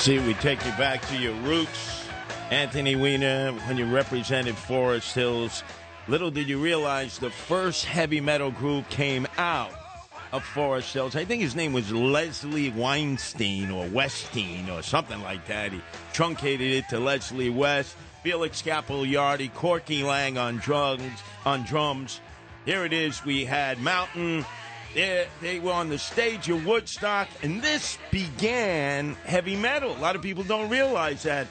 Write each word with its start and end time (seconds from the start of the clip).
See, 0.00 0.18
we 0.18 0.32
take 0.32 0.64
you 0.64 0.72
back 0.72 1.06
to 1.08 1.16
your 1.18 1.34
roots. 1.42 2.08
Anthony 2.50 2.96
Weiner, 2.96 3.52
when 3.52 3.76
you 3.76 3.84
represented 3.84 4.56
Forest 4.56 5.14
Hills, 5.14 5.62
little 6.08 6.30
did 6.30 6.48
you 6.48 6.58
realize 6.58 7.18
the 7.18 7.28
first 7.28 7.84
heavy 7.84 8.18
metal 8.18 8.50
group 8.50 8.88
came 8.88 9.26
out 9.36 9.74
of 10.32 10.42
Forest 10.42 10.94
Hills. 10.94 11.16
I 11.16 11.26
think 11.26 11.42
his 11.42 11.54
name 11.54 11.74
was 11.74 11.92
Leslie 11.92 12.70
Weinstein 12.70 13.70
or 13.70 13.84
Westeen 13.88 14.70
or 14.70 14.80
something 14.80 15.20
like 15.22 15.46
that. 15.48 15.70
He 15.70 15.82
truncated 16.14 16.72
it 16.72 16.88
to 16.88 16.98
Leslie 16.98 17.50
West, 17.50 17.94
Felix 18.22 18.62
Pappalardi, 18.62 19.52
Corky 19.52 20.02
Laing 20.02 20.38
on 20.38 20.56
drums. 20.56 21.20
On 21.44 21.62
drums. 21.64 22.22
Here 22.64 22.86
it 22.86 22.94
is. 22.94 23.22
We 23.22 23.44
had 23.44 23.78
Mountain. 23.80 24.46
They, 24.94 25.26
they 25.40 25.58
were 25.60 25.72
on 25.72 25.88
the 25.88 25.98
stage 25.98 26.48
of 26.48 26.66
Woodstock, 26.66 27.28
and 27.42 27.62
this 27.62 27.96
began 28.10 29.14
heavy 29.24 29.56
metal. 29.56 29.96
A 29.96 29.98
lot 29.98 30.16
of 30.16 30.22
people 30.22 30.42
don't 30.42 30.68
realize 30.68 31.22
that, 31.22 31.46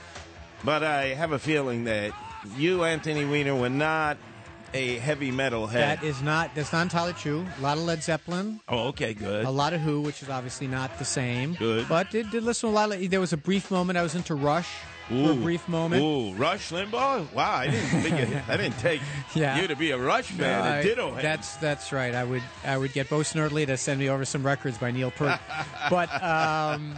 but 0.64 0.84
I 0.84 1.14
have 1.14 1.32
a 1.32 1.40
feeling 1.40 1.86
that 1.86 2.12
you, 2.58 2.84
Anthony 2.84 3.26
Weiner, 3.26 3.56
were 3.56 3.70
not 3.70 4.18
a 4.74 4.98
heavy 4.98 5.32
metal 5.32 5.68
head. 5.68 6.00
That 6.00 6.06
is 6.06 6.22
not 6.22 6.54
that's 6.54 6.74
not 6.74 6.84
entirely 6.84 7.14
true. 7.14 7.46
A 7.60 7.62
lot 7.62 7.78
of 7.78 7.84
Led 7.84 8.04
Zeppelin, 8.04 8.60
oh, 8.68 8.90
okay, 8.90 9.14
good. 9.14 9.46
a 9.46 9.50
lot 9.50 9.74
of 9.74 9.82
Who, 9.82 10.02
which 10.02 10.22
is 10.22 10.30
obviously 10.30 10.68
not 10.68 11.00
the 11.00 11.06
same. 11.06 11.56
Good. 11.56 11.88
But 11.88 12.12
did, 12.12 12.30
did 12.32 12.44
listen 12.44 12.70
to 12.70 12.74
a 12.74 12.76
lot 12.76 12.92
of. 12.94 13.10
There 13.10 13.20
was 13.20 13.34
a 13.34 13.38
brief 13.38 13.72
moment 13.72 13.98
I 13.98 14.04
was 14.04 14.16
into 14.16 14.36
Rush 14.36 14.70
for 15.10 15.32
a 15.32 15.36
brief 15.36 15.68
moment. 15.68 16.02
Ooh, 16.02 16.34
Rush 16.34 16.72
Limbaugh? 16.72 17.34
Wow, 17.34 17.56
I 17.56 17.68
didn't 17.68 18.02
think 18.02 18.30
you, 18.30 18.42
I 18.48 18.58
didn't 18.58 18.78
take 18.80 19.02
Yeah. 19.36 19.60
you 19.60 19.68
to 19.68 19.76
be 19.76 19.92
a 19.92 19.98
Rush 19.98 20.28
fan. 20.28 20.62
I- 20.64 20.78
a 20.80 20.84
ditto. 20.84 21.16
That's 21.22 21.56
that's 21.58 21.92
right. 21.92 22.16
I 22.16 22.24
would 22.24 22.44
I 22.64 22.78
would 22.78 22.94
get 22.94 23.10
Bo 23.10 23.20
Snerdley 23.20 23.66
to 23.68 23.76
send 23.78 24.00
me 24.00 24.10
over 24.10 24.24
some 24.26 24.46
records 24.46 24.78
by 24.78 24.92
Neil 24.92 25.12
Peart. 25.12 25.40
but 25.90 26.10
um, 26.24 26.98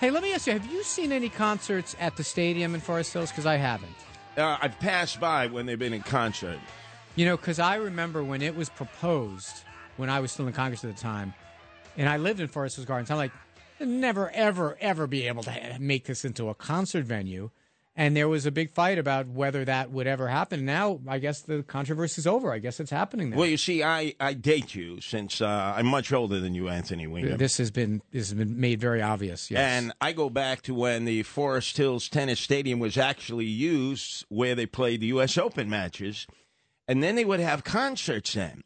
hey, 0.00 0.10
let 0.10 0.22
me 0.22 0.32
ask 0.32 0.46
you: 0.46 0.52
Have 0.54 0.66
you 0.70 0.82
seen 0.82 1.12
any 1.12 1.28
concerts 1.28 1.94
at 2.00 2.16
the 2.16 2.24
stadium 2.24 2.74
in 2.74 2.80
Forest 2.80 3.12
Hills? 3.12 3.30
Because 3.30 3.46
I 3.46 3.56
haven't. 3.56 3.94
uh, 4.36 4.56
I've 4.60 4.78
passed 4.80 5.20
by 5.20 5.46
when 5.48 5.66
they've 5.66 5.78
been 5.78 5.92
in 5.92 6.02
concert. 6.02 6.58
You 7.16 7.26
know, 7.26 7.36
because 7.36 7.58
I 7.58 7.74
remember 7.74 8.22
when 8.22 8.40
it 8.40 8.54
was 8.56 8.68
proposed 8.70 9.64
when 9.96 10.08
I 10.08 10.20
was 10.20 10.30
still 10.32 10.46
in 10.46 10.52
Congress 10.52 10.84
at 10.84 10.94
the 10.94 11.00
time, 11.02 11.34
and 11.98 12.08
I 12.08 12.16
lived 12.16 12.38
in 12.40 12.46
Forest 12.48 12.76
Hills 12.76 12.86
Gardens. 12.86 13.10
I'm 13.10 13.16
like, 13.16 13.32
"I'll 13.32 13.40
never, 13.80 14.30
ever, 14.30 14.76
ever 14.80 15.06
be 15.06 15.26
able 15.26 15.42
to 15.44 15.50
ha- 15.50 15.76
make 15.78 16.04
this 16.06 16.24
into 16.24 16.48
a 16.48 16.54
concert 16.54 17.04
venue. 17.04 17.50
And 17.96 18.16
there 18.16 18.28
was 18.28 18.46
a 18.46 18.50
big 18.50 18.70
fight 18.70 18.98
about 18.98 19.26
whether 19.26 19.64
that 19.64 19.90
would 19.90 20.06
ever 20.06 20.28
happen. 20.28 20.64
Now, 20.64 21.00
I 21.08 21.18
guess 21.18 21.42
the 21.42 21.62
controversy 21.64 22.20
is 22.20 22.26
over. 22.26 22.52
I 22.52 22.58
guess 22.58 22.80
it's 22.80 22.90
happening 22.90 23.30
now. 23.30 23.36
Well, 23.36 23.48
you 23.48 23.56
see, 23.56 23.82
I, 23.82 24.14
I 24.20 24.32
date 24.32 24.74
you 24.74 25.00
since 25.00 25.40
uh, 25.40 25.74
I'm 25.76 25.86
much 25.86 26.12
older 26.12 26.40
than 26.40 26.54
you, 26.54 26.68
Anthony 26.68 27.06
Weiner. 27.06 27.36
This 27.36 27.58
has 27.58 27.70
been 27.70 28.00
this 28.12 28.30
has 28.30 28.38
been 28.38 28.58
made 28.60 28.80
very 28.80 29.02
obvious. 29.02 29.50
Yes. 29.50 29.60
And 29.60 29.92
I 30.00 30.12
go 30.12 30.30
back 30.30 30.62
to 30.62 30.74
when 30.74 31.04
the 31.04 31.24
Forest 31.24 31.76
Hills 31.76 32.08
Tennis 32.08 32.40
Stadium 32.40 32.78
was 32.78 32.96
actually 32.96 33.46
used 33.46 34.24
where 34.28 34.54
they 34.54 34.66
played 34.66 35.00
the 35.00 35.08
U.S. 35.08 35.36
Open 35.36 35.68
matches. 35.68 36.26
And 36.86 37.02
then 37.02 37.16
they 37.16 37.24
would 37.24 37.40
have 37.40 37.64
concerts 37.64 38.32
then. 38.32 38.62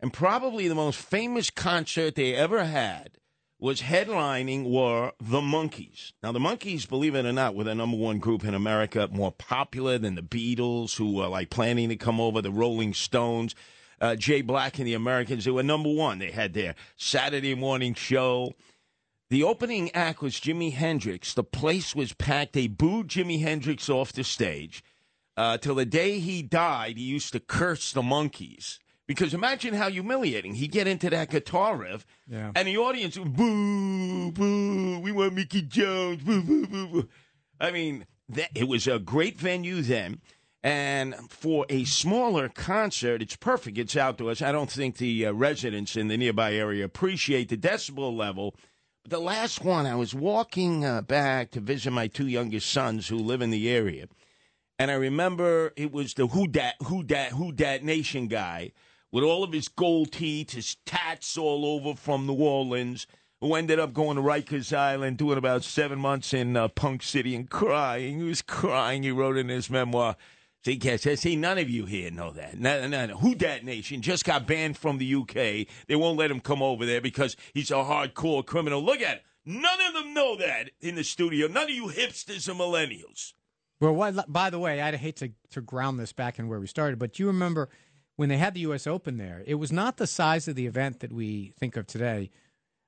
And 0.00 0.12
probably 0.12 0.66
the 0.66 0.74
most 0.74 0.98
famous 0.98 1.50
concert 1.50 2.14
they 2.14 2.34
ever 2.34 2.64
had 2.64 3.18
was 3.62 3.80
headlining 3.80 4.68
were 4.68 5.12
the 5.20 5.40
Monkees. 5.40 6.10
Now, 6.20 6.32
the 6.32 6.40
Monkees, 6.40 6.88
believe 6.88 7.14
it 7.14 7.24
or 7.24 7.32
not, 7.32 7.54
were 7.54 7.62
the 7.62 7.76
number 7.76 7.96
one 7.96 8.18
group 8.18 8.42
in 8.42 8.54
America, 8.54 9.08
more 9.12 9.30
popular 9.30 9.98
than 9.98 10.16
the 10.16 10.22
Beatles, 10.22 10.96
who 10.96 11.12
were 11.12 11.28
like 11.28 11.48
planning 11.48 11.88
to 11.88 11.94
come 11.94 12.20
over, 12.20 12.42
the 12.42 12.50
Rolling 12.50 12.92
Stones, 12.92 13.54
uh, 14.00 14.16
Jay 14.16 14.42
Black 14.42 14.78
and 14.78 14.88
the 14.88 14.94
Americans. 14.94 15.44
They 15.44 15.52
were 15.52 15.62
number 15.62 15.92
one. 15.92 16.18
They 16.18 16.32
had 16.32 16.54
their 16.54 16.74
Saturday 16.96 17.54
morning 17.54 17.94
show. 17.94 18.52
The 19.30 19.44
opening 19.44 19.92
act 19.92 20.22
was 20.22 20.34
Jimi 20.40 20.72
Hendrix. 20.72 21.32
The 21.32 21.44
place 21.44 21.94
was 21.94 22.12
packed. 22.14 22.54
They 22.54 22.66
booed 22.66 23.06
Jimi 23.06 23.42
Hendrix 23.42 23.88
off 23.88 24.12
the 24.12 24.24
stage. 24.24 24.82
Uh, 25.36 25.56
till 25.56 25.76
the 25.76 25.86
day 25.86 26.18
he 26.18 26.42
died, 26.42 26.98
he 26.98 27.04
used 27.04 27.32
to 27.32 27.38
curse 27.38 27.92
the 27.92 28.02
Monkees. 28.02 28.80
Because 29.14 29.34
imagine 29.34 29.74
how 29.74 29.90
humiliating. 29.90 30.54
He'd 30.54 30.72
get 30.72 30.86
into 30.86 31.10
that 31.10 31.30
guitar 31.30 31.76
riff, 31.76 32.06
Yeah. 32.28 32.50
and 32.54 32.66
the 32.66 32.78
audience 32.78 33.18
would 33.18 33.34
boo, 33.36 34.32
boo, 34.32 35.00
we 35.00 35.12
want 35.12 35.34
Mickey 35.34 35.62
Jones, 35.62 36.22
boo, 36.22 36.42
boo, 36.42 36.66
boo, 36.66 36.86
boo. 36.88 37.08
I 37.60 37.70
mean, 37.70 38.06
that, 38.30 38.50
it 38.54 38.68
was 38.68 38.86
a 38.86 38.98
great 38.98 39.38
venue 39.38 39.82
then. 39.82 40.20
And 40.64 41.14
for 41.28 41.66
a 41.68 41.84
smaller 41.84 42.48
concert, 42.48 43.20
it's 43.20 43.36
perfect. 43.36 43.76
It's 43.78 43.96
outdoors. 43.96 44.40
I 44.40 44.52
don't 44.52 44.70
think 44.70 44.96
the 44.96 45.26
uh, 45.26 45.32
residents 45.32 45.96
in 45.96 46.06
the 46.08 46.16
nearby 46.16 46.54
area 46.54 46.84
appreciate 46.84 47.48
the 47.48 47.56
decibel 47.56 48.16
level. 48.16 48.54
But 49.02 49.10
the 49.10 49.18
last 49.18 49.64
one, 49.64 49.86
I 49.86 49.96
was 49.96 50.14
walking 50.14 50.84
uh, 50.84 51.02
back 51.02 51.50
to 51.50 51.60
visit 51.60 51.90
my 51.90 52.06
two 52.06 52.28
youngest 52.28 52.70
sons 52.70 53.08
who 53.08 53.16
live 53.16 53.42
in 53.42 53.50
the 53.50 53.68
area. 53.68 54.06
And 54.78 54.90
I 54.90 54.94
remember 54.94 55.72
it 55.76 55.92
was 55.92 56.14
the 56.14 56.28
Who 56.28 56.46
Dat, 56.46 56.74
Who 56.86 57.02
Dat, 57.02 57.32
Who 57.32 57.50
Dat 57.52 57.82
Nation 57.82 58.28
guy 58.28 58.70
with 59.12 59.22
all 59.22 59.44
of 59.44 59.52
his 59.52 59.68
gold 59.68 60.10
teeth, 60.10 60.52
his 60.52 60.76
tats 60.86 61.36
all 61.36 61.66
over 61.66 61.94
from 61.94 62.26
New 62.26 62.34
Orleans, 62.34 63.06
who 63.40 63.54
ended 63.54 63.78
up 63.78 63.92
going 63.92 64.16
to 64.16 64.22
Rikers 64.22 64.76
Island, 64.76 65.18
doing 65.18 65.38
about 65.38 65.62
seven 65.62 65.98
months 65.98 66.32
in 66.32 66.56
uh, 66.56 66.68
Punk 66.68 67.02
City 67.02 67.36
and 67.36 67.48
crying. 67.48 68.18
He 68.18 68.24
was 68.24 68.40
crying. 68.40 69.02
He 69.02 69.10
wrote 69.10 69.36
in 69.36 69.48
his 69.48 69.68
memoir. 69.68 70.16
See, 70.64 70.76
guess, 70.76 71.02
see, 71.02 71.34
none 71.34 71.58
of 71.58 71.68
you 71.68 71.86
here 71.86 72.10
know 72.10 72.30
that. 72.30 72.58
No, 72.58 72.86
no, 72.86 73.06
no. 73.06 73.16
Who 73.18 73.34
Dat 73.34 73.64
Nation 73.64 74.00
just 74.00 74.24
got 74.24 74.46
banned 74.46 74.78
from 74.78 74.98
the 74.98 75.14
UK. 75.14 75.66
They 75.88 75.96
won't 75.96 76.18
let 76.18 76.30
him 76.30 76.38
come 76.38 76.62
over 76.62 76.86
there 76.86 77.00
because 77.00 77.36
he's 77.52 77.72
a 77.72 77.74
hardcore 77.74 78.46
criminal. 78.46 78.82
Look 78.82 79.00
at 79.00 79.16
it. 79.16 79.22
None 79.44 79.80
of 79.88 79.94
them 79.94 80.14
know 80.14 80.36
that 80.36 80.70
in 80.80 80.94
the 80.94 81.02
studio. 81.02 81.48
None 81.48 81.64
of 81.64 81.70
you 81.70 81.86
hipsters 81.86 82.48
or 82.48 82.54
millennials. 82.54 83.32
Well, 83.80 84.24
by 84.28 84.50
the 84.50 84.60
way, 84.60 84.80
I'd 84.80 84.94
hate 84.94 85.16
to, 85.16 85.32
to 85.50 85.60
ground 85.60 85.98
this 85.98 86.12
back 86.12 86.38
in 86.38 86.46
where 86.46 86.60
we 86.60 86.68
started, 86.68 87.00
but 87.00 87.18
you 87.18 87.26
remember 87.26 87.68
when 88.16 88.28
they 88.28 88.36
had 88.36 88.54
the 88.54 88.60
U.S. 88.60 88.86
Open 88.86 89.16
there, 89.16 89.42
it 89.46 89.54
was 89.56 89.72
not 89.72 89.96
the 89.96 90.06
size 90.06 90.48
of 90.48 90.54
the 90.54 90.66
event 90.66 91.00
that 91.00 91.12
we 91.12 91.52
think 91.58 91.76
of 91.76 91.86
today. 91.86 92.30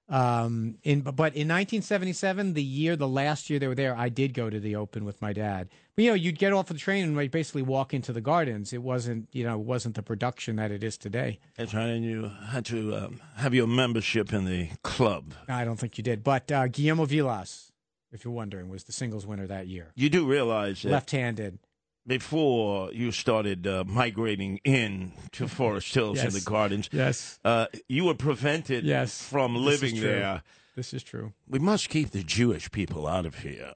Um, 0.06 0.76
in 0.82 1.00
but 1.00 1.34
in 1.34 1.48
1977, 1.48 2.52
the 2.52 2.62
year, 2.62 2.94
the 2.94 3.08
last 3.08 3.48
year 3.48 3.58
they 3.58 3.68
were 3.68 3.74
there, 3.74 3.96
I 3.96 4.10
did 4.10 4.34
go 4.34 4.50
to 4.50 4.60
the 4.60 4.76
Open 4.76 5.04
with 5.04 5.22
my 5.22 5.32
dad. 5.32 5.68
But 5.96 6.04
you 6.04 6.10
know, 6.10 6.14
you'd 6.14 6.38
get 6.38 6.52
off 6.52 6.66
the 6.66 6.74
train 6.74 7.04
and 7.04 7.16
like, 7.16 7.30
basically 7.30 7.62
walk 7.62 7.94
into 7.94 8.12
the 8.12 8.20
gardens. 8.20 8.72
It 8.74 8.82
wasn't, 8.82 9.28
you 9.32 9.44
know, 9.44 9.54
it 9.54 9.64
wasn't 9.64 9.94
the 9.94 10.02
production 10.02 10.56
that 10.56 10.70
it 10.70 10.84
is 10.84 10.98
today. 10.98 11.38
That's 11.56 11.72
right. 11.72 11.86
And 11.86 12.04
you 12.04 12.30
had 12.48 12.66
to 12.66 12.94
um, 12.96 13.20
have 13.36 13.54
your 13.54 13.66
membership 13.66 14.32
in 14.32 14.44
the 14.44 14.68
club. 14.82 15.32
I 15.48 15.64
don't 15.64 15.78
think 15.78 15.96
you 15.96 16.04
did. 16.04 16.22
But 16.22 16.52
uh, 16.52 16.66
Guillermo 16.68 17.06
Vilas, 17.06 17.72
if 18.12 18.24
you're 18.24 18.34
wondering, 18.34 18.68
was 18.68 18.84
the 18.84 18.92
singles 18.92 19.26
winner 19.26 19.46
that 19.46 19.68
year. 19.68 19.92
You 19.94 20.10
do 20.10 20.26
realize 20.26 20.82
that 20.82 20.91
Left-handed. 20.91 21.58
Before 22.06 22.92
you 22.92 23.10
started 23.12 23.66
uh, 23.66 23.84
migrating 23.87 24.59
in 24.65 25.12
to 25.32 25.48
Forest 25.60 25.94
Hills 25.94 26.20
and 26.20 26.32
the 26.32 26.41
gardens, 26.41 26.88
Yes, 26.92 27.38
uh, 27.44 27.66
you 27.88 28.04
were 28.04 28.15
prevented 28.15 28.84
Yes, 28.84 29.22
from 29.26 29.56
living 29.56 30.00
there. 30.00 30.42
this 30.77 30.92
is 30.92 31.03
true. 31.03 31.33
We 31.48 31.59
must 31.59 31.89
keep 31.89 32.10
the 32.10 32.22
Jewish 32.22 32.71
people 32.71 33.06
out 33.06 33.27
of 33.27 33.36
here. 33.39 33.72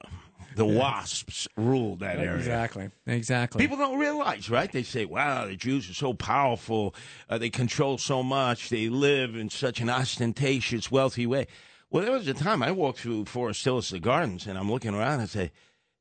The 0.55 0.65
wasps 0.65 1.47
rule 1.55 1.95
that 1.97 2.17
area. 2.17 2.35
Exactly. 2.35 2.89
Exactly. 3.07 3.59
People 3.63 3.77
don't 3.77 3.97
realize, 3.99 4.49
right? 4.49 4.69
They 4.69 4.83
say, 4.83 5.05
wow, 5.05 5.45
the 5.45 5.55
Jews 5.55 5.89
are 5.89 5.93
so 5.93 6.13
powerful. 6.13 6.93
Uh, 7.29 7.37
they 7.37 7.49
control 7.49 7.97
so 7.97 8.23
much. 8.23 8.69
They 8.69 8.89
live 8.89 9.35
in 9.35 9.49
such 9.49 9.79
an 9.79 9.89
ostentatious, 9.89 10.91
wealthy 10.91 11.25
way. 11.25 11.47
Well, 11.91 12.03
there 12.03 12.11
was 12.11 12.27
a 12.27 12.33
time 12.33 12.61
I 12.61 12.71
walked 12.71 12.99
through 12.99 13.25
Forest 13.25 13.63
Hills, 13.63 13.89
the 13.89 13.99
gardens, 13.99 14.47
and 14.47 14.57
I'm 14.57 14.69
looking 14.69 14.93
around 14.93 15.13
and 15.13 15.21
I 15.21 15.25
say, 15.27 15.51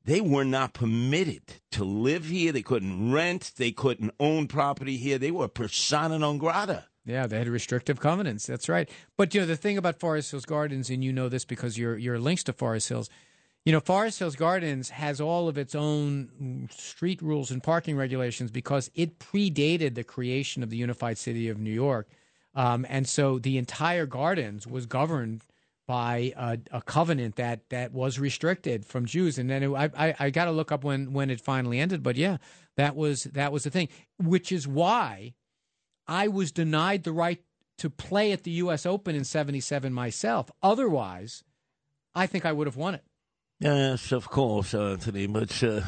they 0.08 0.22
were 0.22 0.44
not 0.44 0.72
permitted 0.72 1.42
to 1.70 1.84
live 1.84 2.24
here. 2.24 2.50
They 2.50 2.62
couldn't 2.62 3.12
rent. 3.12 3.52
They 3.58 3.72
couldn't 3.72 4.14
own 4.18 4.48
property 4.48 4.96
here. 4.96 5.18
They 5.18 5.30
were 5.30 5.48
persona 5.48 6.18
non 6.18 6.38
grata. 6.38 6.86
Yeah, 7.04 7.26
they 7.26 7.36
had 7.36 7.46
restrictive 7.46 8.00
covenants. 8.00 8.46
That's 8.46 8.70
right. 8.70 8.88
But 9.18 9.34
you 9.34 9.42
know 9.42 9.46
the 9.46 9.54
thing 9.54 9.76
about 9.76 10.00
Forest 10.00 10.30
Hills 10.30 10.46
Gardens, 10.46 10.88
and 10.88 11.04
you 11.04 11.12
know 11.12 11.28
this 11.28 11.44
because 11.44 11.76
you're 11.76 12.18
links 12.18 12.42
to 12.44 12.54
Forest 12.54 12.88
Hills. 12.88 13.10
You 13.66 13.72
know, 13.72 13.80
Forest 13.80 14.20
Hills 14.20 14.34
Gardens 14.34 14.88
has 14.88 15.20
all 15.20 15.46
of 15.46 15.58
its 15.58 15.74
own 15.74 16.70
street 16.70 17.20
rules 17.20 17.50
and 17.50 17.62
parking 17.62 17.94
regulations 17.94 18.50
because 18.50 18.90
it 18.94 19.18
predated 19.18 19.94
the 19.94 20.04
creation 20.04 20.62
of 20.62 20.70
the 20.70 20.78
unified 20.78 21.18
city 21.18 21.50
of 21.50 21.58
New 21.58 21.70
York. 21.70 22.08
Um, 22.54 22.86
and 22.88 23.06
so 23.06 23.38
the 23.38 23.58
entire 23.58 24.06
gardens 24.06 24.66
was 24.66 24.86
governed 24.86 25.44
by 25.88 26.34
a, 26.36 26.58
a, 26.70 26.82
covenant 26.82 27.36
that 27.36 27.70
that 27.70 27.92
was 27.92 28.18
restricted 28.18 28.84
from 28.84 29.06
Jews. 29.06 29.38
And 29.38 29.48
then 29.48 29.62
it, 29.62 29.70
I, 29.70 29.90
I, 29.96 30.14
I 30.20 30.30
got 30.30 30.44
to 30.44 30.52
look 30.52 30.70
up 30.70 30.84
when 30.84 31.14
when 31.14 31.30
it 31.30 31.40
finally 31.40 31.80
ended. 31.80 32.02
But 32.02 32.16
yeah, 32.16 32.36
that 32.76 32.94
was 32.94 33.24
that 33.24 33.52
was 33.52 33.64
the 33.64 33.70
thing, 33.70 33.88
which 34.18 34.52
is 34.52 34.68
why 34.68 35.32
I 36.06 36.28
was 36.28 36.52
denied 36.52 37.04
the 37.04 37.12
right 37.12 37.42
to 37.78 37.88
play 37.88 38.32
at 38.32 38.44
the 38.44 38.50
U.S. 38.50 38.84
Open 38.84 39.16
in 39.16 39.24
'77 39.24 39.90
myself. 39.92 40.50
Otherwise, 40.62 41.42
I 42.14 42.26
think 42.26 42.44
I 42.44 42.52
would 42.52 42.66
have 42.66 42.76
won 42.76 42.94
it. 42.94 43.04
Yes, 43.58 44.12
of 44.12 44.28
course, 44.28 44.74
Anthony. 44.74 45.26
But 45.26 45.62
uh, 45.64 45.80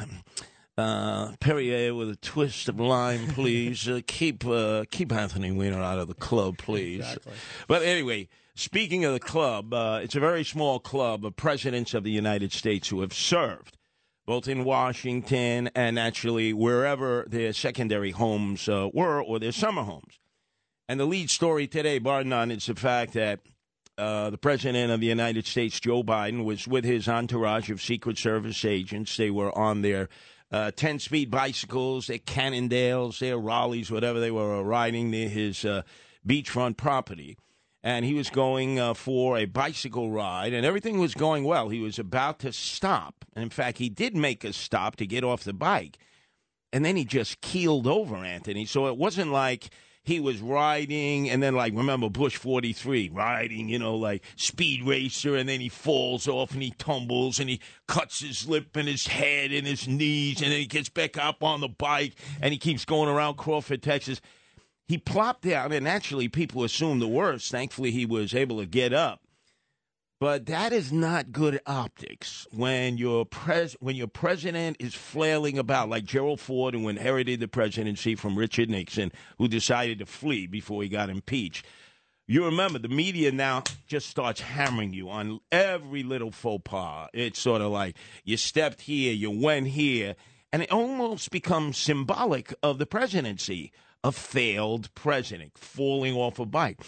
uh, 0.79 1.33
Perrier 1.41 1.95
with 1.95 2.09
a 2.09 2.17
twist 2.17 2.71
of 2.71 2.81
lime, 2.81 3.29
please. 3.29 3.87
uh, 3.89 4.01
keep 4.07 4.47
uh, 4.47 4.85
keep 4.91 5.13
Anthony 5.13 5.53
Weiner 5.53 5.83
out 5.83 5.99
of 5.99 6.09
the 6.09 6.15
club, 6.15 6.57
please. 6.57 7.01
Exactly. 7.01 7.35
But 7.69 7.83
anyway, 7.83 8.29
speaking 8.61 9.05
of 9.07 9.15
the 9.15 9.21
club, 9.21 9.73
uh, 9.73 10.01
it's 10.03 10.15
a 10.15 10.21
very 10.21 10.45
small 10.45 10.79
club 10.79 11.25
of 11.25 11.35
presidents 11.35 11.95
of 11.95 12.05
the 12.05 12.11
United 12.11 12.53
States 12.53 12.89
who 12.89 13.01
have 13.01 13.15
served 13.15 13.79
both 14.27 14.47
in 14.47 14.65
Washington 14.65 15.71
and 15.75 15.99
actually 15.99 16.53
wherever 16.53 17.25
their 17.29 17.53
secondary 17.53 18.11
homes 18.11 18.69
uh, 18.69 18.89
were 18.93 19.21
or 19.21 19.41
their 19.41 19.51
summer 19.51 19.83
homes. 19.83 20.21
And 20.89 21.01
the 21.01 21.07
lead 21.07 21.31
story 21.31 21.67
today, 21.67 21.99
bar 21.99 22.23
none, 22.23 22.51
is 22.51 22.67
the 22.67 22.75
fact 22.75 23.15
that 23.15 23.41
uh, 23.99 24.31
the 24.31 24.39
president 24.39 24.93
of 24.93 25.01
the 25.01 25.07
United 25.07 25.47
States, 25.47 25.81
Joe 25.81 26.03
Biden, 26.03 26.45
was 26.45 26.69
with 26.69 26.85
his 26.85 27.09
entourage 27.09 27.71
of 27.71 27.81
Secret 27.81 28.19
Service 28.19 28.65
agents. 28.65 29.17
They 29.17 29.31
were 29.31 29.57
on 29.59 29.83
their 29.83 30.09
uh, 30.53 30.71
10 30.71 30.99
speed 30.99 31.31
bicycles, 31.31 32.07
their 32.07 32.19
Cannondales, 32.19 33.19
their 33.19 33.39
Raleighs, 33.39 33.91
whatever 33.91 34.21
they 34.21 34.31
were 34.31 34.63
riding 34.63 35.11
near 35.11 35.29
his 35.29 35.65
uh, 35.65 35.83
beachfront 36.27 36.77
property. 36.77 37.37
And 37.83 38.05
he 38.05 38.15
was 38.15 38.29
going 38.29 38.79
uh, 38.79 38.93
for 38.93 39.39
a 39.39 39.47
bicycle 39.47 40.11
ride, 40.11 40.53
and 40.53 40.67
everything 40.67 40.99
was 40.99 41.15
going 41.15 41.45
well. 41.45 41.71
He 41.71 41.81
was 41.81 41.99
about 41.99 42.39
to 42.41 42.53
stop. 42.53 43.25
And 43.35 43.43
in 43.43 43.51
fact, 43.51 43.79
he 43.79 43.89
did 43.89 44.15
make 44.15 44.45
a 44.45 44.53
stop 44.53 44.97
to 44.97 45.07
get 45.07 45.25
off 45.25 45.45
the 45.45 45.55
bike. 45.55 45.99
And 46.73 46.85
then 46.85 46.97
he 46.97 47.05
just 47.05 47.41
keeled 47.41 47.87
over, 47.87 48.17
Anthony. 48.17 48.67
So 48.67 48.87
it 48.87 48.99
wasn't 48.99 49.33
like 49.33 49.71
he 50.03 50.19
was 50.19 50.41
riding 50.41 51.29
and 51.29 51.43
then 51.43 51.55
like 51.55 51.75
remember 51.75 52.09
Bush 52.09 52.37
43 52.37 53.11
riding 53.11 53.69
you 53.69 53.79
know 53.79 53.95
like 53.97 54.25
speed 54.37 54.83
racer 54.83 55.37
and 55.37 55.49
then 55.49 55.61
he 55.61 55.69
falls 55.69 56.27
off 56.27 56.53
and 56.53 56.63
he 56.63 56.71
tumbles 56.73 57.39
and 57.39 57.51
he 57.51 57.61
cuts 57.87 58.21
his 58.21 58.49
lip 58.49 58.75
and 58.77 58.89
his 58.89 59.07
head 59.07 59.53
and 59.53 59.67
his 59.67 59.87
knees 59.87 60.41
and 60.41 60.53
then 60.53 60.59
he 60.59 60.67
gets 60.67 60.89
back 60.89 61.19
up 61.19 61.43
on 61.43 61.61
the 61.61 61.69
bike 61.69 62.15
and 62.41 62.53
he 62.53 62.59
keeps 62.59 62.85
going 62.85 63.09
around 63.09 63.37
Crawford 63.37 63.83
Texas 63.83 64.21
he 64.91 64.99
plopped 64.99 65.43
down 65.43 65.73
and 65.73 65.89
actually, 65.89 66.29
people 66.29 66.65
assumed 66.65 67.01
the 67.01 67.09
worst 67.09 67.51
thankfully 67.51 67.91
he 67.91 68.05
was 68.05 68.35
able 68.35 68.59
to 68.59 68.67
get 68.67 68.93
up 68.93 69.23
but 70.21 70.45
that 70.47 70.75
is 70.75 70.93
not 70.93 71.33
good 71.33 71.61
optics 71.67 72.47
when 72.53 72.99
your 72.99 73.25
pres 73.25 73.75
when 73.81 73.97
your 73.97 74.07
president 74.07 74.77
is 74.79 74.95
flailing 74.95 75.57
about 75.57 75.89
like 75.89 76.05
Gerald 76.05 76.41
Ford, 76.41 76.75
who 76.75 76.91
inherited 76.91 77.41
the 77.41 77.49
presidency 77.49 78.15
from 78.15 78.37
Richard 78.37 78.69
Nixon, 78.69 79.13
who 79.39 79.49
decided 79.49 79.99
to 79.99 80.07
flee 80.07 80.47
before 80.47 80.83
he 80.83 80.91
got 80.91 81.09
impeached. 81.09 81.65
You 82.27 82.45
remember 82.45 82.79
the 82.79 82.89
media 82.89 83.33
now 83.33 83.63
just 83.87 84.11
starts 84.11 84.43
hammering 84.43 84.93
you 84.93 85.09
on 85.09 85.41
every 85.51 86.03
little 86.03 86.31
faux 86.31 86.61
pas. 86.65 87.09
It's 87.15 87.41
sort 87.41 87.63
of 87.63 87.73
like 87.73 87.97
you 88.23 88.37
stepped 88.37 88.83
here, 88.83 89.15
you 89.15 89.31
went 89.31 89.69
here, 89.69 90.17
and 90.53 90.63
it 90.63 90.71
almost 90.71 91.31
becomes 91.31 91.79
symbolic 91.79 92.53
of 92.63 92.77
the 92.77 92.87
presidency, 92.87 93.73
a 94.05 94.13
failed 94.13 94.93
president 94.95 95.57
falling 95.59 96.15
off 96.15 96.39
a 96.39 96.47
bike. 96.47 96.81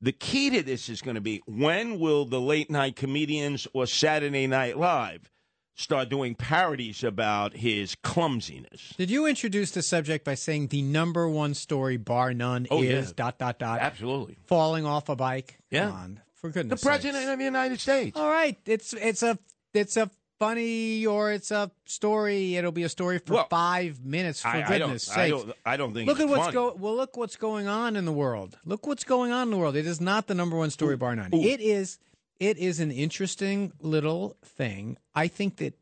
The 0.00 0.12
key 0.12 0.50
to 0.50 0.62
this 0.62 0.88
is 0.88 1.02
going 1.02 1.16
to 1.16 1.20
be 1.20 1.42
when 1.46 1.98
will 1.98 2.24
the 2.24 2.40
late 2.40 2.70
night 2.70 2.94
comedians 2.96 3.66
or 3.72 3.86
Saturday 3.86 4.46
Night 4.46 4.76
Live 4.78 5.30
start 5.74 6.08
doing 6.08 6.34
parodies 6.34 7.02
about 7.02 7.54
his 7.56 7.94
clumsiness? 7.96 8.94
Did 8.96 9.10
you 9.10 9.26
introduce 9.26 9.70
the 9.72 9.82
subject 9.82 10.24
by 10.24 10.34
saying 10.34 10.68
the 10.68 10.82
number 10.82 11.28
one 11.28 11.54
story, 11.54 11.96
bar 11.96 12.32
none, 12.34 12.66
Oh, 12.70 12.82
is 12.82 13.08
yeah. 13.08 13.12
dot 13.16 13.38
dot 13.38 13.58
dot 13.58 13.80
Absolutely. 13.80 14.36
falling 14.46 14.86
off 14.86 15.08
a 15.08 15.16
bike? 15.16 15.58
Yeah. 15.70 15.86
Come 15.88 15.96
on, 15.96 16.20
for 16.34 16.50
goodness. 16.50 16.80
The 16.80 16.86
president 16.86 17.16
sakes. 17.24 17.32
of 17.32 17.38
the 17.38 17.44
United 17.44 17.80
States. 17.80 18.16
All 18.16 18.28
right, 18.28 18.56
it's 18.66 18.92
it's 18.92 19.22
a 19.24 19.38
it's 19.74 19.96
a 19.96 20.10
funny 20.38 21.06
or 21.06 21.32
it's 21.32 21.50
a 21.50 21.70
story. 21.84 22.56
It'll 22.56 22.72
be 22.72 22.82
a 22.84 22.88
story 22.88 23.18
for 23.18 23.34
Well, 23.34 23.46
five 23.48 24.04
minutes. 24.04 24.40
For 24.42 24.48
I, 24.48 24.62
I 24.62 24.78
goodness 24.78 25.10
I 25.16 25.28
don't. 25.30 25.52
I 25.64 25.76
don't 25.76 25.94
think. 25.94 26.08
Look 26.08 26.18
it's 26.18 26.24
at 26.24 26.28
what's 26.30 26.44
funny. 26.46 26.54
go. 26.54 26.74
Well, 26.78 26.96
look 26.96 27.16
what's 27.16 27.36
going 27.36 27.66
on 27.68 27.96
in 27.96 28.04
the 28.04 28.12
world. 28.12 28.58
Look 28.64 28.86
what's 28.86 29.04
going 29.04 29.32
on 29.32 29.44
in 29.44 29.50
the 29.50 29.56
world. 29.56 29.76
It 29.76 29.86
is 29.86 30.00
not 30.00 30.26
the 30.26 30.34
number 30.34 30.56
one 30.56 30.70
story, 30.70 30.96
bar 30.96 31.14
none. 31.16 31.30
ooh. 31.34 31.42
It 31.42 31.60
is. 31.60 31.98
It 32.40 32.56
is 32.58 32.78
an 32.78 32.92
interesting 32.92 33.72
little 33.80 34.36
thing. 34.44 34.96
I 35.14 35.26
think 35.26 35.56
that 35.56 35.74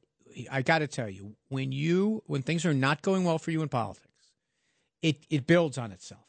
I 0.50 0.62
got 0.62 0.78
to 0.78 0.86
tell 0.86 1.08
you, 1.08 1.36
when 1.48 1.72
you 1.72 2.22
when 2.26 2.42
things 2.42 2.64
are 2.64 2.74
not 2.74 3.02
going 3.02 3.24
well 3.24 3.38
for 3.38 3.50
you 3.50 3.62
in 3.62 3.68
politics, 3.68 4.08
it 5.02 5.18
it 5.30 5.46
builds 5.46 5.76
on 5.78 5.92
itself. 5.92 6.22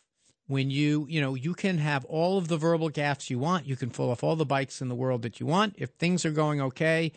When 0.47 0.69
you 0.69 1.05
you 1.09 1.21
know 1.21 1.35
you 1.35 1.53
can 1.53 1.77
have 1.77 2.05
all 2.05 2.37
of 2.37 2.47
the 2.47 2.57
verbal 2.57 2.89
gaffes 2.89 3.29
you 3.29 3.39
want, 3.39 3.65
you 3.67 3.75
can 3.75 3.89
pull 3.89 4.09
off 4.11 4.23
all 4.23 4.35
the 4.35 4.45
bikes 4.45 4.81
in 4.81 4.87
the 4.89 4.95
world 4.95 5.21
that 5.23 5.39
you 5.39 5.45
want. 5.45 5.75
If 5.77 5.91
things 5.91 6.25
are 6.25 6.31
going 6.31 6.61
okay, 6.61 7.11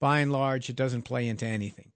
by 0.00 0.20
and 0.20 0.32
large, 0.32 0.68
it 0.68 0.76
doesn't 0.76 1.02
play 1.02 1.28
into 1.28 1.46
anything. 1.46 1.92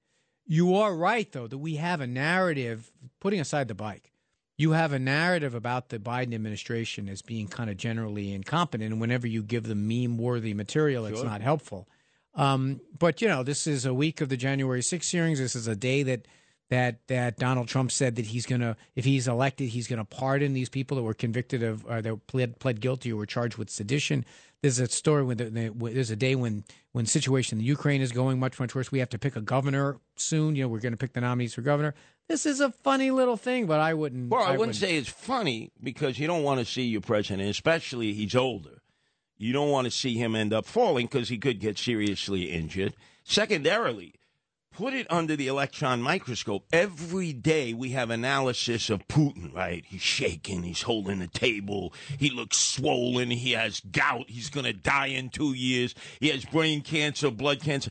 You 0.47 0.75
are 0.76 0.94
right, 0.94 1.31
though, 1.31 1.47
that 1.47 1.58
we 1.58 1.76
have 1.76 2.00
a 2.00 2.06
narrative, 2.06 2.91
putting 3.20 3.41
aside 3.41 3.69
the 3.69 3.75
bike, 3.75 4.12
you 4.56 4.73
have 4.73 4.93
a 4.93 4.99
narrative 4.99 5.55
about 5.55 5.88
the 5.88 5.99
Biden 5.99 6.35
administration 6.35 7.08
as 7.08 7.23
being 7.23 7.49
kind 7.49 7.70
of 7.70 7.76
generally 7.76 8.32
incompetent. 8.32 8.93
And 8.93 9.00
whenever 9.00 9.26
you 9.26 9.43
give 9.43 9.64
them 9.64 9.88
meme 9.88 10.19
worthy 10.19 10.52
material, 10.55 11.06
it's 11.06 11.23
not 11.23 11.41
helpful. 11.41 11.88
Um, 12.35 12.81
but, 12.99 13.23
you 13.23 13.29
know, 13.29 13.43
this 13.43 13.67
is 13.67 13.87
a 13.87 13.94
week 13.94 14.20
of 14.20 14.29
the 14.29 14.37
January 14.37 14.82
6 14.82 15.11
hearings. 15.11 15.38
This 15.38 15.56
is 15.56 15.67
a 15.67 15.76
day 15.76 16.02
that. 16.05 16.26
That, 16.70 17.06
that 17.08 17.37
Donald 17.37 17.67
Trump 17.67 17.90
said 17.90 18.14
that 18.14 18.26
he's 18.26 18.46
gonna 18.46 18.76
if 18.94 19.05
he's 19.05 19.26
elected 19.26 19.70
he's 19.70 19.88
gonna 19.88 20.05
pardon 20.05 20.52
these 20.55 20.69
people 20.69 20.96
that 20.96 21.02
were 21.02 21.14
convicted 21.14 21.64
of 21.64 21.84
uh, 21.87 22.00
that 22.00 22.26
pled 22.28 22.61
pled 22.61 22.81
guilty 22.81 23.12
or 23.12 23.17
were 23.17 23.26
charged 23.26 23.56
with 23.56 23.69
sedition. 23.70 24.25
There's 24.62 24.78
a 24.78 24.87
story 24.87 25.25
when 25.25 25.38
the, 25.38 25.44
the, 25.44 25.90
there's 25.90 26.11
a 26.11 26.17
day 26.17 26.37
when 26.37 26.64
when 26.93 27.06
the 27.06 27.11
situation 27.11 27.58
in 27.58 27.64
the 27.64 27.69
Ukraine 27.69 28.00
is 28.00 28.12
going 28.12 28.38
much 28.38 28.61
much 28.61 28.75
worse. 28.75 28.93
We 28.93 29.00
have 29.00 29.08
to 29.11 29.19
pick 29.19 29.34
a 29.34 29.40
governor 29.40 29.99
soon. 30.17 30.55
You 30.55 30.62
know, 30.64 30.69
we're 30.69 30.81
going 30.81 30.93
to 30.93 30.99
pick 30.99 31.12
the 31.12 31.20
nominees 31.20 31.55
for 31.55 31.62
governor. 31.62 31.94
This 32.28 32.46
is 32.46 32.61
a 32.61 32.70
funny 32.70 33.11
little 33.11 33.37
thing, 33.37 33.66
but 33.66 33.81
I 33.81 33.94
wouldn't. 33.94 34.31
Well, 34.31 34.40
I, 34.40 34.50
wouldn't 34.50 34.61
wouldn't 34.61 34.76
say 34.76 34.96
it's 34.96 35.08
funny 35.08 35.73
because 35.82 36.19
you 36.19 36.26
don't 36.26 36.44
want 36.44 36.61
to 36.61 36.66
see 36.66 36.82
your 36.82 37.00
president, 37.00 37.49
especially 37.49 38.12
he's 38.12 38.37
older. 38.37 38.82
You 39.38 39.52
don't 39.52 39.70
want 39.70 39.87
to 39.87 39.90
see 39.90 40.14
him 40.16 40.37
end 40.37 40.52
up 40.52 40.66
falling 40.66 41.06
because 41.06 41.31
he 41.31 41.38
could 41.38 41.58
get 41.58 41.78
seriously 41.78 42.50
injured. 42.50 42.94
Secondarily, 43.25 44.14
put 44.80 44.94
it 44.94 45.06
under 45.10 45.37
the 45.37 45.46
electron 45.46 46.00
microscope. 46.00 46.64
Every 46.72 47.34
day 47.34 47.75
we 47.75 47.90
have 47.90 48.08
analysis 48.08 48.88
of 48.88 49.06
Putin, 49.08 49.54
right? 49.54 49.84
He's 49.87 50.00
shaking, 50.00 50.62
he's 50.62 50.80
holding 50.80 51.18
the 51.18 51.26
table, 51.26 51.92
he 52.18 52.30
looks 52.30 52.56
swollen, 52.56 53.30
he 53.30 53.52
has 53.52 53.80
gout, 53.80 54.30
he's 54.30 54.49
going 54.49 54.64
to 54.64 54.72
die 54.72 55.08
in 55.08 55.28
two 55.28 55.52
years, 55.52 55.94
he 56.18 56.28
has 56.28 56.46
brain 56.46 56.80
cancer, 56.80 57.30
blood 57.30 57.60
cancer. 57.60 57.90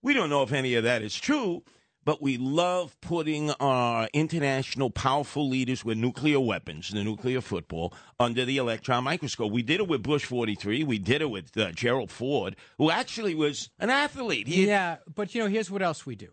We 0.00 0.14
don't 0.14 0.30
know 0.30 0.42
if 0.42 0.54
any 0.54 0.76
of 0.76 0.84
that 0.84 1.02
is 1.02 1.14
true, 1.14 1.62
but 2.04 2.22
we 2.22 2.36
love 2.36 2.98
putting 3.00 3.50
our 3.52 4.08
international 4.12 4.90
powerful 4.90 5.48
leaders 5.48 5.84
with 5.84 5.98
nuclear 5.98 6.40
weapons, 6.40 6.90
the 6.90 7.04
nuclear 7.04 7.40
football, 7.40 7.92
under 8.18 8.44
the 8.44 8.56
electron 8.56 9.04
microscope. 9.04 9.52
We 9.52 9.62
did 9.62 9.80
it 9.80 9.88
with 9.88 10.02
Bush 10.02 10.24
43. 10.24 10.84
We 10.84 10.98
did 10.98 11.22
it 11.22 11.30
with 11.30 11.56
uh, 11.56 11.72
Gerald 11.72 12.10
Ford, 12.10 12.56
who 12.78 12.90
actually 12.90 13.34
was 13.34 13.70
an 13.78 13.90
athlete. 13.90 14.48
He, 14.48 14.66
Yeah, 14.66 14.96
but 15.14 15.34
you 15.34 15.42
know, 15.42 15.48
here's 15.48 15.70
what 15.70 15.82
else 15.82 16.06
we 16.06 16.16
do. 16.16 16.28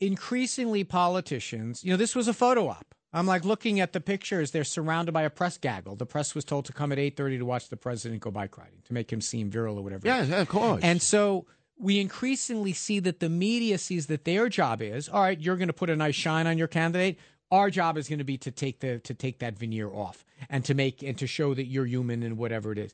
Increasingly, 0.00 0.84
politicians, 0.84 1.84
you 1.84 1.90
know, 1.90 1.96
this 1.96 2.14
was 2.14 2.26
a 2.26 2.32
photo 2.32 2.68
op. 2.68 2.94
I'm 3.12 3.26
like 3.26 3.44
looking 3.44 3.80
at 3.80 3.92
the 3.92 4.00
pictures. 4.00 4.52
They're 4.52 4.64
surrounded 4.64 5.12
by 5.12 5.22
a 5.22 5.30
press 5.30 5.58
gaggle. 5.58 5.96
The 5.96 6.06
press 6.06 6.34
was 6.34 6.44
told 6.44 6.64
to 6.66 6.72
come 6.72 6.92
at 6.92 6.98
8:30 6.98 7.38
to 7.38 7.44
watch 7.44 7.68
the 7.68 7.76
president 7.76 8.22
go 8.22 8.30
bike 8.30 8.56
riding 8.56 8.82
to 8.84 8.94
make 8.94 9.12
him 9.12 9.20
seem 9.20 9.50
virile 9.50 9.78
or 9.78 9.82
whatever. 9.82 10.06
Yeah, 10.06 10.40
of 10.40 10.48
course. 10.48 10.80
And 10.82 11.02
so 11.02 11.46
we 11.80 11.98
increasingly 11.98 12.72
see 12.72 13.00
that 13.00 13.20
the 13.20 13.28
media 13.28 13.78
sees 13.78 14.06
that 14.06 14.24
their 14.24 14.48
job 14.48 14.82
is 14.82 15.08
all 15.08 15.22
right. 15.22 15.40
You're 15.40 15.56
going 15.56 15.68
to 15.68 15.74
put 15.74 15.90
a 15.90 15.96
nice 15.96 16.14
shine 16.14 16.46
on 16.46 16.58
your 16.58 16.68
candidate. 16.68 17.18
Our 17.50 17.70
job 17.70 17.96
is 17.96 18.08
going 18.08 18.18
to 18.18 18.24
be 18.24 18.38
to 18.38 18.50
take 18.50 18.80
the 18.80 18.98
to 19.00 19.14
take 19.14 19.40
that 19.40 19.58
veneer 19.58 19.88
off 19.88 20.24
and 20.48 20.64
to 20.66 20.74
make 20.74 21.02
and 21.02 21.16
to 21.18 21.26
show 21.26 21.54
that 21.54 21.66
you're 21.66 21.86
human 21.86 22.22
and 22.22 22.36
whatever 22.36 22.70
it 22.70 22.78
is. 22.78 22.92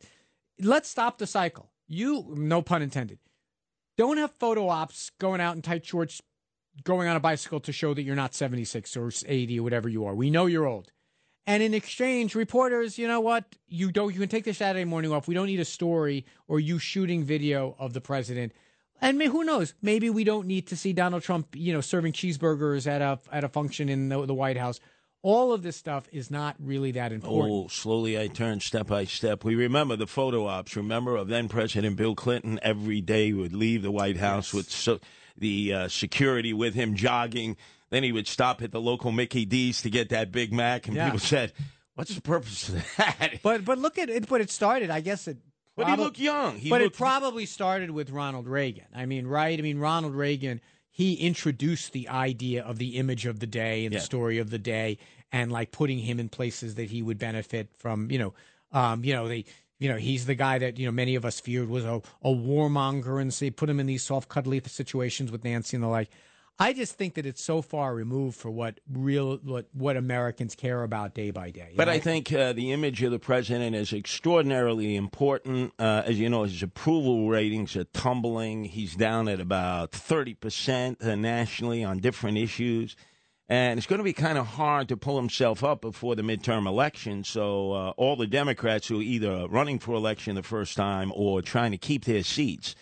Let's 0.61 0.89
stop 0.89 1.19
the 1.19 1.27
cycle. 1.27 1.71
You, 1.89 2.35
no 2.37 2.63
pun 2.63 2.81
intended, 2.81 3.19
don't 3.99 4.17
have 4.17 4.33
photo 4.33 4.69
ops 4.69 5.11
going 5.19 5.41
out 5.41 5.57
in 5.57 5.63
tight 5.63 5.85
shorts, 5.85 6.23
going 6.85 7.09
on 7.09 7.17
a 7.17 7.21
bicycle 7.21 7.61
to 7.61 7.73
show 7.73 7.93
that 7.93 8.03
you're 8.03 8.17
not 8.17 8.35
76 8.35 8.97
or 8.97 9.11
80 9.27 9.61
or 9.61 9.63
whatever 9.63 9.89
you 9.89 10.05
are. 10.07 10.15
We 10.15 10.31
know 10.31 10.47
you're 10.47 10.67
old. 10.67 10.91
And 11.47 11.63
in 11.63 11.75
exchange, 11.75 12.35
reporters, 12.35 12.99
you 12.99 13.07
know 13.07 13.21
what? 13.21 13.45
You 13.69 13.93
don't. 13.93 14.13
You 14.13 14.19
can 14.19 14.29
take 14.29 14.45
the 14.45 14.55
Saturday 14.55 14.85
morning 14.85 15.13
off. 15.13 15.29
We 15.29 15.35
don't 15.35 15.47
need 15.47 15.61
a 15.61 15.65
story 15.65 16.27
or 16.49 16.59
you 16.59 16.79
shooting 16.79 17.23
video 17.23 17.77
of 17.79 17.93
the 17.93 18.01
president. 18.01 18.53
And 19.01 19.21
who 19.23 19.45
knows? 19.45 19.75
Maybe 19.83 20.11
we 20.11 20.25
don't 20.25 20.47
need 20.47 20.69
to 20.69 20.77
see 20.77 20.93
Donald 20.93 21.23
Trump, 21.23 21.55
you 21.55 21.73
know, 21.73 21.81
serving 21.81 22.13
cheeseburgers 22.13 22.87
at 22.87 23.03
a 23.03 23.19
at 23.31 23.45
a 23.45 23.49
function 23.49 23.89
in 23.89 24.09
the, 24.09 24.25
the 24.27 24.35
White 24.35 24.57
House. 24.57 24.81
all 25.27 25.53
of 25.53 25.63
this 25.65 25.77
stuff 25.77 26.09
is 26.13 26.31
not 26.31 26.55
really 26.61 26.93
that 26.93 27.11
important. 27.11 27.53
Oh, 27.53 27.67
slowly 27.67 28.17
I 28.17 28.29
turn 28.29 28.61
step 28.61 28.87
by 28.87 29.07
step. 29.07 29.43
We 29.43 29.57
remember 29.57 29.97
the 29.97 30.07
photo 30.07 30.47
ops. 30.47 30.77
Remember 30.77 31.17
of 31.17 31.27
then 31.27 31.49
President 31.49 31.97
Bill 31.97 32.15
Clinton 32.15 32.61
every 32.63 33.01
day 33.01 33.33
would 33.33 33.53
leave 33.53 33.83
the 33.83 33.91
White 33.91 34.19
House 34.19 34.49
yes. 34.49 34.55
with 34.55 34.71
so, 34.71 35.01
the 35.37 35.73
uh, 35.73 35.89
security 35.89 36.53
with 36.53 36.75
him 36.75 36.95
jogging. 36.95 37.57
Then 37.91 38.05
he 38.05 38.13
would 38.13 38.29
stop 38.29 38.63
at 38.63 38.71
the 38.71 38.81
local 38.81 39.11
Mickey 39.11 39.45
D's 39.45 39.83
to 39.83 39.91
get 39.91 40.11
that 40.11 40.31
Big 40.31 40.53
Mac, 40.53 40.87
and 40.87 40.97
yeah. 40.97 41.07
people 41.07 41.19
said, 41.19 41.53
"What's 41.97 42.15
the 42.15 42.21
purpose 42.21 42.69
of 42.69 42.97
that?" 42.97 43.41
But 43.43 43.65
but 43.65 43.79
look 43.79 43.99
at 43.99 44.09
it. 44.09 44.29
But 44.29 44.41
it 44.41 44.51
started. 44.53 44.91
I 44.91 45.01
guess 45.01 45.27
it. 45.27 45.39
Prob- 45.77 45.89
but 45.89 45.97
he 45.97 46.03
looked 46.03 46.19
young. 46.19 46.59
He 46.59 46.71
but 46.71 46.81
looked... 46.81 46.95
it 46.95 46.99
probably 46.99 47.47
started 47.47 47.91
with 47.91 48.11
Ronald 48.11 48.49
Reagan. 48.49 48.87
I 48.95 49.07
mean, 49.07 49.27
right? 49.27 49.59
I 49.59 49.63
mean, 49.63 49.79
Ronald 49.79 50.15
Reagan. 50.15 50.61
He 50.91 51.13
introduced 51.15 51.93
the 51.93 52.09
idea 52.09 52.65
of 52.65 52.79
the 52.79 52.97
image 52.97 53.27
of 53.27 53.39
the 53.39 53.47
day 53.47 53.85
and 53.85 53.93
yeah. 53.93 53.99
the 53.99 54.05
story 54.05 54.39
of 54.39 54.49
the 54.49 54.59
day, 54.59 54.97
and 55.31 55.53
like 55.53 55.71
putting 55.71 55.99
him 55.99 56.19
in 56.19 56.31
places 56.31 56.77
that 56.77 56.89
he 56.89 57.03
would 57.03 57.19
benefit 57.19 57.69
from. 57.77 58.11
You 58.11 58.19
know, 58.19 58.35
um, 58.73 59.05
you 59.05 59.13
know, 59.13 59.29
they 59.29 59.45
you 59.79 59.91
know, 59.91 59.97
he's 59.97 60.27
the 60.27 60.35
guy 60.35 60.59
that, 60.59 60.79
you 60.79 60.87
know, 60.87 60.93
many 60.93 61.15
of 61.15 61.25
us 61.25 61.39
feared 61.39 61.69
was 61.69 61.85
a, 61.85 62.01
a 62.23 62.31
warmonger 62.31 63.21
and 63.21 63.33
say 63.33 63.51
put 63.51 63.69
him 63.69 63.79
in 63.79 63.87
these 63.87 64.03
soft, 64.03 64.29
cuddly 64.29 64.63
situations 64.65 65.31
with 65.31 65.45
Nancy 65.45 65.77
and 65.77 65.85
the 65.85 65.89
like. 65.89 66.11
I 66.59 66.73
just 66.73 66.97
think 66.97 67.15
that 67.15 67.27
it's 67.27 67.43
so 67.43 67.61
far 67.61 67.95
removed 67.95 68.37
for 68.37 68.51
what 68.51 68.81
real 68.91 69.37
what, 69.39 69.67
what 69.75 69.97
Americans 69.97 70.55
care 70.55 70.83
about 70.83 71.15
day 71.15 71.31
by 71.31 71.51
day. 71.51 71.75
But 71.77 71.87
know? 71.89 71.93
I 71.93 71.99
think 71.99 72.33
uh, 72.33 72.55
the 72.55 72.73
image 72.73 73.03
of 73.03 73.13
the 73.13 73.19
president 73.19 73.77
is 73.77 73.93
extraordinarily 73.93 74.97
important. 74.97 75.75
Uh, 75.79 76.03
as 76.07 76.19
you 76.19 76.31
know, 76.31 76.45
his 76.45 76.63
approval 76.63 77.29
ratings 77.29 77.77
are 77.77 77.85
tumbling. 77.85 78.65
He's 78.65 78.97
down 78.97 79.29
at 79.29 79.39
about 79.39 79.93
thirty 79.93 80.33
percent 80.33 81.03
uh, 81.03 81.15
nationally 81.15 81.85
on 81.85 81.99
different 81.99 82.39
issues. 82.39 82.97
And 83.49 83.79
it's 83.79 83.87
going 83.87 83.99
to 83.99 84.05
be 84.05 84.13
kind 84.13 84.39
of 84.39 84.47
hard 84.47 84.89
to 84.89 84.97
pull 84.97 85.17
himself 85.17 85.63
up 85.63 85.81
before 85.83 86.17
the 86.17 86.23
midterm 86.23 86.67
election. 86.67 87.23
So, 87.23 87.71
uh, 87.73 87.91
all 87.91 88.17
the 88.17 88.27
Democrats 88.27 88.89
who 88.89 88.99
are 88.99 89.03
either 89.03 89.47
running 89.49 89.79
for 89.79 89.95
election 89.95 90.35
the 90.35 90.43
first 90.43 90.77
time 90.77 91.13
or 91.15 91.43
trying 91.43 91.71
to 91.71 91.79
keep 91.79 92.07
their 92.07 92.25
seats 92.25 92.75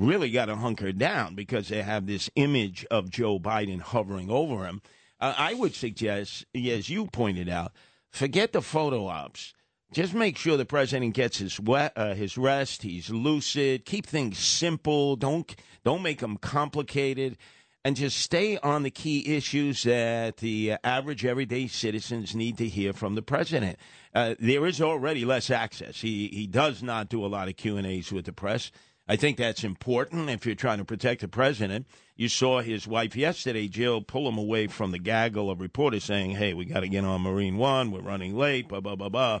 really 0.00 0.30
got 0.30 0.46
to 0.46 0.56
hunker 0.56 0.92
down 0.92 1.34
because 1.34 1.68
they 1.68 1.82
have 1.82 2.06
this 2.06 2.30
image 2.34 2.86
of 2.90 3.10
Joe 3.10 3.38
Biden 3.38 3.80
hovering 3.80 4.30
over 4.30 4.66
him. 4.66 4.80
Uh, 5.20 5.34
I 5.36 5.54
would 5.54 5.74
suggest, 5.74 6.46
as 6.54 6.88
you 6.88 7.06
pointed 7.06 7.48
out, 7.48 7.72
forget 8.10 8.52
the 8.52 8.62
photo 8.62 9.06
ops. 9.06 9.52
Just 9.92 10.14
make 10.14 10.38
sure 10.38 10.56
the 10.56 10.64
president 10.64 11.14
gets 11.14 11.38
his 11.38 11.60
uh, 11.68 12.14
his 12.14 12.38
rest. 12.38 12.82
He's 12.82 13.10
lucid. 13.10 13.84
Keep 13.84 14.06
things 14.06 14.38
simple. 14.38 15.16
Don't 15.16 15.54
don't 15.84 16.02
make 16.02 16.20
them 16.20 16.36
complicated 16.36 17.36
and 17.84 17.96
just 17.96 18.18
stay 18.18 18.56
on 18.58 18.82
the 18.82 18.90
key 18.90 19.34
issues 19.34 19.82
that 19.82 20.36
the 20.38 20.76
average 20.84 21.24
everyday 21.24 21.66
citizens 21.66 22.34
need 22.36 22.58
to 22.58 22.68
hear 22.68 22.92
from 22.92 23.14
the 23.14 23.22
president. 23.22 23.78
Uh, 24.14 24.34
there 24.38 24.66
is 24.66 24.80
already 24.80 25.24
less 25.24 25.50
access. 25.50 26.00
He 26.00 26.28
he 26.28 26.46
does 26.46 26.82
not 26.82 27.08
do 27.08 27.24
a 27.24 27.28
lot 27.28 27.48
of 27.48 27.56
Q 27.56 27.76
and 27.76 27.86
A's 27.86 28.12
with 28.12 28.26
the 28.26 28.32
press. 28.32 28.70
I 29.10 29.16
think 29.16 29.36
that's 29.36 29.64
important 29.64 30.30
if 30.30 30.46
you're 30.46 30.54
trying 30.54 30.78
to 30.78 30.84
protect 30.84 31.20
the 31.20 31.28
president. 31.28 31.86
You 32.16 32.28
saw 32.28 32.60
his 32.60 32.86
wife 32.86 33.16
yesterday, 33.16 33.66
Jill, 33.66 34.02
pull 34.02 34.28
him 34.28 34.38
away 34.38 34.68
from 34.68 34.92
the 34.92 34.98
gaggle 34.98 35.50
of 35.50 35.60
reporters 35.60 36.04
saying, 36.04 36.32
"Hey, 36.32 36.54
we 36.54 36.64
got 36.64 36.80
to 36.80 36.88
get 36.88 37.04
on 37.04 37.22
Marine 37.22 37.56
One. 37.56 37.90
We're 37.90 38.00
running 38.00 38.36
late." 38.36 38.68
Blah 38.68 38.80
blah 38.80 38.96
blah 38.96 39.08
blah. 39.08 39.40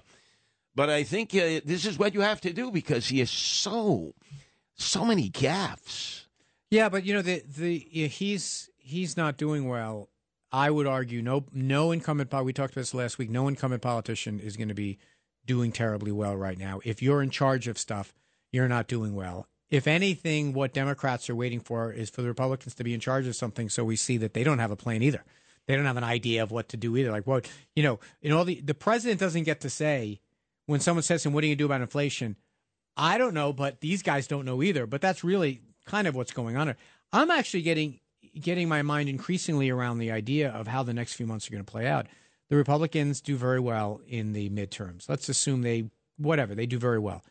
But 0.74 0.90
I 0.90 1.04
think 1.04 1.34
uh, 1.34 1.60
this 1.64 1.86
is 1.86 1.98
what 1.98 2.14
you 2.14 2.20
have 2.20 2.40
to 2.42 2.52
do 2.52 2.70
because 2.70 3.08
he 3.08 3.20
has 3.20 3.30
so 3.30 4.14
so 4.74 5.04
many 5.04 5.30
gaffes 5.30 6.20
yeah, 6.70 6.88
but 6.88 7.04
you 7.04 7.14
know 7.14 7.22
the 7.22 7.42
the 7.46 7.78
he's 7.78 8.70
he's 8.78 9.16
not 9.16 9.36
doing 9.36 9.68
well. 9.68 10.08
I 10.52 10.70
would 10.70 10.86
argue 10.86 11.20
no 11.20 11.44
no 11.52 11.90
incumbent. 11.90 12.32
We 12.32 12.52
talked 12.52 12.74
about 12.74 12.80
this 12.80 12.94
last 12.94 13.18
week. 13.18 13.28
No 13.28 13.48
incumbent 13.48 13.82
politician 13.82 14.38
is 14.38 14.56
going 14.56 14.68
to 14.68 14.74
be 14.74 14.98
doing 15.44 15.72
terribly 15.72 16.12
well 16.12 16.36
right 16.36 16.58
now. 16.58 16.80
If 16.84 17.02
you're 17.02 17.22
in 17.22 17.30
charge 17.30 17.66
of 17.66 17.76
stuff, 17.76 18.14
you're 18.52 18.68
not 18.68 18.86
doing 18.86 19.14
well. 19.14 19.48
If 19.70 19.86
anything, 19.86 20.52
what 20.52 20.72
Democrats 20.72 21.30
are 21.30 21.34
waiting 21.34 21.60
for 21.60 21.92
is 21.92 22.10
for 22.10 22.22
the 22.22 22.28
Republicans 22.28 22.74
to 22.74 22.84
be 22.84 22.92
in 22.92 23.00
charge 23.00 23.26
of 23.26 23.36
something, 23.36 23.68
so 23.68 23.84
we 23.84 23.96
see 23.96 24.16
that 24.16 24.34
they 24.34 24.42
don't 24.42 24.58
have 24.58 24.72
a 24.72 24.76
plan 24.76 25.02
either. 25.02 25.24
They 25.66 25.76
don't 25.76 25.86
have 25.86 25.96
an 25.96 26.04
idea 26.04 26.42
of 26.42 26.50
what 26.50 26.68
to 26.70 26.76
do 26.76 26.96
either. 26.96 27.12
Like 27.12 27.26
what 27.26 27.48
you 27.76 27.82
know, 27.82 28.00
in 28.22 28.32
all 28.32 28.44
the 28.44 28.60
the 28.60 28.74
president 28.74 29.20
doesn't 29.20 29.44
get 29.44 29.60
to 29.60 29.70
say 29.70 30.20
when 30.66 30.80
someone 30.80 31.02
says 31.02 31.22
to 31.22 31.28
him, 31.28 31.34
"What 31.34 31.42
do 31.42 31.46
you 31.46 31.56
do 31.56 31.66
about 31.66 31.80
inflation?" 31.80 32.36
I 32.96 33.18
don't 33.18 33.34
know, 33.34 33.52
but 33.52 33.80
these 33.80 34.02
guys 34.02 34.26
don't 34.26 34.44
know 34.44 34.62
either. 34.62 34.86
But 34.86 35.00
that's 35.00 35.22
really 35.22 35.60
kind 35.86 36.08
of 36.08 36.16
what's 36.16 36.32
going 36.32 36.56
on. 36.56 36.74
I'm 37.12 37.30
actually 37.30 37.62
getting 37.62 38.00
getting 38.38 38.68
my 38.68 38.82
mind 38.82 39.08
increasingly 39.08 39.70
around 39.70 39.98
the 39.98 40.10
idea 40.10 40.50
of 40.50 40.66
how 40.66 40.82
the 40.82 40.94
next 40.94 41.14
few 41.14 41.26
months 41.26 41.46
are 41.46 41.52
going 41.52 41.64
to 41.64 41.70
play 41.70 41.86
out. 41.86 42.06
The 42.48 42.56
Republicans 42.56 43.20
do 43.20 43.36
very 43.36 43.60
well 43.60 44.00
in 44.08 44.32
the 44.32 44.50
midterms. 44.50 45.08
Let's 45.08 45.28
assume 45.28 45.62
they 45.62 45.90
whatever 46.16 46.54
they 46.54 46.66
do 46.66 46.78
very 46.78 46.98
well. 46.98 47.22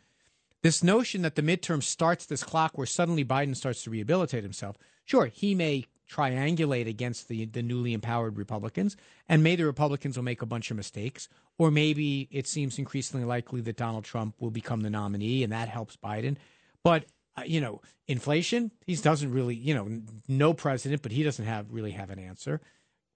This 0.61 0.83
notion 0.83 1.21
that 1.21 1.35
the 1.35 1.41
midterm 1.41 1.81
starts 1.81 2.25
this 2.25 2.43
clock 2.43 2.77
where 2.77 2.87
suddenly 2.87 3.23
Biden 3.23 3.55
starts 3.55 3.83
to 3.83 3.89
rehabilitate 3.89 4.43
himself. 4.43 4.77
Sure, 5.05 5.27
he 5.27 5.55
may 5.55 5.85
triangulate 6.09 6.87
against 6.87 7.27
the, 7.27 7.45
the 7.45 7.61
newly 7.61 7.93
empowered 7.93 8.37
Republicans, 8.37 8.97
and 9.27 9.43
maybe 9.43 9.61
the 9.61 9.67
Republicans 9.67 10.17
will 10.17 10.23
make 10.23 10.41
a 10.41 10.47
bunch 10.47 10.71
of 10.71 10.77
mistakes, 10.77 11.29
or 11.57 11.71
maybe 11.71 12.27
it 12.31 12.47
seems 12.47 12.79
increasingly 12.79 13.25
likely 13.25 13.61
that 13.61 13.77
Donald 13.77 14.03
Trump 14.03 14.35
will 14.39 14.51
become 14.51 14.81
the 14.81 14.89
nominee, 14.89 15.43
and 15.43 15.53
that 15.53 15.69
helps 15.69 15.95
Biden. 15.95 16.35
But 16.83 17.05
uh, 17.37 17.43
you 17.45 17.61
know, 17.61 17.81
inflation, 18.07 18.71
he 18.85 18.95
doesn't 18.95 19.31
really, 19.31 19.55
you 19.55 19.73
know, 19.73 20.01
no 20.27 20.53
president, 20.53 21.01
but 21.01 21.11
he 21.11 21.23
doesn't 21.23 21.45
have 21.45 21.67
really 21.69 21.91
have 21.91 22.09
an 22.09 22.19
answer. 22.19 22.59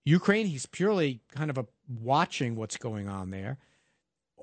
Ukraine, 0.05 0.47
he's 0.47 0.65
purely 0.65 1.21
kind 1.33 1.49
of 1.49 1.57
a 1.57 1.65
watching 1.87 2.55
what's 2.55 2.77
going 2.77 3.09
on 3.09 3.31
there. 3.31 3.57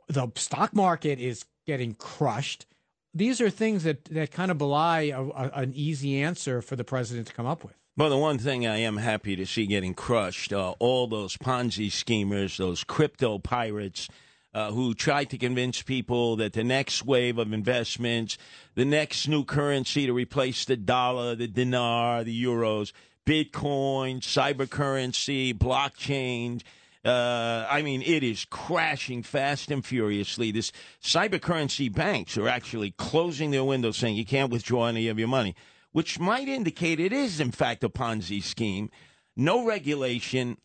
The 0.09 0.29
stock 0.35 0.75
market 0.75 1.21
is 1.21 1.45
getting 1.67 1.95
crushed. 1.95 2.67
These 3.13 3.41
are 3.41 3.51
things 3.51 3.85
that, 3.85 4.05
that 4.07 4.31
kind 4.31 4.51
of 4.51 4.59
belie 4.59 5.13
a, 5.15 5.23
a, 5.23 5.51
an 5.55 5.73
easy 5.75 6.23
answer 6.23 6.63
for 6.63 6.77
the 6.77 6.85
president 6.85 7.27
to 7.29 7.35
come 7.35 7.47
up 7.47 7.65
with. 7.65 7.75
Well, 7.97 8.11
the 8.11 8.17
one 8.17 8.39
thing 8.39 8.67
I 8.67 8.79
am 8.79 8.97
happy 8.97 9.37
to 9.37 9.45
see 9.45 9.67
getting 9.67 9.95
crushed, 9.95 10.53
uh, 10.53 10.75
all 10.79 11.07
those 11.07 11.37
Ponzi 11.37 11.91
schemers, 11.91 12.57
those 12.57 12.85
crypto 12.85 13.39
pirates, 13.39 14.09
uh, 14.55 14.73
who 14.73 14.95
tried 14.95 15.31
to 15.31 15.39
convince 15.39 15.83
people 15.83 16.37
that 16.37 16.53
the 16.53 16.65
next 16.65 17.05
wave 17.05 17.39
of 17.39 17.53
investments, 17.53 18.39
the 18.75 18.85
next 18.85 19.29
new 19.29 19.45
currency 19.45 20.07
to 20.07 20.13
replace 20.13 20.65
the 20.65 20.77
dollar, 20.77 21.35
the 21.35 21.47
dinar, 21.47 22.25
the 22.25 22.45
euros, 22.45 22.93
Bitcoin, 23.27 24.21
cyber 24.21 24.69
currency, 24.69 25.53
blockchain. 25.55 26.63
Uh, 27.05 27.67
I 27.71 27.83
mean, 27.83 28.03
it 28.03 28.23
is 28.23 28.45
crashing 28.45 29.23
fast 29.23 29.71
and 29.71 29.85
furiously. 29.85 30.51
This 30.51 30.71
cyber 31.03 31.41
currency 31.41 31.89
banks 31.89 32.37
are 32.37 32.49
actually 32.49 32.91
closing 32.93 33.51
their 33.51 33.65
windows 33.65 33.97
saying 33.97 34.17
you 34.17 34.27
can't 34.27 34.53
withdraw 34.53 34.87
any 34.87 35.09
of 35.09 35.19
your 35.19 35.29
money, 35.29 35.55
which 35.93 36.19
might 36.19 36.49
indicate 36.49 37.01
it 37.01 37.13
is, 37.13 37.41
in 37.41 37.53
fact, 37.53 37.85
a 37.85 37.89
Ponzi 37.89 38.43
scheme 38.43 38.91
no 39.37 39.65
regulation. 39.65 40.57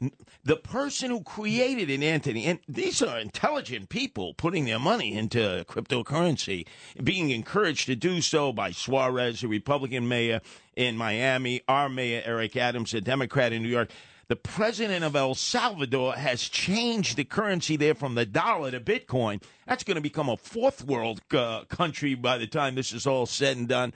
The 0.44 0.58
person 0.58 1.10
who 1.10 1.22
created 1.24 1.90
it, 1.90 2.04
Anthony, 2.04 2.46
and 2.46 2.60
these 2.68 3.02
are 3.02 3.20
intelligent 3.20 3.90
people 3.90 4.34
putting 4.34 4.66
their 4.66 4.80
money 4.80 5.16
into 5.16 5.66
cryptocurrency, 5.68 6.68
being 7.02 7.30
encouraged 7.30 7.86
to 7.88 7.96
do 7.96 8.22
so 8.22 8.52
by 8.52 8.72
Suarez, 8.72 9.44
a 9.44 9.48
Republican 9.48 10.08
mayor 10.08 10.42
in 10.76 10.98
Miami, 10.98 11.62
our 11.68 11.90
mayor, 11.90 12.22
Eric 12.26 12.58
Adams, 12.58 12.94
a 12.94 13.02
Democrat 13.02 13.54
in 13.54 13.64
New 13.64 13.70
York. 13.70 13.92
The 14.28 14.36
president 14.36 15.04
of 15.04 15.16
El 15.16 15.36
Salvador 15.36 16.14
has 16.14 16.42
changed 16.50 17.16
the 17.16 17.24
currency 17.24 17.78
there 17.78 17.94
from 17.94 18.16
the 18.16 18.26
dollar 18.26 18.72
to 18.72 18.80
Bitcoin. 18.80 19.44
That's 19.68 19.84
going 19.84 19.96
to 19.96 20.02
become 20.02 20.30
a 20.30 20.38
fourth 20.38 20.84
world 20.84 21.22
uh, 21.32 21.66
country 21.66 22.16
by 22.16 22.38
the 22.38 22.48
time 22.48 22.76
this 22.76 22.92
is 22.92 23.06
all 23.06 23.26
said 23.26 23.58
and 23.58 23.68
done. 23.68 23.94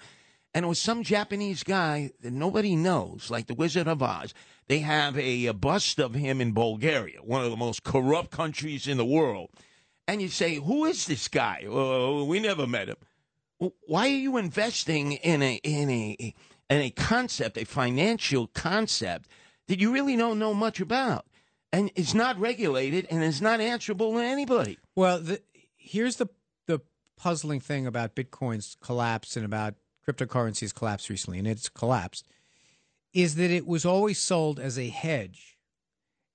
And 0.53 0.65
it 0.65 0.67
was 0.67 0.79
some 0.79 1.03
Japanese 1.03 1.63
guy 1.63 2.11
that 2.21 2.33
nobody 2.33 2.75
knows, 2.75 3.29
like 3.29 3.47
the 3.47 3.53
Wizard 3.53 3.87
of 3.87 4.01
Oz 4.01 4.33
they 4.69 4.79
have 4.79 5.17
a, 5.17 5.47
a 5.47 5.53
bust 5.53 5.99
of 5.99 6.13
him 6.13 6.39
in 6.39 6.53
Bulgaria, 6.53 7.19
one 7.23 7.43
of 7.43 7.49
the 7.49 7.57
most 7.57 7.83
corrupt 7.83 8.31
countries 8.31 8.87
in 8.87 8.97
the 8.97 9.05
world. 9.05 9.49
And 10.07 10.21
you 10.21 10.29
say, 10.29 10.55
who 10.55 10.85
is 10.85 11.07
this 11.07 11.27
guy? 11.27 11.65
Oh, 11.67 12.23
we 12.23 12.39
never 12.39 12.65
met 12.65 12.87
him. 12.87 12.97
Why 13.87 14.05
are 14.05 14.09
you 14.09 14.37
investing 14.37 15.13
in 15.13 15.41
a 15.41 15.55
in 15.63 15.89
a 15.89 16.33
in 16.69 16.81
a 16.81 16.91
concept, 16.91 17.57
a 17.57 17.65
financial 17.65 18.47
concept 18.47 19.27
that 19.69 19.79
you 19.79 19.93
really 19.93 20.17
don't 20.17 20.39
know 20.39 20.53
much 20.53 20.81
about, 20.81 21.25
and 21.71 21.91
it's 21.95 22.15
not 22.15 22.39
regulated 22.39 23.07
and 23.09 23.23
it's 23.23 23.39
not 23.39 23.61
answerable 23.61 24.13
to 24.13 24.19
anybody? 24.19 24.79
Well, 24.95 25.21
the, 25.21 25.41
here's 25.77 26.17
the 26.17 26.27
the 26.65 26.81
puzzling 27.15 27.59
thing 27.59 27.85
about 27.87 28.15
Bitcoin's 28.15 28.75
collapse 28.81 29.37
and 29.37 29.45
about 29.45 29.75
cryptocurrencies 30.05 30.73
collapse 30.73 31.09
recently, 31.09 31.37
and 31.37 31.47
it's 31.47 31.69
collapsed 31.69 32.27
is 33.13 33.35
that 33.35 33.49
it 33.51 33.65
was 33.65 33.85
always 33.85 34.19
sold 34.19 34.59
as 34.59 34.77
a 34.77 34.89
hedge. 34.89 35.57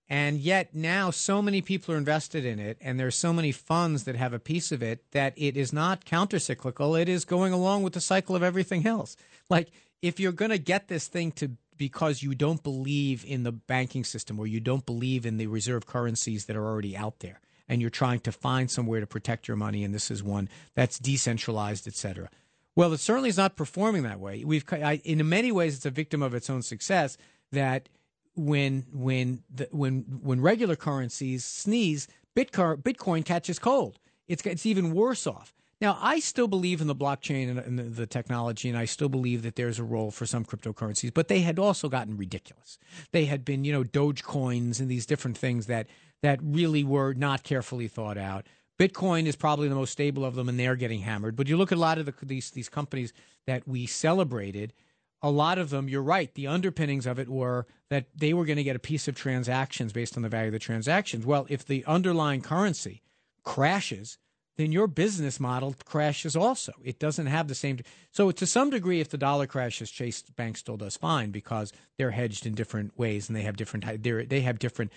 And 0.08 0.38
yet 0.38 0.74
now 0.74 1.10
so 1.10 1.40
many 1.40 1.62
people 1.62 1.94
are 1.94 1.98
invested 1.98 2.44
in 2.44 2.58
it, 2.58 2.78
and 2.80 3.00
there's 3.00 3.16
so 3.16 3.32
many 3.32 3.52
funds 3.52 4.04
that 4.04 4.16
have 4.16 4.32
a 4.32 4.38
piece 4.38 4.70
of 4.70 4.82
it 4.82 5.10
that 5.12 5.34
it 5.36 5.56
is 5.56 5.72
not 5.72 6.04
countercyclical. 6.04 7.00
It 7.00 7.08
is 7.08 7.24
going 7.24 7.52
along 7.52 7.82
with 7.82 7.94
the 7.94 8.00
cycle 8.00 8.36
of 8.36 8.42
everything 8.42 8.86
else. 8.86 9.16
Like 9.48 9.70
if 10.02 10.20
you're 10.20 10.32
going 10.32 10.50
to 10.50 10.58
get 10.58 10.88
this 10.88 11.08
thing 11.08 11.32
to 11.32 11.52
because 11.76 12.22
you 12.22 12.34
don't 12.34 12.62
believe 12.62 13.24
in 13.24 13.42
the 13.42 13.52
banking 13.52 14.04
system 14.04 14.38
or 14.38 14.46
you 14.46 14.60
don't 14.60 14.86
believe 14.86 15.26
in 15.26 15.36
the 15.36 15.46
reserve 15.46 15.86
currencies 15.86 16.46
that 16.46 16.56
are 16.56 16.66
already 16.66 16.96
out 16.96 17.20
there 17.20 17.40
and 17.68 17.80
you're 17.80 17.90
trying 17.90 18.20
to 18.20 18.32
find 18.32 18.70
somewhere 18.70 19.00
to 19.00 19.06
protect 19.06 19.48
your 19.48 19.56
money 19.56 19.84
and 19.84 19.94
this 19.94 20.10
is 20.10 20.22
one 20.22 20.48
that's 20.74 20.98
decentralized 20.98 21.86
etc 21.86 22.28
well 22.74 22.92
it 22.92 23.00
certainly 23.00 23.28
is 23.28 23.36
not 23.36 23.56
performing 23.56 24.02
that 24.02 24.20
way. 24.20 24.44
We've 24.44 24.64
I, 24.72 25.00
in 25.04 25.26
many 25.28 25.52
ways 25.52 25.76
it's 25.76 25.86
a 25.86 25.90
victim 25.90 26.22
of 26.22 26.34
its 26.34 26.50
own 26.50 26.62
success 26.62 27.16
that 27.52 27.88
when 28.36 28.86
when 28.92 29.42
the, 29.52 29.68
when 29.70 30.04
when 30.22 30.40
regular 30.40 30.76
currencies 30.76 31.44
sneeze 31.44 32.08
bitcoin 32.36 33.24
catches 33.24 33.58
cold. 33.58 33.98
It's 34.26 34.44
it's 34.46 34.66
even 34.66 34.94
worse 34.94 35.26
off 35.26 35.54
now, 35.80 35.98
I 36.00 36.20
still 36.20 36.48
believe 36.48 36.80
in 36.80 36.86
the 36.86 36.94
blockchain 36.94 37.50
and, 37.50 37.58
and 37.58 37.78
the, 37.78 37.82
the, 37.82 38.06
technology, 38.06 38.68
and 38.68 38.78
I 38.78 38.84
still 38.84 39.08
believe 39.08 39.42
that 39.42 39.56
there's 39.56 39.78
a 39.78 39.84
role 39.84 40.10
for 40.10 40.26
some 40.26 40.44
cryptocurrencies, 40.44 41.12
but 41.12 41.28
they 41.28 41.40
had 41.40 41.58
also 41.58 41.88
gotten 41.88 42.16
ridiculous. 42.16 42.78
They 43.12 43.24
had 43.24 43.44
been, 43.44 43.64
you 43.64 43.72
know, 43.72 43.84
Doge 43.84 44.22
coins 44.22 44.80
and 44.80 44.88
these 44.88 45.06
different 45.06 45.36
things 45.36 45.66
that 45.66 45.86
that 46.22 46.38
really 46.42 46.84
were 46.84 47.12
not 47.12 47.42
carefully 47.42 47.86
thought 47.86 48.16
out. 48.16 48.46
Bitcoin 48.78 49.26
is 49.26 49.36
probably 49.36 49.68
the 49.68 49.74
most 49.74 49.92
stable 49.92 50.24
of 50.24 50.34
them, 50.34 50.48
and 50.48 50.58
they're 50.58 50.76
getting 50.76 51.00
hammered. 51.00 51.36
But 51.36 51.48
you 51.48 51.56
look 51.56 51.70
at 51.70 51.78
a 51.78 51.80
lot 51.80 51.98
of 51.98 52.06
the, 52.06 52.14
these 52.22 52.50
these 52.50 52.68
companies 52.68 53.12
that 53.46 53.66
we 53.68 53.86
celebrated. 53.86 54.72
A 55.22 55.30
lot 55.30 55.56
of 55.58 55.70
them, 55.70 55.88
you're 55.88 56.02
right. 56.02 56.34
The 56.34 56.46
underpinnings 56.46 57.06
of 57.06 57.18
it 57.18 57.30
were 57.30 57.66
that 57.88 58.06
they 58.14 58.34
were 58.34 58.44
going 58.44 58.58
to 58.58 58.62
get 58.62 58.76
a 58.76 58.80
piece 58.80 59.08
of 59.08 59.14
transactions 59.14 59.90
based 59.90 60.18
on 60.18 60.22
the 60.22 60.28
value 60.28 60.48
of 60.48 60.52
the 60.52 60.58
transactions. 60.58 61.24
Well, 61.24 61.46
if 61.48 61.64
the 61.64 61.82
underlying 61.86 62.42
currency 62.42 63.00
crashes, 63.42 64.18
then 64.56 64.70
your 64.70 64.86
business 64.86 65.40
model 65.40 65.74
crashes 65.84 66.36
also. 66.36 66.72
It 66.82 66.98
doesn't 66.98 67.26
have 67.26 67.48
the 67.48 67.54
same. 67.54 67.78
So, 68.12 68.30
to 68.30 68.46
some 68.46 68.70
degree, 68.70 69.00
if 69.00 69.08
the 69.08 69.18
dollar 69.18 69.46
crashes, 69.46 69.90
Chase 69.90 70.22
Bank 70.22 70.56
still 70.56 70.76
does 70.76 70.96
fine 70.96 71.30
because 71.30 71.72
they're 71.98 72.12
hedged 72.12 72.46
in 72.46 72.54
different 72.54 72.96
ways 72.98 73.28
and 73.28 73.36
they 73.36 73.42
have 73.42 73.56
different 73.56 74.02
they 74.02 74.40
have 74.42 74.58
different 74.58 74.92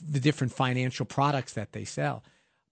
the 0.00 0.20
different 0.20 0.52
financial 0.52 1.06
products 1.06 1.52
that 1.54 1.72
they 1.72 1.84
sell. 1.84 2.22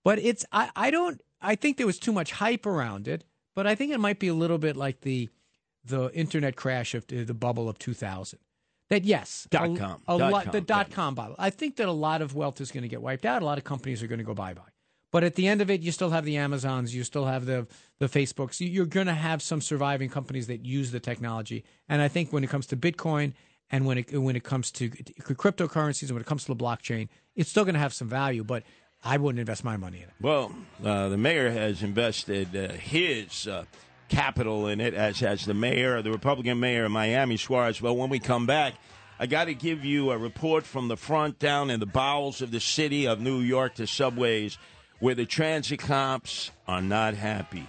But 0.04 0.18
it's 0.21 0.45
I, 0.52 0.71
I 0.76 0.90
don't 0.90 1.21
I 1.40 1.54
think 1.54 1.76
there 1.76 1.87
was 1.87 1.99
too 1.99 2.12
much 2.12 2.33
hype 2.33 2.66
around 2.66 3.09
it, 3.09 3.25
but 3.54 3.66
I 3.66 3.75
think 3.75 3.92
it 3.92 3.99
might 3.99 4.18
be 4.18 4.28
a 4.28 4.35
little 4.35 4.59
bit 4.59 4.76
like 4.76 5.00
the 5.00 5.28
the 5.85 6.11
internet 6.12 6.54
crash 6.54 6.95
of 6.95 7.07
the, 7.07 7.33
bubble 7.35 7.68
of 7.68 7.78
2000. 7.78 8.38
That 8.90 9.04
yes, 9.04 9.47
dot 9.50 9.76
com, 9.76 10.02
a 10.09 10.18
dot 10.18 10.33
lot, 10.33 10.45
com, 10.45 10.52
the 10.52 10.61
dot 10.61 10.90
com 10.90 11.14
bubble. 11.14 11.35
I 11.38 11.50
think 11.50 11.76
that 11.76 11.88
a 11.88 11.92
lot 11.92 12.23
of 12.23 12.35
wealth 12.35 12.61
is 12.61 12.71
going 12.71 12.83
to 12.83 12.88
get 12.88 13.02
wiped 13.02 13.26
out. 13.26 13.42
A 13.42 13.45
lot 13.45 13.59
of 13.59 13.64
companies 13.64 14.02
are 14.02 14.07
going 14.07 14.18
to 14.18 14.25
go 14.25 14.35
bye 14.35 14.54
bye. 14.54 14.62
But 15.11 15.25
at 15.25 15.37
the 15.37 15.49
end 15.49 15.61
of 15.61 15.71
it, 15.71 15.81
you 15.81 15.91
still 15.91 16.11
have 16.11 16.25
the 16.25 16.37
Amazons, 16.37 16.95
you 16.95 17.05
still 17.05 17.25
have 17.25 17.47
the 17.47 17.67
the 17.99 18.07
Facebooks. 18.07 18.57
You're 18.61 18.87
going 18.87 19.07
to 19.07 19.15
have 19.15 19.43
some 19.43 19.61
surviving 19.61 20.09
companies 20.11 20.47
that 20.47 20.65
use 20.65 20.93
the 20.93 21.00
technology. 21.00 21.65
And 21.88 22.00
I 22.00 22.09
think 22.09 22.33
when 22.33 22.45
it 22.45 22.50
comes 22.50 22.67
to 22.69 22.77
Bitcoin 22.77 23.33
and 23.71 23.87
when 23.87 23.99
it 23.99 24.19
when 24.19 24.37
it 24.37 24.45
comes 24.45 24.71
to 24.73 24.91
cryptocurrencies 24.91 26.03
and 26.03 26.12
when 26.12 26.21
it 26.21 26.27
comes 26.27 26.45
to 26.45 26.55
the 26.55 26.62
blockchain, 26.62 27.09
it's 27.37 27.50
still 27.50 27.65
going 27.65 27.75
to 27.75 27.81
have 27.81 27.95
some 27.95 28.09
value. 28.09 28.45
But 28.45 28.65
I 29.03 29.17
wouldn't 29.17 29.41
invest 29.41 29.65
my 29.65 29.77
money 29.77 29.99
in 29.99 30.05
it. 30.05 30.15
Well, 30.21 30.55
uh, 30.85 31.09
the 31.09 31.19
mayor 31.19 31.50
has 31.50 31.83
invested 31.83 32.55
uh, 32.55 32.73
his 32.75 33.47
uh, 33.47 33.65
capital 34.09 34.67
in 34.67 34.81
it, 34.81 34.95
as 34.95 35.21
has 35.21 35.45
the 35.47 35.55
mayor, 35.55 36.03
the 36.03 36.11
Republican 36.11 36.61
mayor 36.61 36.85
of 36.85 36.91
Miami, 36.93 37.37
Suarez. 37.37 37.81
Well, 37.81 37.97
when 37.97 38.11
we 38.11 38.19
come 38.19 38.47
back. 38.47 38.75
I 39.21 39.27
got 39.27 39.47
to 39.47 39.55
give 39.55 39.85
you 39.85 40.12
a 40.12 40.17
report 40.17 40.65
from 40.65 40.87
the 40.87 40.97
front 40.97 41.41
down 41.41 41.71
in 41.71 41.81
the 41.81 41.87
bowels 41.87 42.41
of 42.41 42.53
the 42.53 42.61
city 42.61 43.09
of 43.09 43.21
New 43.21 43.41
York 43.41 43.75
to 43.75 43.87
subways 43.88 44.59
where 45.00 45.14
the 45.14 45.26
transit 45.26 45.81
cops 45.81 46.50
are 46.67 46.83
not 46.83 47.14
happy. 47.14 47.67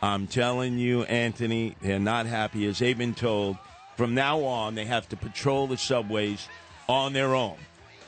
I'm 0.00 0.26
telling 0.26 0.78
you, 0.78 1.02
Anthony, 1.04 1.76
they're 1.80 2.00
not 2.00 2.26
happy 2.26 2.66
as 2.66 2.80
they've 2.80 2.98
been 2.98 3.14
told. 3.14 3.56
From 3.96 4.14
now 4.14 4.40
on, 4.40 4.74
they 4.74 4.84
have 4.84 5.08
to 5.10 5.16
patrol 5.16 5.68
the 5.68 5.76
subways 5.76 6.48
on 6.88 7.12
their 7.12 7.34
own. 7.34 7.56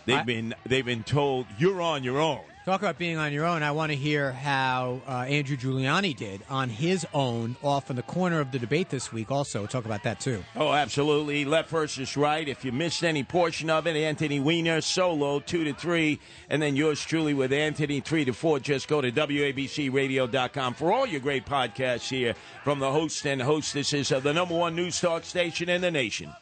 They've 0.06 0.16
I, 0.16 0.22
been 0.22 0.54
they've 0.66 0.84
been 0.84 1.04
told 1.04 1.46
you're 1.58 1.80
on 1.80 2.02
your 2.02 2.18
own. 2.18 2.40
Talk 2.64 2.80
about 2.80 2.96
being 2.96 3.18
on 3.18 3.30
your 3.30 3.44
own. 3.44 3.62
I 3.62 3.72
want 3.72 3.92
to 3.92 3.96
hear 3.96 4.32
how 4.32 5.02
uh, 5.06 5.26
Andrew 5.28 5.54
Giuliani 5.54 6.16
did 6.16 6.40
on 6.48 6.70
his 6.70 7.06
own 7.12 7.56
off 7.62 7.90
in 7.90 7.96
the 7.96 8.02
corner 8.02 8.40
of 8.40 8.52
the 8.52 8.58
debate 8.58 8.88
this 8.88 9.12
week. 9.12 9.30
Also, 9.30 9.66
talk 9.66 9.84
about 9.84 10.02
that 10.04 10.18
too. 10.18 10.42
Oh, 10.56 10.72
absolutely. 10.72 11.44
Left 11.44 11.68
versus 11.68 12.16
right. 12.16 12.48
If 12.48 12.64
you 12.64 12.72
missed 12.72 13.04
any 13.04 13.22
portion 13.22 13.68
of 13.68 13.86
it, 13.86 13.96
Anthony 13.96 14.40
Weiner 14.40 14.80
solo 14.80 15.40
two 15.40 15.64
to 15.64 15.74
three, 15.74 16.18
and 16.48 16.62
then 16.62 16.74
yours 16.74 17.04
truly 17.04 17.34
with 17.34 17.52
Anthony 17.52 18.00
three 18.00 18.24
to 18.24 18.32
four. 18.32 18.60
Just 18.60 18.88
go 18.88 19.02
to 19.02 19.12
wabcradio.com 19.12 20.72
for 20.72 20.90
all 20.90 21.04
your 21.04 21.20
great 21.20 21.44
podcasts 21.44 22.08
here 22.08 22.34
from 22.62 22.78
the 22.78 22.90
host 22.90 23.26
and 23.26 23.42
hostesses 23.42 24.10
of 24.10 24.22
the 24.22 24.32
number 24.32 24.56
one 24.56 24.74
news 24.74 24.98
talk 24.98 25.24
station 25.24 25.68
in 25.68 25.82
the 25.82 25.90
nation. 25.90 26.32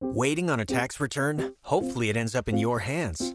Waiting 0.00 0.50
on 0.50 0.60
a 0.60 0.66
tax 0.66 1.00
return? 1.00 1.54
Hopefully, 1.62 2.10
it 2.10 2.16
ends 2.18 2.34
up 2.34 2.46
in 2.46 2.58
your 2.58 2.80
hands 2.80 3.34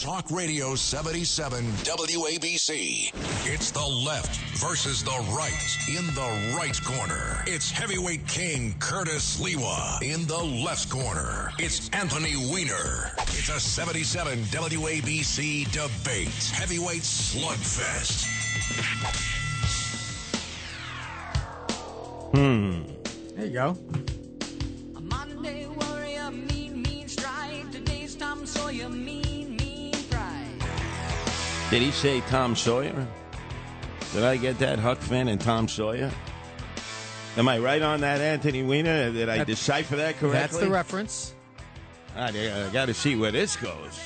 Talk 0.00 0.30
Radio 0.30 0.74
77 0.74 1.62
WABC. 1.84 3.12
It's 3.44 3.70
the 3.70 3.86
left 3.86 4.34
versus 4.56 5.04
the 5.04 5.10
right. 5.30 5.76
In 5.90 6.06
the 6.14 6.54
right 6.56 6.82
corner, 6.82 7.44
it's 7.46 7.70
heavyweight 7.70 8.26
king 8.26 8.74
Curtis 8.78 9.38
Sliwa. 9.38 10.00
In 10.00 10.26
the 10.26 10.42
left 10.64 10.88
corner, 10.88 11.52
it's 11.58 11.90
Anthony 11.90 12.34
Weiner. 12.34 13.12
It's 13.18 13.50
a 13.50 13.60
77 13.60 14.38
WABC 14.44 15.70
debate. 15.70 16.50
Heavyweight 16.54 17.02
slugfest. 17.02 18.24
Hmm. 22.32 22.84
There 23.36 23.44
you 23.44 23.52
go. 23.52 23.76
Did 31.70 31.82
he 31.82 31.92
say 31.92 32.20
Tom 32.22 32.56
Sawyer? 32.56 33.06
Did 34.12 34.24
I 34.24 34.36
get 34.36 34.58
that, 34.58 34.80
Huck 34.80 34.98
Finn 34.98 35.28
and 35.28 35.40
Tom 35.40 35.68
Sawyer? 35.68 36.10
Am 37.36 37.46
I 37.46 37.60
right 37.60 37.80
on 37.80 38.00
that, 38.00 38.20
Anthony 38.20 38.64
Weiner? 38.64 39.12
Did 39.12 39.28
I 39.28 39.44
decipher 39.44 39.94
that 39.94 40.18
correctly? 40.18 40.38
That's 40.40 40.58
the 40.58 40.68
reference. 40.68 41.32
Ah, 42.16 42.32
I, 42.34 42.66
I 42.66 42.70
got 42.72 42.86
to 42.86 42.94
see 42.94 43.14
where 43.14 43.30
this 43.30 43.54
goes. 43.54 44.00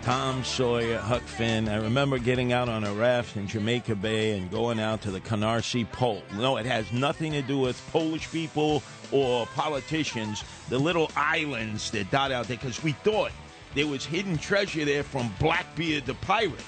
Tom 0.00 0.42
Sawyer, 0.42 0.98
Huck 0.98 1.20
Finn. 1.20 1.68
I 1.68 1.76
remember 1.76 2.18
getting 2.18 2.54
out 2.54 2.70
on 2.70 2.84
a 2.84 2.94
raft 2.94 3.36
in 3.36 3.46
Jamaica 3.46 3.96
Bay 3.96 4.38
and 4.38 4.50
going 4.50 4.80
out 4.80 5.02
to 5.02 5.10
the 5.10 5.20
Canarsie 5.20 5.90
Pole. 5.92 6.22
No, 6.34 6.56
it 6.56 6.64
has 6.64 6.90
nothing 6.92 7.32
to 7.32 7.42
do 7.42 7.58
with 7.58 7.78
Polish 7.92 8.32
people 8.32 8.82
or 9.12 9.44
politicians. 9.48 10.44
The 10.70 10.78
little 10.78 11.10
islands 11.14 11.90
that 11.90 12.10
dot 12.10 12.32
out 12.32 12.48
there, 12.48 12.56
because 12.56 12.82
we 12.82 12.92
thought 12.92 13.32
there 13.74 13.86
was 13.86 14.04
hidden 14.04 14.38
treasure 14.38 14.84
there 14.84 15.02
from 15.02 15.32
Blackbeard 15.38 16.06
the 16.06 16.14
pirate. 16.14 16.64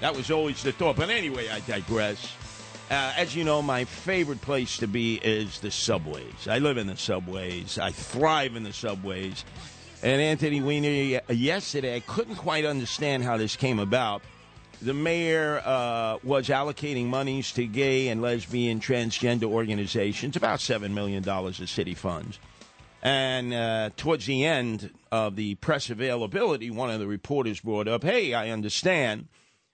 That 0.00 0.14
was 0.14 0.30
always 0.30 0.62
the 0.62 0.72
thought. 0.72 0.96
But 0.96 1.10
anyway, 1.10 1.48
I 1.48 1.60
digress. 1.60 2.34
Uh, 2.90 3.12
as 3.16 3.36
you 3.36 3.44
know, 3.44 3.60
my 3.60 3.84
favorite 3.84 4.40
place 4.40 4.78
to 4.78 4.86
be 4.86 5.16
is 5.16 5.60
the 5.60 5.70
subways. 5.70 6.48
I 6.48 6.58
live 6.58 6.78
in 6.78 6.86
the 6.86 6.96
subways. 6.96 7.78
I 7.78 7.90
thrive 7.90 8.56
in 8.56 8.62
the 8.62 8.72
subways. 8.72 9.44
And 10.02 10.22
Anthony 10.22 10.60
Weiner, 10.60 11.20
yesterday, 11.32 11.96
I 11.96 12.00
couldn't 12.00 12.36
quite 12.36 12.64
understand 12.64 13.24
how 13.24 13.36
this 13.36 13.56
came 13.56 13.78
about. 13.78 14.22
The 14.80 14.94
mayor 14.94 15.60
uh, 15.64 16.18
was 16.22 16.48
allocating 16.48 17.06
monies 17.06 17.50
to 17.52 17.66
gay 17.66 18.08
and 18.08 18.22
lesbian 18.22 18.78
transgender 18.78 19.44
organizations, 19.44 20.36
about 20.36 20.60
$7 20.60 20.92
million 20.92 21.28
of 21.28 21.68
city 21.68 21.94
funds. 21.94 22.38
And 23.08 23.54
uh, 23.54 23.88
towards 23.96 24.26
the 24.26 24.44
end 24.44 24.92
of 25.10 25.34
the 25.34 25.54
press 25.54 25.88
availability, 25.88 26.70
one 26.70 26.90
of 26.90 27.00
the 27.00 27.06
reporters 27.06 27.60
brought 27.60 27.88
up, 27.88 28.04
hey, 28.04 28.34
I 28.34 28.50
understand 28.50 29.28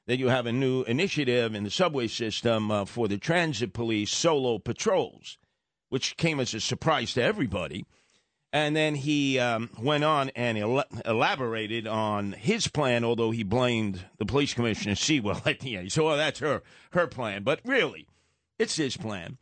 that 0.07 0.20
you 0.20 0.29
have 0.29 0.47
a 0.47 0.53
new 0.53 0.85
initiative 0.85 1.53
in 1.53 1.64
the 1.64 1.70
subway 1.70 2.07
system 2.07 2.70
uh, 2.70 2.85
for 2.85 3.09
the 3.09 3.18
transit 3.18 3.73
police 3.73 4.12
solo 4.12 4.61
patrols, 4.61 5.37
which 5.88 6.16
came 6.16 6.38
as 6.38 6.55
a 6.55 6.61
surprise 6.61 7.12
to 7.14 7.25
everybody. 7.25 7.85
And 8.53 8.77
then 8.77 8.94
he 8.94 9.40
um, 9.40 9.68
went 9.83 10.05
on 10.05 10.29
and 10.37 10.57
el- 10.57 10.85
elaborated 11.05 11.88
on 11.88 12.35
his 12.35 12.68
plan, 12.68 13.03
although 13.03 13.33
he 13.33 13.42
blamed 13.42 14.05
the 14.18 14.27
police 14.27 14.55
commissioner 14.55 14.94
Sewell 14.94 15.42
at 15.44 15.59
the 15.59 15.77
end. 15.77 15.90
He 15.90 16.01
well, 16.01 16.16
that's 16.16 16.38
her, 16.38 16.62
her 16.92 17.09
plan. 17.09 17.42
But 17.42 17.59
really, 17.64 18.07
it's 18.61 18.77
his 18.77 18.97
plan 18.97 19.38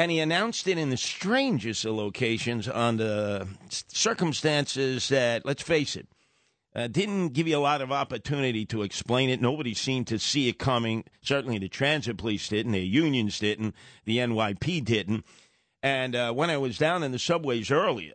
and 0.00 0.10
he 0.10 0.18
announced 0.18 0.66
it 0.66 0.78
in 0.78 0.88
the 0.88 0.96
strangest 0.96 1.84
of 1.84 1.94
locations 1.94 2.66
on 2.66 2.96
the 2.96 3.46
circumstances 3.68 5.10
that, 5.10 5.44
let's 5.44 5.62
face 5.62 5.94
it, 5.94 6.08
Uh, 6.74 6.86
didn't 6.86 7.30
give 7.30 7.48
you 7.48 7.56
a 7.56 7.58
lot 7.58 7.82
of 7.82 7.90
opportunity 7.90 8.64
to 8.64 8.82
explain 8.82 9.28
it. 9.28 9.40
Nobody 9.40 9.74
seemed 9.74 10.06
to 10.06 10.18
see 10.20 10.48
it 10.48 10.56
coming. 10.58 11.04
Certainly 11.20 11.58
the 11.58 11.68
transit 11.68 12.16
police 12.16 12.48
didn't. 12.48 12.72
the 12.72 12.80
unions 12.80 13.40
didn't. 13.40 13.74
The 14.04 14.18
NYP 14.18 14.84
didn't. 14.84 15.26
And 15.82 16.14
uh, 16.14 16.32
when 16.32 16.48
I 16.48 16.56
was 16.58 16.78
down 16.78 17.02
in 17.02 17.10
the 17.10 17.18
subways 17.18 17.72
earlier, 17.72 18.14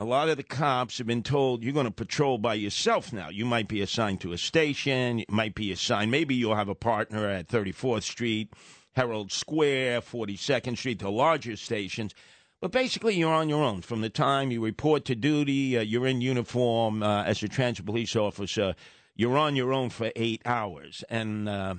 a 0.00 0.04
lot 0.04 0.28
of 0.28 0.36
the 0.36 0.42
cops 0.42 0.98
have 0.98 1.06
been 1.06 1.22
told 1.22 1.62
you're 1.62 1.72
going 1.72 1.86
to 1.86 1.92
patrol 1.92 2.38
by 2.38 2.54
yourself 2.54 3.12
now. 3.12 3.28
You 3.30 3.46
might 3.46 3.68
be 3.68 3.80
assigned 3.80 4.20
to 4.22 4.32
a 4.32 4.38
station. 4.38 5.20
You 5.20 5.24
might 5.30 5.54
be 5.54 5.70
assigned. 5.70 6.10
Maybe 6.10 6.34
you'll 6.34 6.56
have 6.56 6.68
a 6.68 6.74
partner 6.74 7.28
at 7.28 7.48
34th 7.48 8.02
Street, 8.02 8.52
Herald 8.96 9.30
Square, 9.30 10.00
42nd 10.00 10.78
Street, 10.78 11.00
the 11.00 11.10
larger 11.10 11.54
stations. 11.56 12.14
But 12.62 12.72
basically, 12.72 13.14
you're 13.14 13.32
on 13.32 13.50
your 13.50 13.62
own 13.62 13.82
from 13.82 14.00
the 14.00 14.08
time 14.08 14.50
you 14.50 14.64
report 14.64 15.04
to 15.04 15.14
duty. 15.14 15.76
Uh, 15.76 15.82
you're 15.82 16.06
in 16.06 16.22
uniform 16.22 17.02
uh, 17.02 17.22
as 17.24 17.42
a 17.42 17.48
transit 17.48 17.84
police 17.84 18.16
officer. 18.16 18.74
You're 19.14 19.36
on 19.36 19.54
your 19.54 19.74
own 19.74 19.90
for 19.90 20.10
eight 20.16 20.40
hours, 20.46 21.04
and 21.10 21.46
uh, 21.46 21.74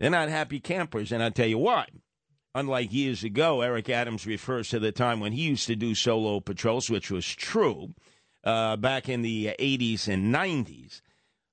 they're 0.00 0.10
not 0.10 0.28
happy 0.28 0.58
campers. 0.58 1.12
And 1.12 1.22
I 1.22 1.30
tell 1.30 1.46
you 1.46 1.58
why. 1.58 1.86
Unlike 2.56 2.92
years 2.92 3.22
ago, 3.22 3.60
Eric 3.60 3.88
Adams 3.88 4.26
refers 4.26 4.68
to 4.70 4.80
the 4.80 4.90
time 4.90 5.20
when 5.20 5.32
he 5.32 5.42
used 5.42 5.68
to 5.68 5.76
do 5.76 5.94
solo 5.94 6.40
patrols, 6.40 6.90
which 6.90 7.12
was 7.12 7.26
true 7.32 7.94
uh, 8.42 8.76
back 8.76 9.08
in 9.08 9.22
the 9.22 9.54
80s 9.60 10.08
and 10.08 10.34
90s. 10.34 11.00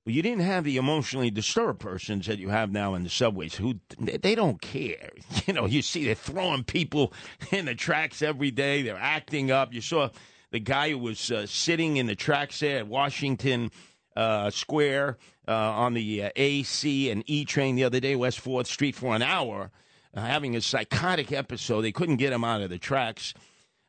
You 0.05 0.21
didn't 0.21 0.43
have 0.43 0.65
the 0.65 0.75
emotionally 0.75 1.31
disturbed 1.31 1.79
persons 1.79 2.27
that 2.27 2.37
you 2.37 2.49
have 2.49 2.71
now 2.71 2.93
in 2.93 3.03
the 3.03 3.09
subways 3.09 3.55
who 3.55 3.75
they 3.97 4.35
don't 4.35 4.61
care. 4.61 5.11
You 5.45 5.53
know, 5.53 5.65
you 5.65 5.81
see 5.81 6.05
they're 6.05 6.15
throwing 6.15 6.63
people 6.63 7.11
in 7.51 7.65
the 7.65 7.75
tracks 7.75 8.21
every 8.21 8.49
day. 8.49 8.81
They're 8.81 8.95
acting 8.97 9.51
up. 9.51 9.73
You 9.73 9.81
saw 9.81 10.09
the 10.51 10.59
guy 10.59 10.91
who 10.91 10.97
was 10.97 11.31
uh, 11.31 11.45
sitting 11.47 11.97
in 11.97 12.05
the 12.05 12.15
tracks 12.15 12.59
there 12.59 12.77
at 12.79 12.87
Washington 12.87 13.71
uh, 14.15 14.49
Square 14.51 15.17
uh, 15.47 15.51
on 15.51 15.95
the 15.95 16.23
uh, 16.23 16.29
AC 16.35 17.09
and 17.09 17.23
E 17.27 17.43
train 17.43 17.75
the 17.75 17.83
other 17.83 17.99
day, 17.99 18.15
West 18.15 18.41
4th 18.43 18.67
Street, 18.67 18.95
for 18.95 19.15
an 19.15 19.21
hour, 19.21 19.71
uh, 20.13 20.21
having 20.21 20.55
a 20.55 20.61
psychotic 20.61 21.31
episode. 21.33 21.81
They 21.81 21.91
couldn't 21.91 22.17
get 22.17 22.31
him 22.31 22.43
out 22.43 22.61
of 22.61 22.69
the 22.69 22.77
tracks 22.77 23.33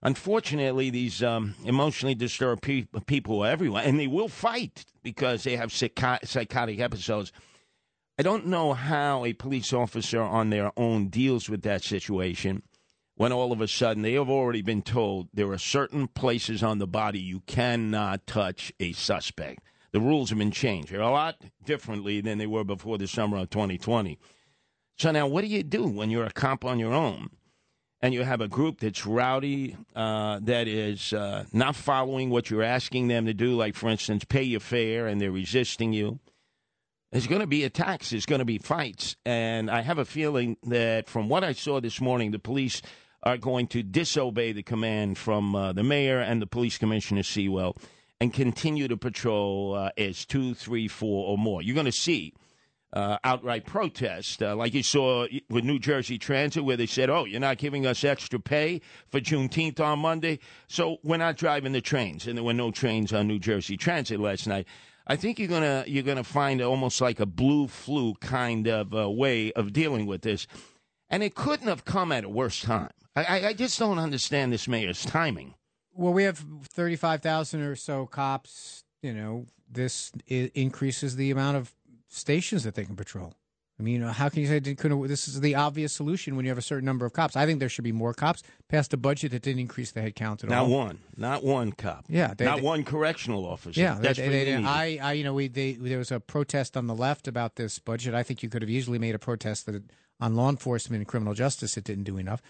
unfortunately, 0.05 0.91
these 0.91 1.23
um, 1.23 1.55
emotionally 1.65 2.15
disturbed 2.15 2.63
pe- 2.63 2.87
people 3.07 3.45
are 3.45 3.51
everywhere, 3.51 3.83
and 3.85 3.99
they 3.99 4.07
will 4.07 4.29
fight 4.29 4.85
because 5.03 5.43
they 5.43 5.57
have 5.57 5.73
psycho- 5.73 6.19
psychotic 6.25 6.79
episodes. 6.79 7.33
I 8.19 8.23
don't 8.23 8.47
know 8.47 8.75
how 8.75 9.25
a 9.25 9.33
police 9.33 9.73
officer 9.73 10.21
on 10.21 10.51
their 10.51 10.71
own 10.77 11.09
deals 11.09 11.49
with 11.49 11.63
that 11.63 11.83
situation 11.83 12.63
when 13.17 13.33
all 13.33 13.53
of 13.53 13.61
a 13.61 13.69
sudden 13.69 14.03
they 14.03 14.15
have 14.15 14.29
already 14.29 14.63
been 14.63 14.83
told 14.83 15.29
there 15.33 15.51
are 15.51 15.59
certain 15.59 16.07
places 16.09 16.63
on 16.63 16.79
the 16.79 16.87
body 16.87 17.19
you 17.19 17.41
cannot 17.41 18.27
touch 18.27 18.73
a 18.79 18.93
suspect. 18.93 19.61
The 19.93 20.01
rules 20.01 20.31
have 20.31 20.39
been 20.39 20.51
changed. 20.51 20.91
They're 20.91 21.01
a 21.01 21.11
lot 21.11 21.37
differently 21.65 22.21
than 22.21 22.39
they 22.39 22.47
were 22.47 22.65
before 22.65 22.99
the 22.99 23.07
summer 23.07 23.37
of 23.39 23.51
2020. 23.51 24.19
So 24.97 25.11
now, 25.11 25.27
what 25.27 25.43
do 25.43 25.47
you 25.49 25.63
do 25.63 25.85
when 25.87 26.11
you're 26.11 26.27
a 26.27 26.33
cop 26.33 26.65
on 26.65 26.79
your 26.79 26.93
own? 26.93 27.31
And 28.05 28.13
you 28.13 28.23
have 28.23 28.43
a 28.43 28.49
group 28.49 28.81
that's 28.81 29.07
rowdy, 29.07 29.79
uh, 29.97 30.39
that 30.43 30.69
is 30.69 31.15
uh, 31.15 31.45
not 31.55 31.75
following 31.75 32.29
what 32.29 32.51
you're 32.51 32.63
asking 32.63 33.09
them 33.09 33.25
to 33.25 33.33
do, 33.33 33.57
like, 33.57 33.75
for 33.75 33.89
instance, 33.89 34.25
pay 34.25 34.43
your 34.43 34.61
fare, 34.61 35.07
and 35.07 35.19
they're 35.19 35.33
resisting 35.33 35.95
you, 35.95 36.21
there's 37.13 37.27
going 37.27 37.41
to 37.41 37.47
be 37.47 37.65
attacks, 37.65 38.11
there's 38.11 38.27
going 38.27 38.41
to 38.41 38.45
be 38.45 38.59
fights. 38.59 39.17
And 39.25 39.71
I 39.71 39.81
have 39.81 39.97
a 39.97 40.05
feeling 40.05 40.59
that 40.65 41.09
from 41.09 41.31
what 41.31 41.45
I 41.45 41.55
saw 41.55 41.81
this 41.81 41.99
morning, 41.99 42.31
the 42.31 42.39
police 42.39 42.83
are 43.23 43.39
going 43.39 43.69
to 43.69 43.83
disobey 43.83 44.53
the 44.53 44.63
command 44.63 45.17
from 45.17 45.57
uh, 45.57 45.73
the 45.73 45.83
mayor 45.83 46.21
and 46.21 46.43
the 46.43 46.47
police 46.47 46.77
commissioner, 46.77 47.23
Sewell, 47.23 47.75
and 48.21 48.35
continue 48.35 48.87
to 48.87 48.99
patrol 48.99 49.77
uh, 49.77 49.89
as 49.97 50.27
two, 50.27 50.53
three, 50.53 50.89
four, 50.89 51.27
or 51.27 51.39
more. 51.39 51.63
You're 51.63 51.73
going 51.73 51.87
to 51.87 51.91
see 51.91 52.35
uh, 52.95 53.19
outright 53.25 53.67
protest, 53.67 54.43
uh, 54.43 54.55
like 54.57 54.73
you 54.73 54.83
saw 54.83 55.27
with 55.51 55.65
New 55.65 55.79
Jersey 55.81 56.17
Transit, 56.17 56.65
where 56.65 56.77
they 56.77 56.87
said, 56.87 57.11
"Oh, 57.11 57.25
you're 57.25 57.41
not 57.41 57.59
giving 57.59 57.87
us 57.87 58.05
extra 58.05 58.39
pay 58.39 58.81
for 59.09 59.21
Juneteenth 59.21 59.81
on 59.81 59.99
Monday, 59.99 60.39
so 60.69 60.99
we're 61.03 61.17
not 61.17 61.37
driving 61.37 61.73
the 61.73 61.81
trains." 61.81 62.27
And 62.27 62.39
there 62.39 62.45
were 62.45 62.55
no 62.55 62.71
trains 62.71 63.13
on 63.13 63.27
New 63.27 63.41
Jersey 63.41 63.77
Transit 63.77 64.21
last 64.21 64.47
night. 64.47 64.67
I 65.07 65.17
think 65.17 65.39
you're 65.39 65.49
gonna 65.49 65.85
you're 65.87 66.05
gonna 66.05 66.25
find 66.25 66.63
almost 66.63 67.01
like 67.01 67.21
a 67.21 67.27
blue 67.27 67.67
flu 67.69 68.15
kind 68.21 68.69
of 68.69 68.95
uh, 68.95 69.11
way 69.11 69.53
of 69.53 69.73
dealing 69.73 70.07
with 70.07 70.23
this, 70.23 70.47
and 71.11 71.23
it 71.23 71.35
couldn't 71.35 71.69
have 71.69 71.85
come 71.85 72.13
at 72.13 72.25
a 72.25 72.29
worse 72.29 72.63
time. 72.63 72.91
I, 73.17 73.49
I 73.49 73.53
just 73.53 73.79
don't 73.79 73.99
understand 73.99 74.53
this 74.53 74.67
mayor's 74.67 75.05
timing. 75.05 75.55
Well, 75.93 76.13
we 76.13 76.25
have 76.25 76.45
thirty-five 76.63 77.23
thousand 77.23 77.63
or 77.63 77.77
so 77.77 78.07
cops. 78.07 78.85
You 79.03 79.13
know, 79.13 79.47
this 79.71 80.13
increases 80.29 81.17
the 81.17 81.31
amount 81.31 81.57
of 81.57 81.73
stations 82.15 82.65
that 82.65 82.75
they 82.75 82.85
can 82.85 82.97
patrol. 82.97 83.35
I 83.79 83.83
mean, 83.83 83.95
you 83.95 84.01
know, 84.01 84.13
how 84.13 84.29
can 84.29 84.41
you 84.41 84.47
say 84.47 84.61
couldn't? 84.77 85.09
This 85.09 85.27
is 85.27 85.41
the 85.41 85.57
obvious 85.57 85.93
solution 85.93 86.37
when 86.37 86.45
you 86.45 86.51
have 86.53 86.59
a 86.59 86.63
certain 86.63 86.85
number 86.85 87.05
of 87.05 87.13
cops. 87.13 87.35
I 87.35 87.45
think 87.45 87.59
there 87.59 87.69
should 87.69 87.83
be 87.83 87.91
more 87.91 88.15
cops. 88.15 88.45
Passed 88.69 88.95
a 88.95 88.97
budget 88.97 89.33
that 89.33 89.43
didn't 89.43 89.59
increase 89.59 89.91
the 89.91 90.01
head 90.01 90.15
count 90.15 90.45
at 90.45 90.51
Not 90.51 90.63
all. 90.63 90.69
Not 90.69 90.77
one, 90.77 90.99
not 91.17 91.45
one 91.45 91.73
cop. 91.73 92.05
Yeah, 92.09 92.35
they- 92.35 92.45
not 92.45 92.59
they- 92.59 92.63
one 92.63 92.85
correctional 92.85 93.45
officer. 93.45 93.81
Yeah, 93.81 93.99
that's 94.01 94.19
they, 94.19 94.29
they, 94.29 94.55
I, 94.55 94.99
I, 95.03 95.13
you 95.15 95.25
know, 95.25 95.35
we 95.35 95.49
they, 95.49 95.73
there 95.73 95.99
was 95.99 96.13
a 96.13 96.21
protest 96.21 96.77
on 96.77 96.87
the 96.87 96.95
left 96.95 97.27
about 97.27 97.57
this 97.57 97.81
budget. 97.81 98.15
I 98.15 98.23
think 98.23 98.45
you 98.45 98.49
could 98.49 98.63
have 98.63 98.71
easily 98.71 99.01
made 99.01 99.17
a 99.17 99.19
protest 99.19 99.67
that 99.67 99.75
it, 99.75 99.83
on 100.21 100.37
law 100.37 100.51
enforcement 100.51 101.01
and 101.01 101.09
criminal 101.09 101.35
justice 101.35 101.77
it 101.77 101.83
didn't 101.83 102.05
do 102.05 102.17
enough. 102.17 102.41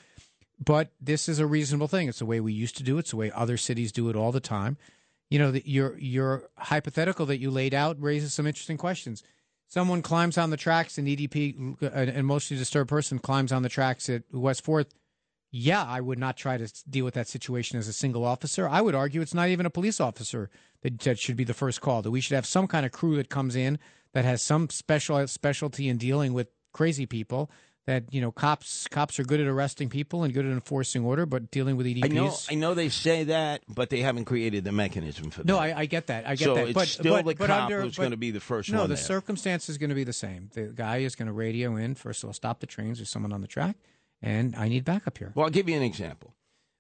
But 0.63 0.91
this 1.01 1.27
is 1.27 1.39
a 1.39 1.47
reasonable 1.47 1.89
thing. 1.89 2.07
It's 2.09 2.19
the 2.19 2.27
way 2.27 2.39
we 2.39 2.53
used 2.53 2.77
to 2.77 2.83
do 2.83 2.97
it. 2.97 3.01
It's 3.01 3.11
the 3.11 3.17
way 3.17 3.31
other 3.35 3.57
cities 3.57 3.93
do 3.93 4.11
it 4.11 4.15
all 4.17 4.31
the 4.31 4.41
time. 4.41 4.77
You 5.31 5.39
know, 5.39 5.51
the, 5.53 5.63
your 5.65 5.99
your 5.99 6.51
hypothetical 6.59 7.25
that 7.27 7.39
you 7.39 7.51
laid 7.51 7.73
out 7.73 7.97
raises 7.99 8.35
some 8.35 8.47
interesting 8.47 8.77
questions. 8.77 9.23
Someone 9.69 10.03
climbs 10.03 10.39
on 10.39 10.51
the 10.51 10.57
tracks, 10.57 10.99
an 10.99 11.07
EDP, 11.07 11.83
an 11.83 12.09
emotionally 12.11 12.59
disturbed 12.59 12.91
person 12.91 13.19
climbs 13.19 13.53
on 13.53 13.63
the 13.63 13.69
tracks 13.69 14.09
at 14.09 14.23
West 14.33 14.63
Fourth. 14.63 14.95
Yeah, 15.51 15.85
I 15.85 16.01
would 16.01 16.19
not 16.19 16.37
try 16.37 16.57
to 16.57 16.69
deal 16.89 17.05
with 17.05 17.15
that 17.15 17.29
situation 17.29 17.79
as 17.79 17.89
a 17.89 17.93
single 17.93 18.25
officer. 18.25 18.69
I 18.69 18.81
would 18.81 18.95
argue 18.95 19.21
it's 19.21 19.35
not 19.35 19.49
even 19.49 19.67
a 19.67 19.71
police 19.71 20.01
officer 20.01 20.51
that, 20.83 20.99
that 21.01 21.19
should 21.19 21.37
be 21.37 21.45
the 21.45 21.55
first 21.55 21.81
call. 21.81 22.03
That 22.03 22.11
we 22.11 22.21
should 22.21 22.35
have 22.35 22.47
some 22.47 22.67
kind 22.67 22.85
of 22.85 22.93
crew 22.93 23.17
that 23.17 23.31
comes 23.31 23.55
in 23.57 23.79
that 24.13 24.25
has 24.25 24.43
some 24.43 24.69
special 24.71 25.27
specialty 25.29 25.89
in 25.89 25.97
dealing 25.97 26.33
with 26.33 26.49
crazy 26.73 27.07
people. 27.07 27.51
That 27.87 28.05
you 28.15 28.23
know, 28.23 28.33
cops 28.33 28.89
cops 28.89 29.19
are 29.19 29.25
good 29.25 29.41
at 29.41 29.47
arresting 29.47 29.91
people 29.91 30.25
and 30.25 30.33
good 30.33 30.47
at 30.47 30.53
enforcing 30.53 31.05
order, 31.05 31.27
but 31.27 31.51
dealing 31.51 31.77
with 31.77 31.87
EDPs. 31.87 32.05
I 32.05 32.09
know, 32.09 32.35
I 32.51 32.55
know 32.55 32.73
they 32.73 32.89
say 32.89 33.25
that, 33.25 33.63
but 33.69 33.91
they 33.91 34.01
haven't 34.01 34.25
created 34.25 34.65
the 34.65 34.73
mechanism 34.73 35.31
for 35.31 35.43
that. 35.43 35.47
No, 35.47 35.59
I, 35.59 35.81
I 35.81 35.87
get 35.87 36.07
that. 36.07 36.27
I 36.27 36.35
get 36.35 36.45
so 36.47 36.55
that. 36.55 36.69
it's 36.69 36.75
but 36.75 36.89
still 36.89 37.17
but, 37.17 37.27
the 37.27 37.35
but 37.35 37.47
cop 37.49 37.65
under, 37.65 37.83
who's 37.83 37.99
going 37.99 38.13
to 38.13 38.17
be 38.17 38.31
the 38.31 38.41
first 38.41 38.71
no, 38.71 38.79
one 38.79 38.85
No, 38.85 38.89
the 38.89 38.95
there. 38.95 39.05
circumstance 39.05 39.69
is 39.69 39.77
going 39.77 39.91
to 39.91 39.95
be 39.95 40.05
the 40.05 40.15
same. 40.15 40.49
The 40.55 40.63
guy 40.69 40.99
is 40.99 41.15
going 41.15 41.27
to 41.27 41.35
radio 41.35 41.77
in 41.77 41.95
first 41.95 42.23
of 42.23 42.29
all, 42.29 42.33
stop 42.33 42.61
the 42.61 42.67
trains. 42.67 42.99
There's 42.99 43.11
someone 43.11 43.35
on 43.35 43.43
the 43.43 43.49
track, 43.49 43.77
and 44.23 44.57
I 44.57 44.69
need 44.69 44.87
backup 44.87 45.19
here. 45.19 45.33
Well, 45.35 45.45
I'll 45.45 45.51
give 45.51 45.69
you 45.69 45.77
an 45.77 45.83
example. 45.83 46.35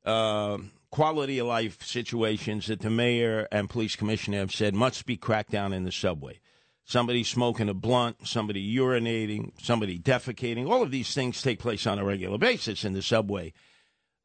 Um 0.06 0.70
quality 0.94 1.40
of 1.40 1.46
life 1.48 1.82
situations 1.82 2.68
that 2.68 2.78
the 2.78 2.88
mayor 2.88 3.48
and 3.50 3.68
police 3.68 3.96
commissioner 3.96 4.38
have 4.38 4.52
said 4.52 4.76
must 4.76 5.06
be 5.06 5.16
cracked 5.16 5.50
down 5.50 5.72
in 5.72 5.82
the 5.82 5.90
subway. 5.90 6.38
Somebody 6.86 7.24
smoking 7.24 7.70
a 7.70 7.74
blunt, 7.74 8.26
somebody 8.26 8.76
urinating, 8.76 9.52
somebody 9.60 9.98
defecating. 9.98 10.68
All 10.68 10.82
of 10.82 10.90
these 10.90 11.14
things 11.14 11.40
take 11.40 11.58
place 11.58 11.86
on 11.86 11.98
a 11.98 12.04
regular 12.04 12.36
basis 12.36 12.84
in 12.84 12.92
the 12.92 13.00
subway. 13.00 13.54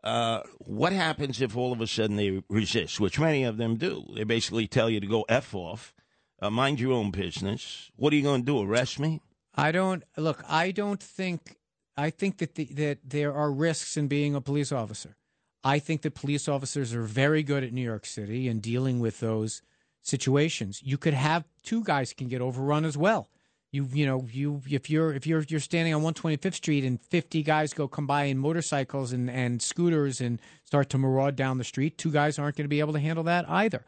Uh, 0.03 0.41
what 0.59 0.93
happens 0.93 1.41
if 1.41 1.55
all 1.55 1.71
of 1.71 1.81
a 1.81 1.87
sudden 1.87 2.15
they 2.15 2.41
resist, 2.49 2.99
which 2.99 3.19
many 3.19 3.43
of 3.43 3.57
them 3.57 3.75
do? 3.75 4.05
They 4.15 4.23
basically 4.23 4.67
tell 4.67 4.89
you 4.89 4.99
to 4.99 5.07
go 5.07 5.25
F 5.29 5.53
off, 5.55 5.93
uh, 6.41 6.49
mind 6.49 6.79
your 6.79 6.93
own 6.93 7.11
business. 7.11 7.91
What 7.95 8.13
are 8.13 8.15
you 8.15 8.23
going 8.23 8.41
to 8.41 8.45
do, 8.45 8.61
arrest 8.61 8.99
me? 8.99 9.21
I 9.55 9.71
don't 9.71 10.03
look. 10.15 10.43
I 10.47 10.71
don't 10.71 11.01
think. 11.01 11.57
I 11.97 12.11
think 12.11 12.37
that 12.37 12.55
the, 12.55 12.65
that 12.65 12.99
there 13.03 13.33
are 13.33 13.51
risks 13.51 13.97
in 13.97 14.07
being 14.07 14.35
a 14.35 14.41
police 14.41 14.71
officer. 14.71 15.17
I 15.65 15.79
think 15.79 16.01
that 16.03 16.15
police 16.15 16.47
officers 16.47 16.93
are 16.93 17.03
very 17.03 17.43
good 17.43 17.63
at 17.65 17.73
New 17.73 17.81
York 17.81 18.05
City 18.05 18.47
and 18.47 18.61
dealing 18.61 19.01
with 19.01 19.19
those 19.19 19.61
situations. 20.01 20.81
You 20.83 20.97
could 20.97 21.13
have 21.13 21.45
two 21.63 21.83
guys 21.83 22.13
can 22.13 22.27
get 22.27 22.41
overrun 22.41 22.85
as 22.85 22.97
well. 22.97 23.29
You 23.71 23.87
you 23.93 24.05
know 24.05 24.25
you 24.31 24.61
if 24.67 24.89
you're 24.89 25.13
if 25.13 25.27
you're 25.27 25.43
you're 25.47 25.59
standing 25.59 25.93
on 25.93 26.01
125th 26.01 26.55
Street 26.55 26.83
and 26.83 26.99
50 26.99 27.43
guys 27.43 27.73
go 27.73 27.87
come 27.87 28.07
by 28.07 28.23
in 28.23 28.37
motorcycles 28.39 29.13
and 29.13 29.29
and 29.29 29.61
scooters 29.61 30.21
and 30.21 30.39
start 30.65 30.89
to 30.89 30.97
maraud 30.97 31.35
down 31.35 31.59
the 31.59 31.63
street, 31.63 31.97
two 31.97 32.11
guys 32.11 32.39
aren't 32.39 32.55
going 32.55 32.65
to 32.65 32.69
be 32.69 32.79
able 32.79 32.93
to 32.93 32.99
handle 32.99 33.23
that 33.25 33.47
either. 33.49 33.85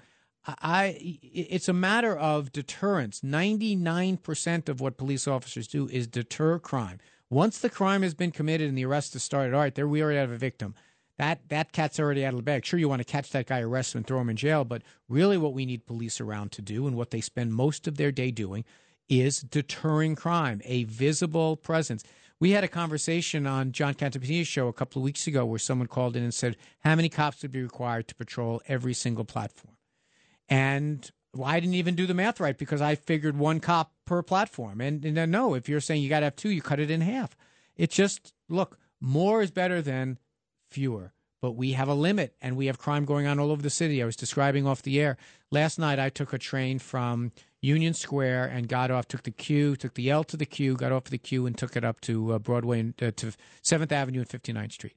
I, 0.47 1.19
it's 1.21 1.69
a 1.69 1.73
matter 1.73 2.17
of 2.17 2.51
deterrence. 2.51 3.21
99% 3.21 4.69
of 4.69 4.81
what 4.81 4.97
police 4.97 5.27
officers 5.27 5.67
do 5.67 5.87
is 5.87 6.07
deter 6.07 6.57
crime. 6.57 6.99
Once 7.29 7.59
the 7.59 7.69
crime 7.69 8.01
has 8.01 8.13
been 8.13 8.31
committed 8.31 8.67
and 8.67 8.77
the 8.77 8.85
arrest 8.85 9.13
has 9.13 9.23
started, 9.23 9.53
all 9.53 9.61
right, 9.61 9.75
there 9.75 9.87
we 9.87 10.01
already 10.01 10.17
have 10.17 10.31
a 10.31 10.37
victim. 10.37 10.73
That 11.21 11.49
that 11.49 11.71
cat's 11.71 11.99
already 11.99 12.25
out 12.25 12.33
of 12.33 12.37
the 12.37 12.43
bag. 12.43 12.65
Sure, 12.65 12.79
you 12.79 12.89
want 12.89 12.99
to 12.99 13.05
catch 13.05 13.29
that 13.29 13.45
guy, 13.45 13.59
arrest 13.59 13.93
him, 13.93 13.99
and 13.99 14.07
throw 14.07 14.19
him 14.19 14.29
in 14.31 14.35
jail, 14.35 14.65
but 14.65 14.81
really, 15.07 15.37
what 15.37 15.53
we 15.53 15.67
need 15.67 15.85
police 15.85 16.19
around 16.19 16.51
to 16.53 16.63
do, 16.63 16.87
and 16.87 16.95
what 16.95 17.11
they 17.11 17.21
spend 17.21 17.53
most 17.53 17.87
of 17.87 17.97
their 17.97 18.11
day 18.11 18.31
doing, 18.31 18.65
is 19.07 19.41
deterring 19.41 20.15
crime, 20.15 20.63
a 20.65 20.85
visible 20.85 21.57
presence. 21.57 22.03
We 22.39 22.49
had 22.49 22.63
a 22.63 22.67
conversation 22.67 23.45
on 23.45 23.71
John 23.71 23.93
Cantapini's 23.93 24.47
show 24.47 24.67
a 24.67 24.73
couple 24.73 24.99
of 24.99 25.03
weeks 25.03 25.27
ago 25.27 25.45
where 25.45 25.59
someone 25.59 25.85
called 25.85 26.15
in 26.15 26.23
and 26.23 26.33
said, 26.33 26.57
How 26.79 26.95
many 26.95 27.07
cops 27.07 27.43
would 27.43 27.51
be 27.51 27.61
required 27.61 28.07
to 28.07 28.15
patrol 28.15 28.63
every 28.67 28.95
single 28.95 29.23
platform? 29.23 29.75
And 30.49 31.07
well, 31.35 31.47
I 31.47 31.59
didn't 31.59 31.75
even 31.75 31.93
do 31.93 32.07
the 32.07 32.15
math 32.15 32.39
right 32.39 32.57
because 32.57 32.81
I 32.81 32.95
figured 32.95 33.37
one 33.37 33.59
cop 33.59 33.93
per 34.05 34.23
platform. 34.23 34.81
And, 34.81 35.05
and 35.05 35.31
no, 35.31 35.53
if 35.53 35.69
you're 35.69 35.81
saying 35.81 36.01
you 36.01 36.09
got 36.09 36.21
to 36.21 36.25
have 36.25 36.35
two, 36.35 36.49
you 36.49 36.63
cut 36.63 36.79
it 36.79 36.89
in 36.89 37.01
half. 37.01 37.37
It 37.75 37.91
just, 37.91 38.33
look, 38.49 38.79
more 38.99 39.43
is 39.43 39.51
better 39.51 39.83
than 39.83 40.17
fewer. 40.71 41.13
But 41.41 41.53
we 41.53 41.71
have 41.71 41.87
a 41.87 41.95
limit 41.95 42.35
and 42.41 42.55
we 42.55 42.67
have 42.67 42.77
crime 42.77 43.03
going 43.05 43.25
on 43.25 43.39
all 43.39 43.51
over 43.51 43.61
the 43.61 43.69
city. 43.69 44.01
I 44.01 44.05
was 44.05 44.15
describing 44.15 44.67
off 44.67 44.83
the 44.83 44.99
air. 44.99 45.17
Last 45.49 45.79
night, 45.79 45.97
I 45.97 46.09
took 46.09 46.33
a 46.33 46.37
train 46.37 46.77
from 46.77 47.31
Union 47.61 47.93
Square 47.93 48.51
and 48.53 48.67
got 48.67 48.91
off, 48.91 49.07
took 49.07 49.23
the 49.23 49.31
Q, 49.31 49.75
took 49.75 49.95
the 49.95 50.09
L 50.09 50.23
to 50.25 50.37
the 50.37 50.45
Q, 50.45 50.75
got 50.75 50.91
off 50.91 51.05
the 51.05 51.17
Q, 51.17 51.47
and 51.47 51.57
took 51.57 51.75
it 51.75 51.83
up 51.83 51.99
to 52.01 52.33
uh, 52.33 52.39
Broadway 52.39 52.79
and 52.79 52.93
uh, 53.01 53.11
to 53.17 53.33
7th 53.63 53.91
Avenue 53.91 54.19
and 54.19 54.29
59th 54.29 54.71
Street. 54.71 54.95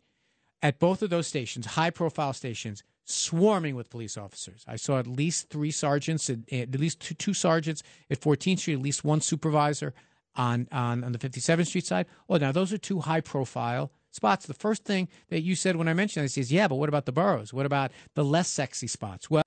At 0.63 0.79
both 0.79 1.03
of 1.03 1.11
those 1.11 1.27
stations, 1.27 1.67
high 1.67 1.91
profile 1.91 2.33
stations, 2.33 2.83
swarming 3.05 3.75
with 3.75 3.91
police 3.91 4.17
officers. 4.17 4.65
I 4.67 4.77
saw 4.77 4.99
at 4.99 5.07
least 5.07 5.51
three 5.51 5.71
sergeants, 5.71 6.31
at, 6.31 6.51
at 6.51 6.79
least 6.79 7.01
two, 7.01 7.15
two 7.15 7.35
sergeants 7.35 7.83
at 8.11 8.21
14th 8.21 8.61
Street, 8.61 8.75
at 8.75 8.83
least 8.83 9.05
one 9.05 9.21
supervisor 9.21 9.95
on, 10.37 10.69
on, 10.73 11.05
on 11.05 11.13
the 11.13 11.19
57th 11.19 11.67
Street 11.67 11.87
side. 11.87 12.07
Oh, 12.29 12.37
now 12.37 12.53
those 12.53 12.73
are 12.73 12.79
two 12.79 13.01
high 13.01 13.21
profile 13.21 13.93
spots. 14.15 14.47
The 14.47 14.55
first 14.55 14.85
thing 14.85 15.09
that 15.29 15.43
you 15.43 15.55
said 15.55 15.77
when 15.77 15.89
I 15.89 15.95
mentioned 15.95 16.25
this 16.25 16.39
is, 16.39 16.53
yeah, 16.53 16.69
but 16.69 16.77
what 16.77 16.89
about 16.89 17.07
the 17.07 17.13
boroughs? 17.13 17.53
What 17.53 17.67
about 17.67 17.91
the 18.15 18.25
less 18.25 18.49
sexy 18.49 18.87
spots? 18.87 19.29
Well, 19.29 19.43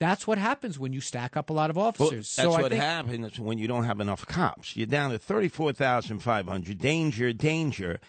that's 0.00 0.26
what 0.26 0.38
happens 0.38 0.78
when 0.78 0.92
you 0.92 1.00
stack 1.00 1.36
up 1.36 1.50
a 1.50 1.52
lot 1.52 1.70
of 1.70 1.76
Well, 1.76 1.86
officers. 1.86 2.34
that's 2.34 2.46
so 2.46 2.50
what 2.50 2.70
think, 2.70 2.82
happens 2.82 3.38
when 3.38 3.58
you 3.58 3.68
don't 3.68 3.84
have 3.84 4.00
enough 4.00 4.26
cops. 4.26 4.76
You're 4.76 4.86
down 4.86 5.10
to 5.10 5.18
34,500. 5.18 6.78
Danger, 6.78 7.32
danger. 7.32 8.00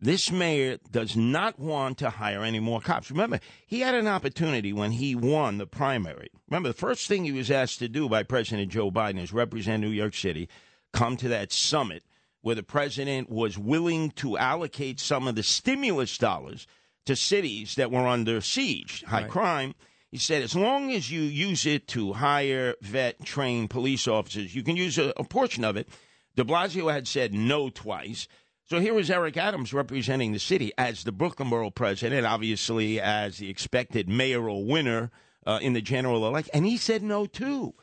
This 0.00 0.30
mayor 0.30 0.78
does 0.90 1.16
not 1.16 1.58
want 1.58 1.98
to 1.98 2.10
hire 2.10 2.44
any 2.44 2.60
more 2.60 2.80
cops. 2.80 3.10
Remember, 3.10 3.40
he 3.66 3.80
had 3.80 3.94
an 3.94 4.06
opportunity 4.06 4.72
when 4.72 4.92
he 4.92 5.14
won 5.16 5.58
the 5.58 5.66
primary. 5.66 6.28
Remember, 6.48 6.68
the 6.68 6.74
first 6.74 7.08
thing 7.08 7.24
he 7.24 7.32
was 7.32 7.50
asked 7.50 7.80
to 7.80 7.88
do 7.88 8.08
by 8.08 8.22
President 8.22 8.70
Joe 8.70 8.90
Biden 8.92 9.20
is 9.20 9.32
represent 9.32 9.82
New 9.82 9.88
York 9.88 10.14
City, 10.14 10.48
come 10.92 11.16
to 11.16 11.28
that 11.28 11.50
summit 11.52 12.04
where 12.42 12.54
the 12.54 12.62
president 12.62 13.28
was 13.30 13.58
willing 13.58 14.10
to 14.12 14.38
allocate 14.38 15.00
some 15.00 15.26
of 15.28 15.34
the 15.34 15.42
stimulus 15.42 16.16
dollars 16.18 16.66
to 17.06 17.16
cities 17.16 17.74
that 17.76 17.90
were 17.90 18.06
under 18.06 18.40
siege, 18.40 19.02
high 19.06 19.22
Right. 19.22 19.30
crime. 19.30 19.74
He 20.10 20.18
said, 20.18 20.42
as 20.42 20.54
long 20.56 20.90
as 20.92 21.10
you 21.10 21.20
use 21.20 21.66
it 21.66 21.86
to 21.88 22.14
hire, 22.14 22.74
vet, 22.80 23.24
train 23.24 23.68
police 23.68 24.08
officers, 24.08 24.54
you 24.54 24.62
can 24.62 24.76
use 24.76 24.96
a, 24.98 25.12
a 25.16 25.24
portion 25.24 25.64
of 25.64 25.76
it. 25.76 25.88
De 26.36 26.44
Blasio 26.44 26.90
had 26.92 27.06
said 27.06 27.34
no 27.34 27.68
twice. 27.68 28.26
So 28.64 28.80
here 28.80 28.94
was 28.94 29.10
Eric 29.10 29.36
Adams 29.36 29.72
representing 29.74 30.32
the 30.32 30.38
city 30.38 30.72
as 30.78 31.04
the 31.04 31.12
Brooklyn 31.12 31.50
Borough 31.50 31.70
president, 31.70 32.26
obviously 32.26 33.00
as 33.00 33.38
the 33.38 33.50
expected 33.50 34.08
mayoral 34.08 34.64
winner 34.66 35.10
uh, 35.46 35.58
in 35.60 35.72
the 35.72 35.80
general 35.80 36.26
election. 36.26 36.50
And 36.54 36.66
he 36.66 36.76
said 36.76 37.02
no 37.02 37.26
too. 37.26 37.74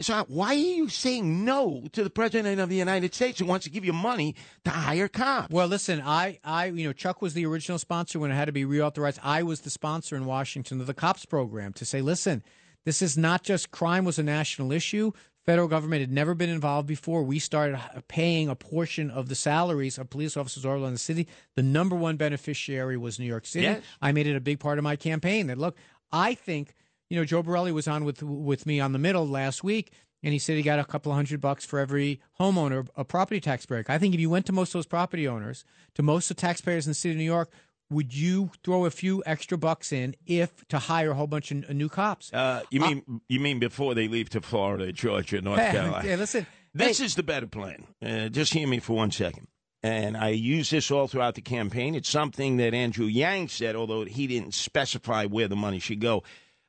So 0.00 0.24
why 0.28 0.48
are 0.48 0.54
you 0.54 0.88
saying 0.88 1.44
no 1.44 1.84
to 1.92 2.02
the 2.02 2.10
president 2.10 2.60
of 2.60 2.68
the 2.68 2.76
United 2.76 3.14
States 3.14 3.38
who 3.38 3.46
wants 3.46 3.64
to 3.64 3.70
give 3.70 3.84
you 3.84 3.92
money 3.92 4.34
to 4.64 4.70
hire 4.70 5.06
cops? 5.06 5.52
Well, 5.52 5.68
listen, 5.68 6.02
I, 6.04 6.38
I, 6.42 6.66
you 6.66 6.86
know, 6.86 6.92
Chuck 6.92 7.22
was 7.22 7.34
the 7.34 7.46
original 7.46 7.78
sponsor 7.78 8.18
when 8.18 8.30
it 8.30 8.34
had 8.34 8.46
to 8.46 8.52
be 8.52 8.64
reauthorized. 8.64 9.18
I 9.22 9.42
was 9.42 9.60
the 9.60 9.70
sponsor 9.70 10.16
in 10.16 10.24
Washington 10.24 10.80
of 10.80 10.86
the 10.86 10.94
COPS 10.94 11.26
program 11.26 11.72
to 11.74 11.84
say, 11.84 12.00
listen, 12.00 12.42
this 12.84 13.02
is 13.02 13.16
not 13.16 13.44
just 13.44 13.70
crime 13.70 14.04
was 14.04 14.18
a 14.18 14.22
national 14.24 14.72
issue. 14.72 15.12
Federal 15.44 15.68
government 15.68 16.00
had 16.00 16.12
never 16.12 16.34
been 16.34 16.50
involved 16.50 16.86
before. 16.86 17.24
We 17.24 17.40
started 17.40 17.80
paying 18.06 18.48
a 18.48 18.54
portion 18.54 19.10
of 19.10 19.28
the 19.28 19.34
salaries 19.34 19.98
of 19.98 20.08
police 20.08 20.36
officers 20.36 20.64
all 20.64 20.74
around 20.74 20.92
the 20.92 20.98
city. 20.98 21.26
The 21.56 21.64
number 21.64 21.96
one 21.96 22.16
beneficiary 22.16 22.96
was 22.96 23.18
New 23.18 23.26
York 23.26 23.46
City. 23.46 23.64
Yes. 23.64 23.82
I 24.00 24.12
made 24.12 24.28
it 24.28 24.36
a 24.36 24.40
big 24.40 24.60
part 24.60 24.78
of 24.78 24.84
my 24.84 24.94
campaign. 24.94 25.48
That 25.48 25.58
look, 25.58 25.76
I 26.12 26.34
think 26.34 26.74
you 27.12 27.18
know 27.18 27.26
Joe 27.26 27.42
Borelli 27.42 27.72
was 27.72 27.86
on 27.86 28.04
with 28.04 28.22
with 28.22 28.64
me 28.64 28.80
on 28.80 28.92
the 28.92 28.98
middle 28.98 29.28
last 29.28 29.62
week, 29.62 29.92
and 30.22 30.32
he 30.32 30.38
said 30.38 30.56
he 30.56 30.62
got 30.62 30.78
a 30.78 30.84
couple 30.84 31.12
of 31.12 31.16
hundred 31.16 31.42
bucks 31.42 31.66
for 31.66 31.78
every 31.78 32.22
homeowner 32.40 32.88
a 32.96 33.04
property 33.04 33.38
tax 33.38 33.66
break. 33.66 33.90
I 33.90 33.98
think 33.98 34.14
if 34.14 34.20
you 34.20 34.30
went 34.30 34.46
to 34.46 34.52
most 34.52 34.70
of 34.70 34.72
those 34.74 34.86
property 34.86 35.28
owners, 35.28 35.66
to 35.94 36.02
most 36.02 36.30
of 36.30 36.36
the 36.36 36.40
taxpayers 36.40 36.86
in 36.86 36.90
the 36.92 36.94
city 36.94 37.12
of 37.12 37.18
New 37.18 37.24
York, 37.24 37.50
would 37.90 38.14
you 38.14 38.50
throw 38.64 38.86
a 38.86 38.90
few 38.90 39.22
extra 39.26 39.58
bucks 39.58 39.92
in 39.92 40.14
if 40.26 40.66
to 40.68 40.78
hire 40.78 41.10
a 41.10 41.14
whole 41.14 41.26
bunch 41.26 41.50
of 41.50 41.68
new 41.68 41.90
cops? 41.90 42.32
Uh, 42.32 42.62
you 42.70 42.80
mean 42.80 43.20
you 43.28 43.40
mean 43.40 43.58
before 43.58 43.94
they 43.94 44.08
leave 44.08 44.30
to 44.30 44.40
Florida, 44.40 44.90
Georgia, 44.90 45.42
North 45.42 45.60
Hey, 45.60 45.72
Carolina? 45.72 46.08
yeah, 46.08 46.16
listen, 46.16 46.46
This 46.72 46.98
hey, 47.00 47.04
is 47.04 47.14
the 47.14 47.22
better 47.22 47.46
plan. 47.46 47.84
Uh, 48.02 48.30
just 48.30 48.54
hear 48.54 48.66
me 48.66 48.78
for 48.78 48.96
one 48.96 49.10
second. 49.10 49.48
And 49.84 50.16
I 50.16 50.28
use 50.28 50.70
this 50.70 50.90
all 50.92 51.08
throughout 51.08 51.34
the 51.34 51.42
campaign. 51.42 51.96
It's 51.96 52.08
something 52.08 52.56
that 52.58 52.72
Andrew 52.72 53.06
Yang 53.06 53.48
said, 53.48 53.74
although 53.76 54.04
he 54.04 54.28
didn't 54.28 54.54
specify 54.54 55.26
where 55.26 55.48
the 55.48 55.56
money 55.56 55.80
should 55.80 56.00
go. 56.00 56.22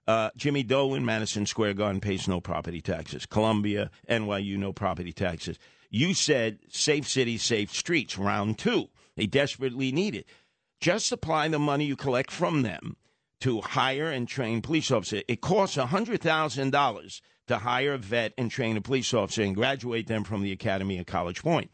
Uh, 0.05 0.29
Jimmy 0.35 0.63
Dolan, 0.63 1.05
Madison 1.05 1.45
Square 1.45 1.75
Garden 1.75 2.01
pays 2.01 2.27
no 2.27 2.41
property 2.41 2.81
taxes. 2.81 3.25
Columbia, 3.25 3.89
NYU, 4.09 4.57
no 4.57 4.73
property 4.73 5.13
taxes. 5.13 5.57
You 5.89 6.13
said 6.13 6.59
safe 6.69 7.07
cities, 7.07 7.43
safe 7.43 7.73
streets, 7.73 8.17
round 8.17 8.57
two. 8.57 8.89
They 9.15 9.27
desperately 9.27 9.91
need 9.91 10.15
it. 10.15 10.27
Just 10.81 11.11
apply 11.11 11.47
the 11.47 11.59
money 11.59 11.85
you 11.85 11.95
collect 11.95 12.31
from 12.31 12.63
them 12.63 12.97
to 13.41 13.61
hire 13.61 14.09
and 14.09 14.27
train 14.27 14.61
police 14.61 14.91
officers. 14.91 15.23
It 15.27 15.39
costs 15.39 15.77
$100,000 15.77 17.21
to 17.47 17.57
hire, 17.57 17.93
a 17.93 17.97
vet, 17.97 18.33
and 18.37 18.49
train 18.49 18.75
a 18.75 18.81
police 18.81 19.13
officer 19.13 19.43
and 19.43 19.55
graduate 19.55 20.07
them 20.07 20.23
from 20.23 20.41
the 20.41 20.51
academy 20.51 20.97
at 20.97 21.07
College 21.07 21.41
Point. 21.41 21.71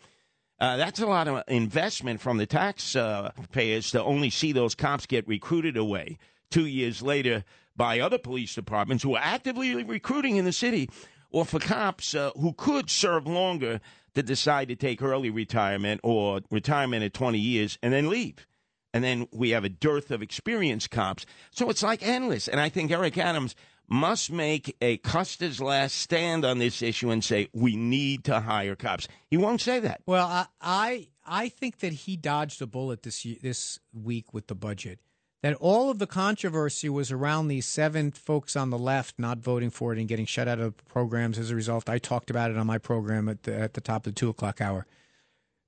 Uh, 0.60 0.78
that's 0.78 1.00
a 1.00 1.06
lot 1.06 1.28
of 1.28 1.44
investment 1.48 2.20
from 2.20 2.38
the 2.38 2.46
taxpayers 2.46 3.92
to 3.92 4.04
only 4.04 4.30
see 4.30 4.52
those 4.52 4.76
cops 4.76 5.06
get 5.06 5.28
recruited 5.28 5.78
away 5.78 6.18
two 6.52 6.66
years 6.66 7.02
later 7.02 7.46
by 7.80 8.02
other 8.02 8.18
police 8.18 8.54
departments 8.54 9.04
who 9.06 9.16
are 9.16 9.24
actively 9.24 9.84
recruiting 9.86 10.36
in 10.36 10.44
the 10.44 10.52
city, 10.52 10.90
or 11.32 11.46
for 11.46 11.60
cops 11.60 12.14
uh, 12.14 12.30
who 12.38 12.52
could 12.52 12.90
serve 12.90 13.26
longer 13.26 13.80
to 14.16 14.22
decide 14.22 14.68
to 14.68 14.76
take 14.76 15.02
early 15.02 15.30
retirement 15.30 16.02
or 16.04 16.42
retirement 16.52 17.06
at 17.06 17.14
20 17.14 17.40
years 17.40 17.80
and 17.82 17.94
then 17.94 18.10
leave. 18.10 18.46
And 18.94 19.02
then 19.02 19.28
we 19.32 19.52
have 19.52 19.64
a 19.64 19.70
dearth 19.70 20.12
of 20.12 20.22
experienced 20.22 20.92
cops. 20.92 21.26
So 21.52 21.70
it's 21.70 21.82
like 21.82 22.06
endless. 22.06 22.50
And 22.50 22.60
I 22.60 22.68
think 22.68 22.92
Eric 22.92 23.18
Adams 23.18 23.56
must 23.88 24.30
make 24.30 24.76
a 24.82 24.98
Custer's 24.98 25.62
last 25.62 25.96
stand 25.96 26.44
on 26.44 26.58
this 26.58 26.82
issue 26.82 27.12
and 27.12 27.24
say, 27.24 27.48
we 27.54 27.78
need 27.78 28.26
to 28.26 28.42
hire 28.42 28.76
cops. 28.76 29.08
He 29.30 29.38
won't 29.38 29.62
say 29.62 29.80
that. 29.80 30.02
Well, 30.06 30.28
I, 30.28 30.48
I 30.60 31.08
I 31.26 31.48
think 31.48 31.80
that 31.80 31.94
he 31.94 32.18
dodged 32.18 32.62
a 32.62 32.68
bullet 32.68 33.04
this 33.04 33.26
this 33.42 33.80
week 33.94 34.34
with 34.34 34.48
the 34.48 34.56
budget. 34.56 35.00
That 35.42 35.56
all 35.56 35.90
of 35.90 36.00
the 36.00 36.08
controversy 36.08 36.90
was 36.90 37.12
around 37.12 37.48
these 37.48 37.66
seven 37.66 38.12
folks 38.12 38.58
on 38.58 38.72
the 38.72 38.78
left 38.78 39.18
not 39.18 39.38
voting 39.38 39.70
for 39.70 39.94
it 39.94 40.00
and 40.00 40.08
getting 40.08 40.26
shut 40.26 40.50
out 40.50 40.60
of 40.60 40.76
programs 40.86 41.40
as 41.40 41.50
a 41.50 41.56
result. 41.56 41.88
I 41.90 41.98
talked 41.98 42.30
about 42.30 42.52
it 42.52 42.58
on 42.58 42.68
my 42.68 42.78
program 42.78 43.30
at 43.30 43.44
the, 43.44 43.58
at 43.58 43.74
the 43.74 43.82
top 43.82 44.06
of 44.06 44.14
the 44.14 44.20
two 44.20 44.28
o'clock 44.28 44.60
hour. 44.60 44.86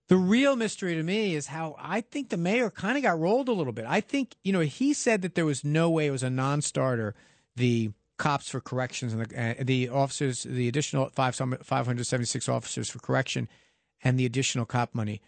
The 0.10 0.18
real 0.18 0.58
mystery 0.58 0.96
to 0.96 1.04
me 1.04 1.36
is 1.36 1.48
how 1.48 1.78
I 1.80 2.02
think 2.02 2.30
the 2.30 2.38
mayor 2.38 2.70
kind 2.70 2.98
of 2.98 3.04
got 3.04 3.18
rolled 3.18 3.48
a 3.48 3.54
little 3.54 3.72
bit. 3.72 3.86
I 3.88 4.02
think 4.02 4.36
you 4.44 4.52
know 4.52 4.60
he 4.60 4.94
said 4.94 5.22
that 5.22 5.36
there 5.36 5.46
was 5.46 5.64
no 5.64 5.90
way 5.90 6.08
it 6.08 6.12
was 6.12 6.24
a 6.24 6.30
non-starter. 6.30 7.16
The 7.56 7.92
cops 8.18 8.50
for 8.50 8.60
corrections 8.60 9.14
and 9.14 9.26
the, 9.26 9.42
uh, 9.42 9.64
the 9.64 9.88
officers, 9.88 10.44
the 10.44 10.68
additional 10.68 11.10
five 11.10 11.34
576 11.36 12.50
officers 12.50 12.90
for 12.90 13.00
correction, 13.00 13.48
and 14.04 14.20
the 14.20 14.26
additional 14.26 14.66
cop 14.66 14.94
money. 14.94 15.22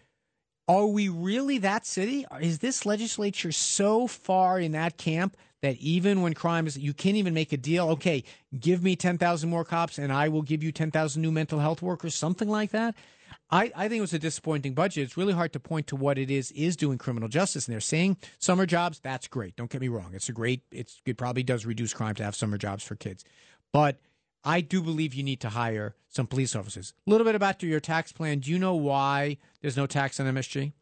Are 0.66 0.86
we 0.86 1.08
really 1.08 1.58
that 1.58 1.86
city? 1.86 2.24
Is 2.40 2.60
this 2.60 2.86
legislature 2.86 3.52
so 3.52 4.06
far 4.06 4.58
in 4.58 4.72
that 4.72 4.96
camp 4.96 5.36
that 5.60 5.76
even 5.76 6.22
when 6.22 6.32
crime 6.32 6.66
is, 6.66 6.78
you 6.78 6.94
can't 6.94 7.16
even 7.16 7.34
make 7.34 7.52
a 7.52 7.56
deal? 7.58 7.90
Okay, 7.90 8.24
give 8.58 8.82
me 8.82 8.96
10,000 8.96 9.48
more 9.48 9.64
cops 9.64 9.98
and 9.98 10.12
I 10.12 10.28
will 10.28 10.42
give 10.42 10.62
you 10.62 10.72
10,000 10.72 11.20
new 11.20 11.30
mental 11.30 11.58
health 11.58 11.82
workers, 11.82 12.14
something 12.14 12.48
like 12.48 12.70
that. 12.70 12.94
I, 13.50 13.70
I 13.76 13.88
think 13.88 13.98
it 13.98 14.02
was 14.02 14.14
a 14.14 14.18
disappointing 14.18 14.72
budget. 14.72 15.04
It's 15.04 15.16
really 15.18 15.34
hard 15.34 15.52
to 15.52 15.60
point 15.60 15.86
to 15.88 15.96
what 15.96 16.18
it 16.18 16.30
is 16.30 16.50
is 16.52 16.76
doing 16.76 16.96
criminal 16.96 17.28
justice. 17.28 17.66
And 17.66 17.72
they're 17.72 17.80
saying 17.80 18.16
summer 18.38 18.64
jobs, 18.64 19.00
that's 19.00 19.28
great. 19.28 19.56
Don't 19.56 19.70
get 19.70 19.82
me 19.82 19.88
wrong. 19.88 20.12
It's 20.14 20.30
a 20.30 20.32
great, 20.32 20.62
it's, 20.72 21.02
it 21.04 21.18
probably 21.18 21.42
does 21.42 21.66
reduce 21.66 21.92
crime 21.92 22.14
to 22.14 22.24
have 22.24 22.34
summer 22.34 22.56
jobs 22.56 22.82
for 22.82 22.96
kids. 22.96 23.22
But 23.70 23.98
I 24.44 24.60
do 24.60 24.82
believe 24.82 25.14
you 25.14 25.22
need 25.22 25.40
to 25.40 25.48
hire 25.50 25.94
some 26.08 26.26
police 26.26 26.54
officers. 26.54 26.92
A 27.06 27.10
little 27.10 27.24
bit 27.24 27.34
about 27.34 27.62
your 27.62 27.80
tax 27.80 28.12
plan. 28.12 28.40
Do 28.40 28.50
you 28.50 28.58
know 28.58 28.74
why 28.74 29.38
there's 29.62 29.76
no 29.76 29.86
tax 29.86 30.20
on 30.20 30.26
MSG? 30.26 30.72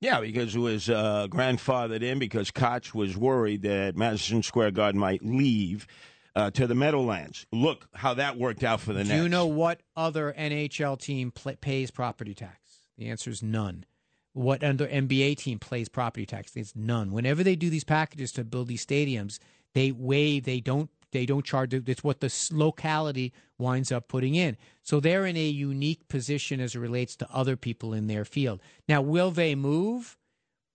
Yeah, 0.00 0.20
because 0.20 0.54
it 0.54 0.60
was 0.60 0.88
uh, 0.88 1.26
grandfathered 1.28 2.02
in 2.02 2.18
because 2.18 2.50
Koch 2.50 2.94
was 2.94 3.16
worried 3.16 3.62
that 3.62 3.96
Madison 3.96 4.42
Square 4.42 4.72
Garden 4.72 5.00
might 5.00 5.24
leave 5.24 5.88
uh, 6.36 6.50
to 6.52 6.68
the 6.68 6.74
Meadowlands. 6.74 7.46
Look 7.50 7.88
how 7.94 8.14
that 8.14 8.38
worked 8.38 8.62
out 8.62 8.80
for 8.80 8.92
the 8.92 9.00
Nets. 9.00 9.08
Do 9.08 9.14
Nets. 9.14 9.22
you 9.24 9.28
know 9.28 9.46
what 9.46 9.80
other 9.96 10.32
NHL 10.38 11.00
team 11.00 11.32
pl- 11.32 11.56
pays 11.60 11.90
property 11.90 12.34
tax? 12.34 12.58
The 12.96 13.08
answer 13.08 13.30
is 13.30 13.42
none. 13.42 13.84
What 14.34 14.62
other 14.62 14.86
NBA 14.86 15.38
team 15.38 15.58
pays 15.58 15.88
property 15.88 16.26
tax? 16.26 16.54
It's 16.54 16.76
none. 16.76 17.10
Whenever 17.10 17.42
they 17.42 17.56
do 17.56 17.70
these 17.70 17.82
packages 17.82 18.30
to 18.32 18.44
build 18.44 18.68
these 18.68 18.86
stadiums, 18.86 19.40
they 19.74 19.90
waive. 19.90 20.44
They 20.44 20.60
don't. 20.60 20.90
They 21.12 21.26
don't 21.26 21.44
charge. 21.44 21.74
It's 21.74 22.04
what 22.04 22.20
the 22.20 22.32
locality 22.52 23.32
winds 23.58 23.90
up 23.90 24.08
putting 24.08 24.34
in. 24.34 24.56
So 24.82 25.00
they're 25.00 25.26
in 25.26 25.36
a 25.36 25.48
unique 25.48 26.08
position 26.08 26.60
as 26.60 26.74
it 26.74 26.78
relates 26.78 27.16
to 27.16 27.28
other 27.32 27.56
people 27.56 27.92
in 27.92 28.06
their 28.06 28.24
field. 28.24 28.60
Now, 28.88 29.00
will 29.02 29.30
they 29.30 29.54
move? 29.54 30.16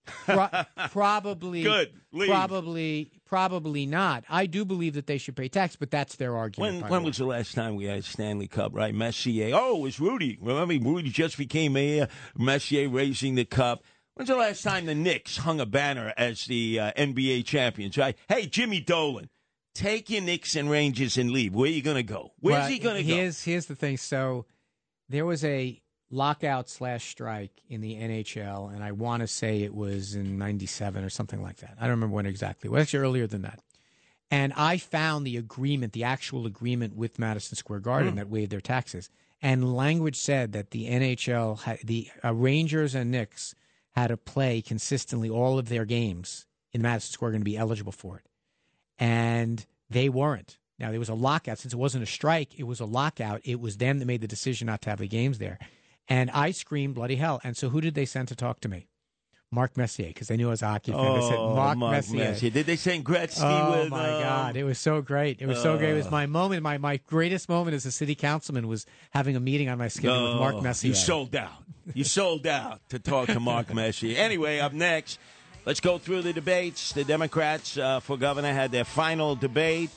Pro- 0.06 0.48
probably 0.90 1.62
Good. 1.62 1.92
Leave. 2.12 2.28
Probably, 2.28 3.10
probably 3.24 3.86
not. 3.86 4.24
I 4.28 4.46
do 4.46 4.64
believe 4.64 4.94
that 4.94 5.06
they 5.06 5.18
should 5.18 5.34
pay 5.36 5.48
tax, 5.48 5.76
but 5.76 5.90
that's 5.90 6.16
their 6.16 6.36
argument. 6.36 6.82
When 6.82 6.90
when 6.90 7.02
the 7.02 7.06
was 7.06 7.16
the 7.16 7.24
last 7.24 7.54
time 7.54 7.74
we 7.76 7.86
had 7.86 8.04
Stanley 8.04 8.46
Cup, 8.46 8.72
right? 8.74 8.94
Messier. 8.94 9.52
Oh, 9.54 9.78
it 9.78 9.82
was 9.82 10.00
Rudy. 10.00 10.38
Remember, 10.40 10.74
Rudy 10.88 11.10
just 11.10 11.38
became 11.38 11.72
mayor. 11.72 12.08
Messier 12.36 12.88
raising 12.88 13.34
the 13.34 13.44
cup. 13.44 13.82
When's 14.14 14.28
the 14.28 14.36
last 14.36 14.62
time 14.62 14.86
the 14.86 14.94
Knicks 14.94 15.38
hung 15.38 15.58
a 15.58 15.66
banner 15.66 16.14
as 16.16 16.44
the 16.44 16.78
uh, 16.78 16.92
NBA 16.92 17.46
champions, 17.46 17.98
right? 17.98 18.16
Hey, 18.28 18.46
Jimmy 18.46 18.80
Dolan, 18.80 19.28
take 19.74 20.08
your 20.10 20.22
Knicks 20.22 20.56
and 20.56 20.70
Rangers 20.70 21.16
and 21.18 21.30
leave. 21.30 21.54
Where 21.54 21.68
are 21.68 21.72
you 21.72 21.82
going 21.82 21.96
to 21.96 22.02
go? 22.02 22.32
Where's 22.40 22.60
Well, 22.60 22.68
he 22.68 22.78
going 22.78 22.96
to 22.96 23.02
go? 23.02 23.14
Here's 23.14 23.42
here's 23.42 23.66
the 23.66 23.76
thing. 23.76 23.96
So 23.96 24.46
there 25.08 25.26
was 25.26 25.44
a 25.44 25.80
lockout 26.10 26.68
slash 26.68 27.08
strike 27.10 27.62
in 27.68 27.80
the 27.80 27.94
NHL, 27.94 28.72
and 28.72 28.82
I 28.84 28.92
want 28.92 29.20
to 29.22 29.26
say 29.26 29.62
it 29.62 29.74
was 29.74 30.14
in 30.14 30.38
'97 30.38 31.04
or 31.04 31.10
something 31.10 31.42
like 31.42 31.56
that. 31.58 31.76
I 31.78 31.82
don't 31.82 31.90
remember 31.92 32.14
when 32.14 32.26
exactly. 32.26 32.68
It 32.68 32.72
was 32.72 32.82
actually 32.82 33.00
earlier 33.00 33.26
than 33.26 33.42
that. 33.42 33.60
And 34.30 34.52
I 34.56 34.78
found 34.78 35.26
the 35.26 35.36
agreement, 35.36 35.92
the 35.92 36.04
actual 36.04 36.46
agreement 36.46 36.96
with 36.96 37.18
Madison 37.18 37.56
Square 37.56 37.80
Garden 37.80 38.10
Hmm. 38.12 38.16
that 38.16 38.28
waived 38.30 38.50
their 38.50 38.60
taxes. 38.60 39.10
And 39.42 39.76
language 39.76 40.16
said 40.16 40.52
that 40.52 40.70
the 40.70 40.86
NHL, 40.88 41.60
the 41.84 42.08
uh, 42.24 42.32
Rangers 42.34 42.94
and 42.94 43.10
Knicks 43.10 43.54
had 43.90 44.06
to 44.08 44.16
play 44.16 44.62
consistently 44.62 45.28
all 45.28 45.58
of 45.58 45.68
their 45.68 45.84
games 45.84 46.46
in 46.72 46.80
Madison 46.80 47.12
Square 47.12 47.32
Garden 47.32 47.42
to 47.42 47.44
be 47.44 47.56
eligible 47.58 47.92
for 47.92 48.16
it 48.18 48.24
and 48.98 49.64
they 49.90 50.08
weren't. 50.08 50.58
Now 50.78 50.90
there 50.90 50.98
was 50.98 51.08
a 51.08 51.14
lockout 51.14 51.58
since 51.58 51.72
it 51.72 51.76
wasn't 51.78 52.02
a 52.02 52.06
strike; 52.06 52.58
it 52.58 52.64
was 52.64 52.80
a 52.80 52.84
lockout. 52.86 53.40
It 53.44 53.60
was 53.60 53.76
them 53.76 53.98
that 54.00 54.06
made 54.06 54.20
the 54.20 54.28
decision 54.28 54.66
not 54.66 54.82
to 54.82 54.90
have 54.90 54.98
the 54.98 55.08
games 55.08 55.38
there, 55.38 55.58
and 56.08 56.30
I 56.32 56.50
screamed 56.50 56.94
bloody 56.96 57.16
hell. 57.16 57.40
And 57.44 57.56
so, 57.56 57.68
who 57.68 57.80
did 57.80 57.94
they 57.94 58.04
send 58.06 58.28
to 58.28 58.36
talk 58.36 58.60
to 58.60 58.68
me? 58.68 58.88
Mark 59.52 59.76
Messier, 59.76 60.08
because 60.08 60.26
they 60.26 60.36
knew 60.36 60.48
I 60.48 60.50
was 60.50 60.62
a 60.62 60.66
hockey 60.66 60.90
fan. 60.90 61.14
they 61.14 61.28
said 61.28 61.36
Oh, 61.38 61.54
Mark, 61.54 61.78
Messier. 61.78 62.34
Did 62.50 62.66
they 62.66 62.74
sing 62.74 63.04
Gretzky 63.04 63.38
Oh 63.44 63.82
with 63.82 63.90
my 63.90 64.10
um, 64.16 64.22
God! 64.22 64.56
It 64.56 64.64
was 64.64 64.80
so 64.80 65.00
great. 65.00 65.40
It 65.40 65.46
was 65.46 65.62
so 65.62 65.78
great. 65.78 65.90
It 65.90 65.94
was 65.94 66.10
my 66.10 66.26
moment. 66.26 66.64
My 66.64 66.76
my 66.78 66.96
greatest 67.06 67.48
moment 67.48 67.76
as 67.76 67.86
a 67.86 67.92
city 67.92 68.16
councilman 68.16 68.66
was 68.66 68.84
having 69.12 69.36
a 69.36 69.40
meeting 69.40 69.68
on 69.68 69.78
my 69.78 69.86
schedule 69.86 70.30
with 70.32 70.40
Mark 70.40 70.56
Oh, 70.56 70.60
Messier. 70.60 70.88
You 70.88 70.94
sold 70.96 71.36
out. 71.36 71.52
You 71.94 72.02
sold 72.02 72.48
out 72.48 72.80
to 72.88 72.98
talk 72.98 73.28
to 73.28 73.38
Mark 73.38 73.72
Messier. 73.74 74.18
Anyway, 74.18 74.58
up 74.58 74.72
next, 74.72 75.20
let's 75.64 75.80
go 75.80 75.98
through 75.98 76.22
the 76.22 76.32
debates. 76.32 76.92
The 76.92 77.04
Democrats 77.04 77.76
uh, 77.76 78.00
for 78.00 78.16
governor 78.16 78.52
had 78.52 78.70
their 78.70 78.84
final 78.84 79.34
debate, 79.34 79.90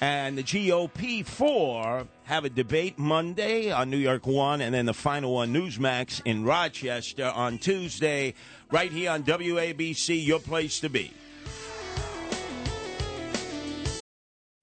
and 0.00 0.36
the 0.36 0.42
GOP 0.42 1.24
four 1.24 2.06
have 2.24 2.44
a 2.44 2.50
debate 2.50 2.98
Monday 2.98 3.70
on 3.70 3.90
New 3.90 3.96
York 3.98 4.26
One, 4.26 4.60
and 4.60 4.74
then 4.74 4.86
the 4.86 4.94
final 4.94 5.34
one, 5.34 5.52
Newsmax 5.52 6.22
in 6.24 6.44
Rochester 6.44 7.32
on 7.34 7.58
Tuesday, 7.58 8.34
right 8.70 8.90
here 8.90 9.10
on 9.10 9.22
WABC, 9.24 10.24
your 10.24 10.40
place 10.40 10.80
to 10.80 10.88
be. 10.88 11.12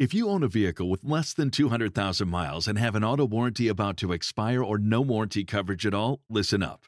If 0.02 0.16
you 0.16 0.30
own 0.30 0.42
a 0.42 0.48
vehicle 0.48 0.90
with 0.90 1.04
less 1.04 1.32
than 1.32 1.52
200,000 1.52 2.28
miles 2.28 2.68
and 2.68 2.80
have 2.80 2.96
an 2.96 3.04
auto 3.04 3.24
warranty 3.24 3.68
about 3.68 3.98
to 3.98 4.14
expire 4.14 4.64
or 4.64 4.80
no 4.80 5.00
warranty 5.00 5.44
coverage 5.44 5.86
at 5.86 5.94
all, 5.94 6.22
listen 6.28 6.64
up. 6.64 6.88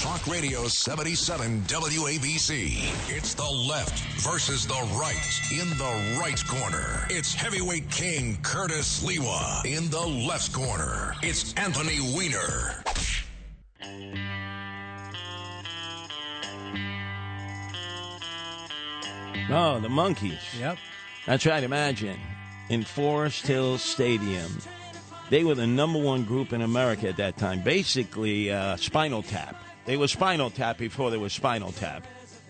Talk 0.00 0.28
Radio 0.28 0.68
77 0.68 1.62
WABC. 1.62 3.10
It's 3.10 3.34
the 3.34 3.42
left 3.42 3.98
versus 4.20 4.64
the 4.64 4.74
right. 4.96 5.40
In 5.50 5.68
the 5.70 6.18
right 6.20 6.40
corner, 6.46 7.04
it's 7.10 7.34
heavyweight 7.34 7.90
king 7.90 8.38
Curtis 8.42 9.02
Sliwa. 9.02 9.64
In 9.66 9.90
the 9.90 10.06
left 10.06 10.52
corner, 10.52 11.14
it's 11.20 11.52
Anthony 11.54 11.98
Weiner. 12.14 12.80
Oh, 19.50 19.80
the 19.80 19.88
Monkees. 19.88 20.38
Yep. 20.60 20.78
That's 21.26 21.44
right. 21.44 21.64
Imagine 21.64 22.20
in 22.68 22.84
Forest 22.84 23.48
Hill 23.48 23.78
Stadium, 23.78 24.58
they 25.28 25.42
were 25.42 25.56
the 25.56 25.66
number 25.66 25.98
one 25.98 26.22
group 26.22 26.52
in 26.52 26.62
America 26.62 27.08
at 27.08 27.16
that 27.16 27.36
time. 27.36 27.64
Basically, 27.64 28.52
uh, 28.52 28.76
Spinal 28.76 29.24
Tap. 29.24 29.56
They 29.88 29.96
were 29.96 30.06
Spinal 30.06 30.50
Tap 30.50 30.76
before 30.76 31.10
they 31.10 31.16
were 31.16 31.30
Spinal 31.30 31.72
Tap. 31.72 32.06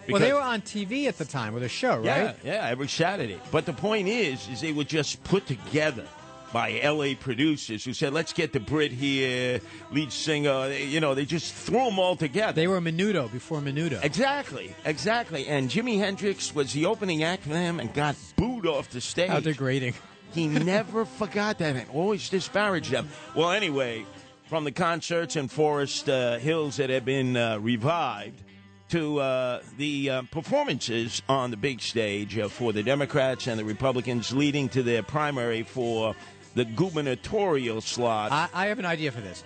Well, 0.09 0.18
they 0.18 0.33
were 0.33 0.40
on 0.40 0.61
TV 0.61 1.07
at 1.07 1.18
the 1.18 1.24
time 1.24 1.55
with 1.55 1.62
a 1.62 1.68
show, 1.68 2.03
yeah, 2.03 2.24
right? 2.24 2.37
yeah, 2.42 2.66
every 2.68 2.88
Saturday. 2.88 3.38
But 3.53 3.64
the 3.64 3.72
point 3.72 4.09
is, 4.09 4.48
is 4.48 4.61
they 4.61 4.72
were 4.72 4.83
just 4.83 5.22
put 5.22 5.46
together 5.46 6.05
by 6.53 6.81
L.A. 6.81 7.14
producers 7.14 7.85
who 7.85 7.94
said, 7.94 8.12
"Let's 8.12 8.33
get 8.33 8.53
the 8.53 8.59
Brit 8.59 8.90
here, 8.90 9.61
lead 9.92 10.11
singer." 10.11 10.72
You 10.72 10.98
know, 10.98 11.14
they 11.14 11.24
just 11.24 11.55
threw 11.55 11.85
them 11.85 12.01
all 12.01 12.16
together. 12.16 12.55
They 12.55 12.66
were 12.66 12.81
Menudo 12.81 13.31
before 13.31 13.61
Menudo. 13.61 14.03
Exactly, 14.03 14.74
exactly. 14.85 15.46
And 15.46 15.70
Jimi 15.70 16.01
Hendrix 16.01 16.53
was 16.57 16.72
the 16.72 16.87
opening 16.87 17.22
act 17.22 17.44
for 17.44 17.51
them 17.51 17.79
and 17.79 17.94
got 17.94 18.16
booed 18.35 18.66
off 18.66 18.90
the 18.90 19.01
stage. 19.01 19.31
How 19.31 19.38
degrading. 19.38 19.94
He 20.35 20.48
never 20.48 21.05
forgot 21.05 21.59
that 21.59 21.77
and 21.77 21.88
always 21.90 22.29
disparaged 22.29 22.90
them. 22.90 23.09
Well, 23.37 23.53
anyway, 23.53 24.05
from 24.48 24.64
the 24.64 24.72
concerts 24.72 25.37
in 25.37 25.46
Forest 25.46 26.08
uh, 26.08 26.38
Hills 26.38 26.78
that 26.78 26.88
have 26.88 27.04
been 27.04 27.37
uh, 27.37 27.58
revived 27.58 28.42
to 28.88 29.20
uh, 29.20 29.61
the 29.76 30.08
uh, 30.08 30.22
performances 30.30 31.20
on 31.28 31.50
the 31.50 31.56
big 31.56 31.82
stage 31.82 32.38
uh, 32.38 32.48
for 32.48 32.72
the 32.72 32.82
Democrats 32.82 33.46
and 33.46 33.61
the 33.61 33.64
Republicans 33.64 34.32
leading 34.32 34.70
to 34.70 34.82
their 34.82 35.02
primary 35.02 35.62
for 35.62 36.16
the 36.54 36.64
gubernatorial 36.64 37.82
slot. 37.82 38.32
I, 38.32 38.48
I 38.54 38.66
have 38.66 38.78
an 38.78 38.87
idea 38.87 39.12
for 39.12 39.20
this. 39.20 39.44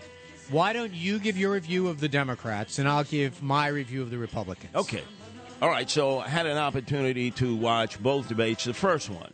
Why 0.51 0.73
don't 0.73 0.93
you 0.93 1.19
give 1.19 1.37
your 1.37 1.51
review 1.51 1.89
of 1.89 1.99
the 1.99 2.09
Democrats, 2.09 2.79
and 2.79 2.89
I'll 2.89 3.05
give 3.05 3.43
my 3.43 3.67
review 3.67 4.03
of 4.03 4.11
the 4.11 4.19
Republicans? 4.19 4.75
Okay. 4.75 5.03
All 5.61 5.69
right, 5.69 5.91
so 5.91 6.21
I 6.21 6.29
had 6.29 6.47
an 6.47 6.59
opportunity 6.59 7.33
to 7.33 7.57
watch 7.57 8.01
both 8.01 8.29
debates. 8.29 8.65
The 8.65 8.75
first 8.75 9.11
one 9.11 9.33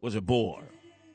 was 0.00 0.14
a 0.14 0.22
bore. 0.22 0.62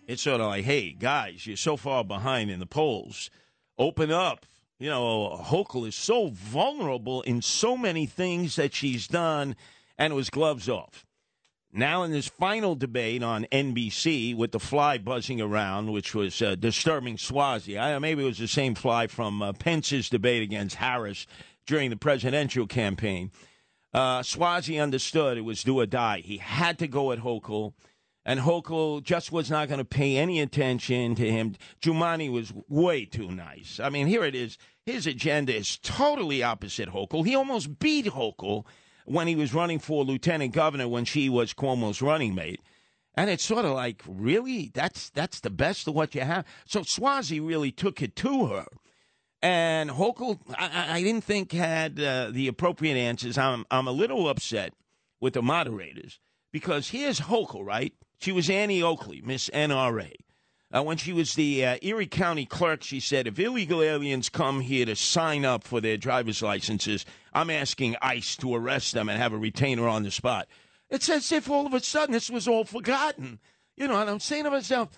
It's 0.07 0.21
sort 0.21 0.41
of 0.41 0.47
like, 0.47 0.65
hey, 0.65 0.91
guys, 0.91 1.47
you're 1.47 1.57
so 1.57 1.77
far 1.77 2.03
behind 2.03 2.51
in 2.51 2.59
the 2.59 2.65
polls. 2.67 3.31
Open 3.77 4.11
up. 4.11 4.45
You 4.79 4.89
know, 4.89 5.39
Hochul 5.43 5.87
is 5.87 5.95
so 5.95 6.29
vulnerable 6.29 7.21
in 7.21 7.41
so 7.41 7.77
many 7.77 8.07
things 8.07 8.55
that 8.55 8.73
she's 8.73 9.07
done, 9.07 9.55
and 9.97 10.13
it 10.13 10.15
was 10.15 10.29
gloves 10.31 10.67
off. 10.67 11.05
Now, 11.73 12.03
in 12.03 12.11
this 12.11 12.27
final 12.27 12.75
debate 12.75 13.23
on 13.23 13.45
NBC 13.51 14.35
with 14.35 14.51
the 14.51 14.59
fly 14.59 14.97
buzzing 14.97 15.39
around, 15.39 15.91
which 15.91 16.13
was 16.13 16.41
uh, 16.41 16.55
disturbing 16.55 17.15
Suozzi, 17.15 17.79
I, 17.79 17.97
maybe 17.99 18.23
it 18.23 18.25
was 18.25 18.39
the 18.39 18.47
same 18.47 18.75
fly 18.75 19.07
from 19.07 19.41
uh, 19.41 19.53
Pence's 19.53 20.09
debate 20.09 20.43
against 20.43 20.75
Harris 20.75 21.27
during 21.65 21.89
the 21.89 21.95
presidential 21.95 22.67
campaign. 22.67 23.31
Uh, 23.93 24.19
Suozzi 24.21 24.81
understood 24.81 25.37
it 25.37 25.41
was 25.41 25.63
do 25.63 25.79
or 25.79 25.85
die. 25.85 26.19
He 26.19 26.37
had 26.37 26.77
to 26.79 26.87
go 26.87 27.11
at 27.13 27.19
Hochul, 27.19 27.73
and 28.25 28.39
Hochul 28.41 29.01
just 29.03 29.31
was 29.31 29.49
not 29.49 29.67
going 29.67 29.79
to 29.79 29.85
pay 29.85 30.17
any 30.17 30.39
attention 30.39 31.15
to 31.15 31.29
him. 31.29 31.55
Jumaane 31.81 32.31
was 32.31 32.53
way 32.69 33.05
too 33.05 33.31
nice. 33.31 33.79
I 33.81 33.89
mean, 33.89 34.07
here 34.07 34.23
it 34.23 34.35
is. 34.35 34.57
His 34.85 35.07
agenda 35.07 35.55
is 35.55 35.77
totally 35.79 36.43
opposite 36.43 36.89
Hochul. 36.89 37.25
He 37.25 37.35
almost 37.35 37.79
beat 37.79 38.05
Hochul 38.07 38.65
when 39.05 39.27
he 39.27 39.35
was 39.35 39.53
running 39.53 39.79
for 39.79 40.03
lieutenant 40.03 40.53
governor 40.53 40.87
when 40.87 41.05
she 41.05 41.29
was 41.29 41.53
Cuomo's 41.53 42.01
running 42.01 42.35
mate. 42.35 42.61
And 43.15 43.29
it's 43.29 43.43
sort 43.43 43.65
of 43.65 43.71
like, 43.71 44.01
really? 44.07 44.71
That's 44.73 45.09
that's 45.09 45.39
the 45.41 45.49
best 45.49 45.87
of 45.87 45.95
what 45.95 46.15
you 46.15 46.21
have. 46.21 46.45
So 46.65 46.81
Suozzi 46.81 47.45
really 47.45 47.71
took 47.71 48.01
it 48.01 48.15
to 48.17 48.45
her. 48.47 48.65
And 49.41 49.89
Hochul, 49.89 50.39
I, 50.55 50.97
I- 50.97 51.03
didn't 51.03 51.23
think 51.23 51.51
had 51.51 51.99
uh, 51.99 52.29
the 52.31 52.47
appropriate 52.47 52.95
answers. 52.95 53.37
I'm 53.37 53.65
I'm 53.71 53.87
a 53.87 53.91
little 53.91 54.29
upset 54.29 54.73
with 55.19 55.33
the 55.33 55.41
moderators 55.41 56.19
because 56.51 56.89
here's 56.89 57.21
Hochul, 57.21 57.65
right? 57.65 57.93
She 58.21 58.31
was 58.31 58.51
Annie 58.51 58.83
Oakley, 58.83 59.23
Miss 59.25 59.49
NRA. 59.49 60.13
Uh, 60.71 60.83
when 60.83 60.97
she 60.97 61.11
was 61.11 61.33
the 61.33 61.65
uh, 61.65 61.77
Erie 61.81 62.05
County 62.05 62.45
clerk, 62.45 62.83
she 62.83 62.99
said, 62.99 63.25
if 63.25 63.39
illegal 63.39 63.81
aliens 63.81 64.29
come 64.29 64.61
here 64.61 64.85
to 64.85 64.95
sign 64.95 65.43
up 65.43 65.63
for 65.63 65.81
their 65.81 65.97
driver's 65.97 66.43
licenses, 66.43 67.03
I'm 67.33 67.49
asking 67.49 67.95
ICE 67.99 68.35
to 68.37 68.55
arrest 68.55 68.93
them 68.93 69.09
and 69.09 69.17
have 69.17 69.33
a 69.33 69.39
retainer 69.39 69.87
on 69.87 70.03
the 70.03 70.11
spot. 70.11 70.47
It's 70.87 71.09
as 71.09 71.31
if 71.31 71.49
all 71.49 71.65
of 71.65 71.73
a 71.73 71.79
sudden 71.79 72.13
this 72.13 72.29
was 72.29 72.47
all 72.47 72.63
forgotten. 72.63 73.39
You 73.75 73.87
know, 73.87 73.99
and 73.99 74.09
I'm 74.09 74.19
saying 74.19 74.43
to 74.43 74.51
myself, 74.51 74.89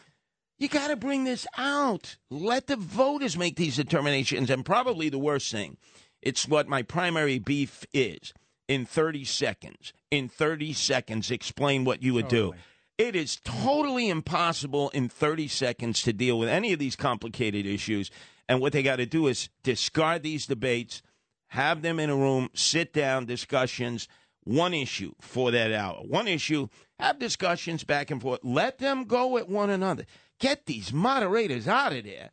you 0.60 0.68
got 0.68 0.90
to 0.90 0.98
bring 0.98 1.24
this 1.24 1.48
out. 1.58 2.18
Let 2.30 2.68
the 2.68 2.76
voters 2.76 3.38
make 3.38 3.56
these 3.56 3.78
determinations. 3.78 4.50
And 4.50 4.66
probably 4.66 5.08
the 5.08 5.18
worst 5.18 5.50
thing, 5.50 5.78
it's 6.22 6.46
what 6.46 6.68
my 6.68 6.82
primary 6.82 7.40
beef 7.40 7.86
is. 7.94 8.34
In 8.68 8.86
30 8.86 9.26
seconds, 9.26 9.92
in 10.10 10.30
30 10.30 10.72
seconds, 10.74 11.32
explain 11.32 11.84
what 11.84 12.02
you 12.02 12.14
would 12.14 12.30
do. 12.30 12.54
It 12.98 13.16
is 13.16 13.40
totally 13.44 14.10
impossible 14.10 14.90
in 14.90 15.10
30 15.10 15.48
seconds 15.48 16.02
to 16.04 16.14
deal 16.14 16.38
with 16.38 16.50
any 16.50 16.74
of 16.74 16.80
these 16.80 16.96
complicated 16.96 17.66
issues. 17.66 18.12
And 18.48 18.62
what 18.62 18.72
they 18.74 18.84
got 18.84 18.98
to 18.98 19.06
do 19.06 19.28
is 19.28 19.50
discard 19.64 20.22
these 20.22 20.46
debates, 20.46 21.02
have 21.48 21.82
them 21.82 22.00
in 22.00 22.10
a 22.10 22.16
room, 22.16 22.50
sit 22.54 22.94
down, 22.94 23.26
discussions, 23.26 24.08
one 24.44 24.74
issue 24.74 25.14
for 25.22 25.50
that 25.52 25.72
hour. 25.72 26.02
One 26.04 26.28
issue, 26.28 26.68
have 27.00 27.18
discussions 27.18 27.84
back 27.84 28.12
and 28.12 28.22
forth. 28.22 28.42
Let 28.44 28.78
them 28.78 29.06
go 29.06 29.38
at 29.38 29.50
one 29.50 29.70
another. 29.70 30.06
Get 30.40 30.66
these 30.66 30.94
moderators 30.94 31.68
out 31.68 31.94
of 31.94 32.04
there 32.04 32.32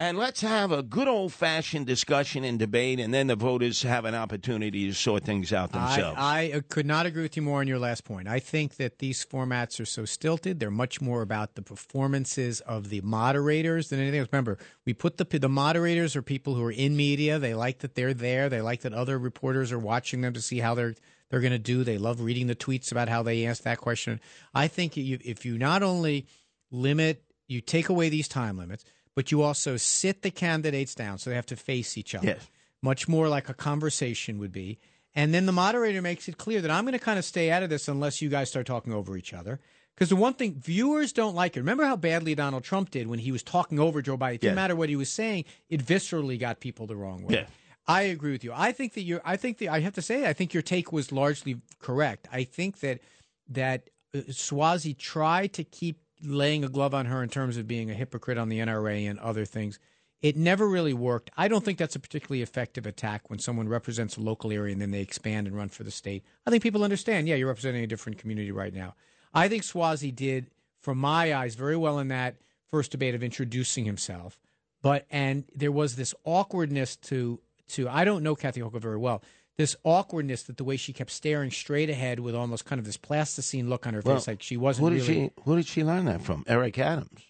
and 0.00 0.16
let's 0.16 0.40
have 0.42 0.70
a 0.70 0.82
good 0.82 1.08
old 1.08 1.32
fashioned 1.32 1.86
discussion 1.86 2.44
and 2.44 2.58
debate, 2.58 3.00
and 3.00 3.12
then 3.12 3.26
the 3.26 3.34
voters 3.34 3.82
have 3.82 4.04
an 4.04 4.14
opportunity 4.14 4.86
to 4.86 4.94
sort 4.94 5.24
things 5.24 5.52
out 5.52 5.72
themselves. 5.72 6.16
I, 6.20 6.50
I 6.52 6.58
uh, 6.58 6.60
could 6.68 6.86
not 6.86 7.04
agree 7.04 7.22
with 7.22 7.36
you 7.36 7.42
more 7.42 7.58
on 7.60 7.66
your 7.66 7.80
last 7.80 8.04
point. 8.04 8.28
I 8.28 8.38
think 8.38 8.76
that 8.76 8.98
these 8.98 9.24
formats 9.24 9.80
are 9.80 9.84
so 9.84 10.04
stilted; 10.04 10.60
they're 10.60 10.70
much 10.70 11.00
more 11.00 11.22
about 11.22 11.56
the 11.56 11.62
performances 11.62 12.60
of 12.60 12.90
the 12.90 13.00
moderators 13.00 13.88
than 13.88 13.98
anything 13.98 14.20
else. 14.20 14.28
Remember, 14.30 14.58
we 14.84 14.94
put 14.94 15.16
the 15.16 15.38
the 15.38 15.48
moderators 15.48 16.14
are 16.14 16.22
people 16.22 16.54
who 16.54 16.62
are 16.62 16.72
in 16.72 16.96
media. 16.96 17.40
They 17.40 17.54
like 17.54 17.80
that 17.80 17.96
they're 17.96 18.14
there. 18.14 18.48
They 18.48 18.60
like 18.60 18.82
that 18.82 18.92
other 18.92 19.18
reporters 19.18 19.72
are 19.72 19.78
watching 19.80 20.20
them 20.20 20.32
to 20.34 20.40
see 20.40 20.60
how 20.60 20.74
they're 20.74 20.94
they're 21.28 21.40
going 21.40 21.52
to 21.52 21.58
do. 21.58 21.82
They 21.82 21.98
love 21.98 22.20
reading 22.20 22.46
the 22.46 22.54
tweets 22.54 22.92
about 22.92 23.08
how 23.08 23.22
they 23.22 23.46
asked 23.46 23.64
that 23.64 23.78
question. 23.78 24.20
I 24.54 24.68
think 24.68 24.96
you, 24.96 25.18
if 25.24 25.44
you 25.44 25.58
not 25.58 25.82
only 25.82 26.26
limit, 26.70 27.22
you 27.48 27.60
take 27.60 27.88
away 27.88 28.08
these 28.08 28.28
time 28.28 28.56
limits 28.56 28.84
but 29.18 29.32
you 29.32 29.42
also 29.42 29.76
sit 29.76 30.22
the 30.22 30.30
candidates 30.30 30.94
down 30.94 31.18
so 31.18 31.28
they 31.28 31.34
have 31.34 31.44
to 31.46 31.56
face 31.56 31.98
each 31.98 32.14
other. 32.14 32.26
Yes. 32.28 32.46
Much 32.82 33.08
more 33.08 33.28
like 33.28 33.48
a 33.48 33.54
conversation 33.54 34.38
would 34.38 34.52
be. 34.52 34.78
And 35.12 35.34
then 35.34 35.44
the 35.44 35.50
moderator 35.50 36.00
makes 36.00 36.28
it 36.28 36.38
clear 36.38 36.60
that 36.60 36.70
I'm 36.70 36.84
going 36.84 36.92
to 36.92 37.00
kind 37.00 37.18
of 37.18 37.24
stay 37.24 37.50
out 37.50 37.64
of 37.64 37.68
this 37.68 37.88
unless 37.88 38.22
you 38.22 38.28
guys 38.28 38.48
start 38.48 38.66
talking 38.68 38.92
over 38.92 39.16
each 39.16 39.34
other. 39.34 39.58
Because 39.96 40.10
the 40.10 40.14
one 40.14 40.34
thing 40.34 40.54
viewers 40.60 41.12
don't 41.12 41.34
like 41.34 41.56
it. 41.56 41.60
Remember 41.60 41.84
how 41.84 41.96
badly 41.96 42.36
Donald 42.36 42.62
Trump 42.62 42.90
did 42.92 43.08
when 43.08 43.18
he 43.18 43.32
was 43.32 43.42
talking 43.42 43.80
over 43.80 44.00
Joe 44.02 44.16
Biden? 44.16 44.34
It 44.34 44.40
didn't 44.42 44.52
Yes. 44.52 44.54
matter 44.62 44.76
what 44.76 44.88
he 44.88 44.94
was 44.94 45.10
saying; 45.10 45.46
it 45.68 45.84
viscerally 45.84 46.38
got 46.38 46.60
people 46.60 46.86
the 46.86 46.94
wrong 46.94 47.24
way. 47.24 47.34
Yes. 47.34 47.50
I 47.88 48.02
agree 48.02 48.30
with 48.30 48.44
you. 48.44 48.52
I 48.54 48.70
think 48.70 48.92
that 48.94 49.02
you. 49.02 49.20
I 49.24 49.36
think 49.36 49.58
that 49.58 49.68
I 49.70 49.80
have 49.80 49.94
to 49.94 50.02
say. 50.02 50.28
I 50.28 50.32
think 50.32 50.54
your 50.54 50.62
take 50.62 50.92
was 50.92 51.10
largely 51.10 51.56
correct. 51.80 52.28
I 52.30 52.44
think 52.44 52.78
that 52.84 53.00
that 53.48 53.90
uh, 54.14 54.18
Suozzi 54.30 54.96
tried 54.96 55.52
to 55.54 55.64
keep 55.64 55.98
laying 56.22 56.64
a 56.64 56.68
glove 56.68 56.94
on 56.94 57.06
her 57.06 57.22
in 57.22 57.28
terms 57.28 57.56
of 57.56 57.66
being 57.66 57.90
a 57.90 57.94
hypocrite 57.94 58.38
on 58.38 58.48
the 58.48 58.58
NRA 58.58 59.08
and 59.08 59.18
other 59.18 59.44
things. 59.44 59.78
It 60.20 60.36
never 60.36 60.68
really 60.68 60.92
worked. 60.92 61.30
I 61.36 61.46
don't 61.46 61.64
think 61.64 61.78
that's 61.78 61.94
a 61.94 62.00
particularly 62.00 62.42
effective 62.42 62.86
attack 62.86 63.30
when 63.30 63.38
someone 63.38 63.68
represents 63.68 64.16
a 64.16 64.20
local 64.20 64.50
area 64.50 64.72
and 64.72 64.82
then 64.82 64.90
they 64.90 65.00
expand 65.00 65.46
and 65.46 65.56
run 65.56 65.68
for 65.68 65.84
the 65.84 65.92
state. 65.92 66.24
I 66.44 66.50
think 66.50 66.62
people 66.62 66.82
understand, 66.82 67.28
yeah, 67.28 67.36
you're 67.36 67.46
representing 67.46 67.84
a 67.84 67.86
different 67.86 68.18
community 68.18 68.50
right 68.50 68.74
now. 68.74 68.94
I 69.32 69.48
think 69.48 69.62
Suozzi 69.62 70.14
did, 70.14 70.50
from 70.80 70.98
my 70.98 71.34
eyes, 71.34 71.54
very 71.54 71.76
well 71.76 72.00
in 72.00 72.08
that 72.08 72.36
first 72.66 72.90
debate 72.90 73.14
of 73.14 73.22
introducing 73.22 73.84
himself. 73.84 74.38
But 74.82 75.06
and 75.10 75.44
there 75.54 75.72
was 75.72 75.96
this 75.96 76.14
awkwardness 76.24 76.96
to 76.96 77.40
to 77.68 77.88
I 77.88 78.04
don't 78.04 78.22
know 78.22 78.34
Kathy 78.34 78.60
Hochul 78.60 78.80
very 78.80 78.96
well. 78.96 79.22
This 79.58 79.74
awkwardness 79.82 80.44
that 80.44 80.56
the 80.56 80.62
way 80.64 80.76
she 80.76 80.92
kept 80.92 81.10
staring 81.10 81.50
straight 81.50 81.90
ahead 81.90 82.20
with 82.20 82.34
almost 82.34 82.64
kind 82.64 82.78
of 82.78 82.86
this 82.86 82.96
plasticine 82.96 83.68
look 83.68 83.86
on 83.88 83.92
her 83.94 84.02
face, 84.02 84.28
like 84.28 84.40
she 84.40 84.56
wasn't 84.56 84.88
Who 84.88 84.94
did 84.98 85.08
really. 85.08 85.26
she? 85.36 85.42
Who 85.44 85.56
did 85.56 85.66
she 85.66 85.82
learn 85.84 86.04
that 86.04 86.22
from? 86.22 86.44
Eric 86.46 86.78
Adams. 86.78 87.20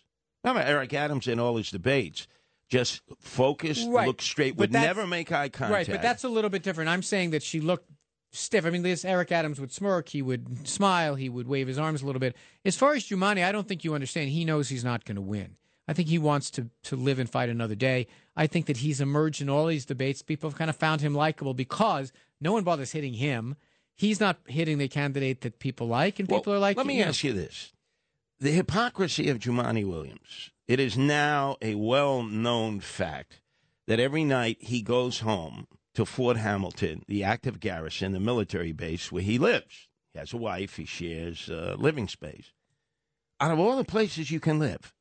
Remember 0.44 0.60
Eric 0.68 0.92
Adams 0.92 1.26
in 1.26 1.40
all 1.40 1.56
his 1.56 1.70
debates, 1.70 2.28
just 2.68 3.00
focus, 3.18 3.82
Right. 3.84 4.06
look 4.06 4.20
straight, 4.20 4.56
But 4.56 4.64
would 4.64 4.72
never 4.72 5.06
make 5.06 5.32
eye 5.32 5.48
contact. 5.48 5.72
Right, 5.72 5.86
but 5.88 6.02
that's 6.02 6.22
a 6.22 6.28
little 6.28 6.50
bit 6.50 6.62
different. 6.62 6.90
I'm 6.90 7.02
saying 7.02 7.30
that 7.30 7.42
she 7.42 7.60
looked 7.60 7.90
stiff. 8.30 8.66
I 8.66 8.70
mean, 8.70 8.82
this 8.82 9.06
Eric 9.06 9.32
Adams 9.32 9.58
would 9.58 9.72
smirk, 9.72 10.10
he 10.10 10.20
would 10.20 10.68
smile, 10.68 11.14
he 11.14 11.30
would 11.30 11.48
wave 11.48 11.66
his 11.66 11.78
arms 11.78 12.02
a 12.02 12.06
little 12.06 12.20
bit. 12.20 12.36
As 12.64 12.76
far 12.76 12.92
as 12.92 13.04
Jumaane, 13.04 13.42
I 13.42 13.52
don't 13.52 13.66
think 13.66 13.84
you 13.84 13.94
understand. 13.94 14.28
He 14.28 14.44
knows 14.44 14.68
he's 14.68 14.84
not 14.84 15.06
going 15.06 15.16
to 15.16 15.22
win. 15.22 15.56
I 15.88 15.94
think 15.94 16.08
he 16.08 16.18
wants 16.18 16.50
to 16.52 16.68
to 16.84 16.96
live 16.96 17.18
and 17.18 17.28
fight 17.28 17.48
another 17.48 17.74
day. 17.74 18.06
I 18.36 18.46
think 18.46 18.66
that 18.66 18.78
he's 18.78 19.00
emerged 19.00 19.40
in 19.40 19.48
all 19.48 19.66
these 19.66 19.86
debates. 19.86 20.20
People 20.22 20.50
have 20.50 20.58
kind 20.58 20.68
of 20.68 20.76
found 20.76 21.00
him 21.00 21.14
likable 21.14 21.54
because 21.54 22.12
no 22.40 22.52
one 22.52 22.62
bothers 22.62 22.92
hitting 22.92 23.14
him. 23.14 23.56
He's 23.96 24.20
not 24.20 24.38
hitting 24.46 24.78
the 24.78 24.86
candidate 24.86 25.40
that 25.40 25.58
people 25.58 25.88
like, 25.88 26.20
and 26.20 26.28
Well, 26.28 26.40
people 26.40 26.52
are 26.52 26.58
like. 26.58 26.76
Let 26.76 26.86
me 26.86 26.98
you 26.98 27.02
know, 27.02 27.08
ask 27.08 27.24
you 27.24 27.32
this: 27.32 27.72
the 28.38 28.52
hypocrisy 28.52 29.28
of 29.30 29.38
Jumaane 29.38 29.88
Williams. 29.88 30.50
It 30.68 30.78
is 30.78 30.98
now 30.98 31.56
a 31.62 31.74
well-known 31.76 32.80
fact 32.80 33.40
that 33.86 33.98
every 33.98 34.22
night 34.22 34.58
he 34.60 34.82
goes 34.82 35.20
home 35.20 35.66
to 35.94 36.04
Fort 36.04 36.36
Hamilton, 36.36 37.02
the 37.08 37.24
active 37.24 37.58
garrison, 37.58 38.12
the 38.12 38.20
military 38.20 38.72
base 38.72 39.10
where 39.10 39.22
he 39.22 39.38
lives. 39.38 39.88
He 40.12 40.18
has 40.18 40.34
a 40.34 40.36
wife. 40.36 40.76
He 40.76 40.84
shares 40.84 41.48
uh, 41.48 41.74
living 41.78 42.06
space. 42.06 42.52
Out 43.40 43.50
of 43.50 43.58
all 43.58 43.76
the 43.76 43.84
places 43.84 44.30
you 44.30 44.40
can 44.40 44.58
live, 44.58 44.92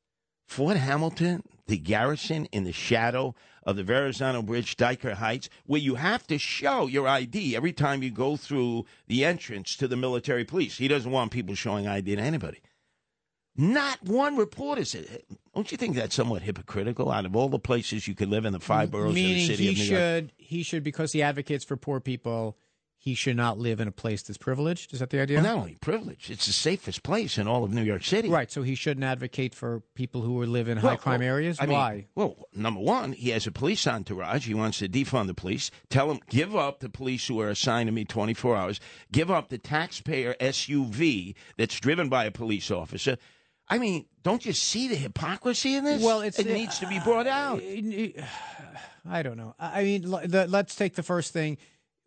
Fort 0.48 0.78
Hamilton, 0.78 1.44
the 1.68 1.78
garrison 1.78 2.46
in 2.46 2.64
the 2.64 2.72
shadow 2.72 3.36
of 3.64 3.76
the 3.76 3.84
Verrazano 3.84 4.42
Bridge, 4.42 4.78
Dyker 4.78 5.16
Heights, 5.16 5.50
where 5.66 5.82
you 5.82 5.96
have 5.96 6.26
to 6.28 6.38
show 6.38 6.88
your 6.88 7.08
ID 7.08 7.56
every 7.56 7.74
time 7.74 8.02
you 8.02 8.10
go 8.10 8.38
through 8.38 8.86
the 9.08 9.26
entrance 9.26 9.76
to 9.76 9.88
the 9.88 9.98
military 9.98 10.46
police. 10.46 10.78
He 10.78 10.88
doesn't 10.88 11.12
want 11.12 11.32
people 11.32 11.54
showing 11.54 11.86
ID 11.86 12.16
to 12.16 12.22
anybody. 12.22 12.62
Not 13.58 14.02
one 14.04 14.38
reporter 14.38 14.86
said. 14.86 15.24
Don't 15.54 15.72
you 15.72 15.78
think 15.78 15.96
that's 15.96 16.16
somewhat 16.16 16.44
hypocritical? 16.44 17.12
Out 17.12 17.26
of 17.26 17.36
all 17.36 17.50
the 17.50 17.60
places 17.60 18.08
you 18.08 18.16
could 18.16 18.30
live 18.30 18.46
in 18.46 18.54
the 18.54 18.60
five 18.60 18.92
boroughs 18.92 19.10
of 19.10 19.16
the 19.16 19.46
city 19.46 19.64
he 19.66 19.70
of 19.72 19.78
New 19.78 19.84
York, 19.84 20.00
should 20.00 20.32
he 20.38 20.64
should 20.64 20.84
because 20.84 21.12
he 21.12 21.22
advocates 21.24 21.66
for 21.66 21.76
poor 21.76 22.00
people. 22.00 22.56
He 23.08 23.14
should 23.14 23.38
not 23.38 23.58
live 23.58 23.80
in 23.80 23.88
a 23.88 23.92
place 23.94 24.22
that's 24.22 24.38
privileged. 24.38 24.92
Is 24.92 25.00
that 25.00 25.12
the 25.12 25.22
idea? 25.22 25.38
well, 25.38 25.46
not 25.46 25.56
only 25.60 25.78
privileged, 25.80 26.30
it's 26.30 26.46
the 26.46 26.52
safest 26.52 27.04
place 27.04 27.38
in 27.38 27.48
all 27.48 27.64
of 27.64 27.72
New 27.72 27.82
York 27.82 28.04
City. 28.04 28.28
Right, 28.28 28.52
so 28.52 28.64
he 28.64 28.76
shouldn't 28.76 29.06
advocate 29.06 29.56
for 29.56 29.82
people 29.96 30.20
who 30.24 30.44
live 30.46 30.68
in 30.68 30.82
Well, 30.82 30.90
high 30.92 30.96
crime 30.98 31.22
well, 31.22 31.30
areas. 31.30 31.56
I 31.62 31.68
mean, 31.68 31.78
Why? 31.78 32.08
well, 32.16 32.36
number 32.54 32.82
one, 32.82 33.14
he 33.14 33.30
has 33.30 33.48
a 33.48 33.52
police 33.54 33.88
entourage. 33.88 34.46
He 34.46 34.54
wants 34.54 34.80
to 34.80 34.90
defund 34.90 35.28
the 35.28 35.34
police. 35.34 35.72
Tell 35.90 36.12
him, 36.12 36.20
give 36.30 36.54
up 36.54 36.82
the 36.82 36.90
police 36.90 37.26
who 37.28 37.40
are 37.40 37.48
assigned 37.48 37.88
to 37.88 37.94
me 37.94 38.04
24 38.04 38.58
hours. 38.58 38.82
Give 39.10 39.32
up 39.32 39.48
the 39.48 39.58
taxpayer 39.58 40.36
SUV 40.42 41.34
that's 41.56 41.80
driven 41.80 42.10
by 42.10 42.26
a 42.26 42.32
police 42.32 42.70
officer. 42.70 43.18
I 43.70 43.78
mean, 43.78 44.08
don't 44.24 44.46
you 44.46 44.52
see 44.52 44.90
the 44.90 44.96
hypocrisy 44.96 45.76
in 45.76 45.86
this? 45.86 46.04
Well, 46.04 46.20
it's- 46.20 46.40
it 46.40 46.52
needs 46.52 46.80
to 46.80 46.88
be 46.88 47.00
brought 47.00 47.28
out. 47.28 47.62
I 49.10 49.24
don't 49.24 49.38
know. 49.38 49.56
I 49.58 49.84
mean, 49.86 50.12
let's 50.12 50.76
take 50.76 50.96
the 50.96 51.04
first 51.04 51.32
thing. 51.32 51.58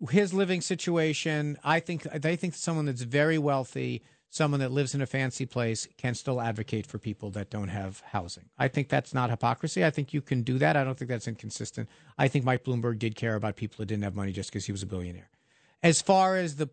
His 0.09 0.32
living 0.32 0.61
situation. 0.62 1.59
I 1.62 1.80
think 1.80 2.05
they 2.05 2.36
think 2.36 2.55
someone 2.55 2.86
that's 2.86 3.03
very 3.03 3.36
wealthy, 3.36 4.03
someone 4.30 4.61
that 4.61 4.70
lives 4.72 4.94
in 4.94 5.03
a 5.03 5.07
fancy 5.07 5.44
place, 5.44 5.86
can 5.98 6.14
still 6.14 6.40
advocate 6.40 6.86
for 6.86 6.98
people 6.98 7.30
that 7.32 7.51
don't 7.51 7.68
have 7.68 8.01
housing. 8.01 8.44
I 8.59 8.68
think 8.68 8.88
that's 8.88 9.12
not 9.12 9.28
hypocrisy. 9.28 9.84
I 9.84 9.90
think 9.90 10.14
you 10.14 10.22
can 10.22 10.42
do 10.42 10.59
that. 10.59 10.76
I 10.76 10.84
don't 10.84 10.96
think 10.96 11.11
that's 11.11 11.28
inconsistent. 11.28 11.88
I 12.16 12.28
think 12.28 12.44
Mike 12.44 12.64
Bloomberg 12.64 12.98
did 12.98 13.14
care 13.14 13.34
about 13.34 13.57
people 13.57 13.76
that 13.78 13.86
didn't 13.86 14.05
have 14.05 14.16
money 14.16 14.32
just 14.32 14.51
because 14.51 14.64
he 14.66 14.72
was 14.72 14.82
a 14.82 14.86
billionaire. 14.86 15.28
As 15.82 16.01
far 16.01 16.36
as 16.36 16.57
the 16.57 16.70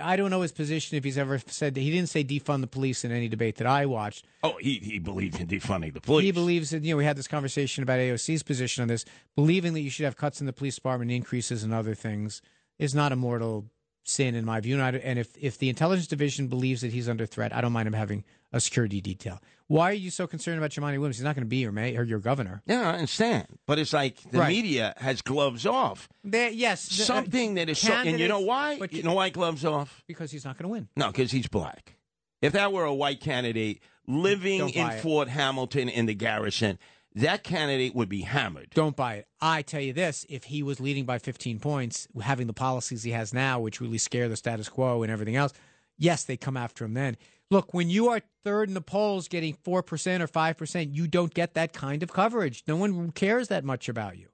I 0.00 0.16
don't 0.16 0.30
know 0.30 0.42
his 0.42 0.52
position 0.52 0.96
if 0.96 1.04
he's 1.04 1.18
ever 1.18 1.38
said 1.46 1.76
he 1.76 1.90
didn't 1.90 2.08
say 2.08 2.24
defund 2.24 2.60
the 2.60 2.66
police 2.66 3.04
in 3.04 3.12
any 3.12 3.28
debate 3.28 3.56
that 3.56 3.66
I 3.66 3.86
watched. 3.86 4.26
Oh, 4.42 4.56
he, 4.60 4.74
he 4.74 4.98
believes 4.98 5.38
in 5.40 5.46
defunding 5.46 5.94
the 5.94 6.00
police. 6.00 6.24
He 6.24 6.32
believes 6.32 6.70
that 6.70 6.82
you 6.82 6.92
know 6.92 6.96
we 6.96 7.04
had 7.04 7.16
this 7.16 7.28
conversation 7.28 7.82
about 7.82 7.98
AOC's 7.98 8.42
position 8.42 8.82
on 8.82 8.88
this, 8.88 9.04
believing 9.34 9.72
that 9.74 9.80
you 9.80 9.90
should 9.90 10.04
have 10.04 10.16
cuts 10.16 10.40
in 10.40 10.46
the 10.46 10.52
police 10.52 10.74
department, 10.74 11.10
increases 11.10 11.64
in 11.64 11.72
other 11.72 11.94
things, 11.94 12.42
is 12.78 12.94
not 12.94 13.12
a 13.12 13.16
mortal 13.16 13.66
sin 14.02 14.34
in 14.34 14.44
my 14.44 14.60
view. 14.60 14.74
And, 14.74 14.82
I, 14.82 14.98
and 14.98 15.18
if 15.18 15.36
if 15.38 15.58
the 15.58 15.68
intelligence 15.68 16.06
division 16.06 16.48
believes 16.48 16.80
that 16.82 16.92
he's 16.92 17.08
under 17.08 17.26
threat, 17.26 17.54
I 17.54 17.60
don't 17.60 17.72
mind 17.72 17.86
him 17.86 17.94
having 17.94 18.24
a 18.52 18.60
security 18.60 19.00
detail. 19.00 19.40
Why 19.68 19.90
are 19.90 19.94
you 19.94 20.10
so 20.10 20.26
concerned 20.26 20.58
about 20.58 20.70
Jumaane 20.70 20.94
Williams? 20.98 21.16
He's 21.18 21.24
not 21.24 21.36
going 21.36 21.44
to 21.44 21.48
be 21.48 21.58
your 21.58 21.70
mayor 21.70 22.00
or 22.00 22.04
your 22.04 22.18
governor. 22.18 22.60
Yeah, 22.66 22.88
I 22.90 22.94
understand. 22.94 23.46
But 23.66 23.78
it's 23.78 23.92
like 23.92 24.20
the 24.32 24.40
Right. 24.40 24.48
media 24.48 24.94
has 24.96 25.22
gloves 25.22 25.64
off. 25.64 26.08
There, 26.24 26.50
yes, 26.50 26.88
the- 26.88 27.04
uh, 27.04 27.06
Something 27.06 27.54
that 27.54 27.68
is 27.68 27.78
so. 27.78 27.92
And 27.92 28.18
you 28.18 28.26
know 28.26 28.40
why? 28.40 28.78
but 28.80 28.92
you 28.92 29.04
know 29.04 29.14
why 29.14 29.28
gloves 29.30 29.64
off? 29.64 30.02
because 30.08 30.32
he's 30.32 30.44
not 30.44 30.56
going 30.58 30.64
to 30.64 30.68
win. 30.72 30.88
No, 30.96 31.08
because 31.08 31.30
he's 31.30 31.46
black. 31.46 31.94
If 32.42 32.52
that 32.54 32.72
were 32.72 32.84
a 32.84 32.94
white 32.94 33.20
candidate 33.20 33.80
living 34.08 34.70
in 34.70 34.90
it. 34.90 35.00
Fort 35.02 35.28
Hamilton 35.28 35.88
in 35.88 36.06
the 36.06 36.14
garrison, 36.14 36.78
that 37.14 37.44
candidate 37.44 37.94
would 37.94 38.08
be 38.08 38.22
hammered. 38.22 38.70
Don't 38.74 38.96
buy 38.96 39.16
it. 39.16 39.28
I 39.40 39.62
tell 39.62 39.80
you 39.80 39.92
this: 39.92 40.26
if 40.28 40.44
he 40.44 40.64
was 40.64 40.80
leading 40.80 41.04
by 41.04 41.18
15 41.18 41.60
points, 41.60 42.08
having 42.20 42.48
the 42.48 42.52
policies 42.52 43.04
he 43.04 43.12
has 43.12 43.32
now, 43.32 43.60
which 43.60 43.80
really 43.80 43.98
scare 43.98 44.28
the 44.28 44.36
status 44.36 44.68
quo 44.68 45.02
and 45.04 45.12
everything 45.12 45.36
else, 45.36 45.52
yes, 45.96 46.24
they 46.24 46.36
come 46.36 46.56
after 46.56 46.84
him 46.84 46.94
then. 46.94 47.16
Look, 47.50 47.74
when 47.74 47.90
you 47.90 48.08
are 48.10 48.20
third 48.44 48.68
in 48.68 48.74
the 48.74 48.80
polls, 48.80 49.26
getting 49.26 49.54
four 49.54 49.82
percent 49.82 50.22
or 50.22 50.26
five 50.26 50.56
percent, 50.56 50.94
you 50.94 51.08
don't 51.08 51.34
get 51.34 51.54
that 51.54 51.72
kind 51.72 52.02
of 52.02 52.12
coverage. 52.12 52.62
No 52.66 52.76
one 52.76 53.10
cares 53.10 53.48
that 53.48 53.64
much 53.64 53.88
about 53.88 54.16
you. 54.18 54.28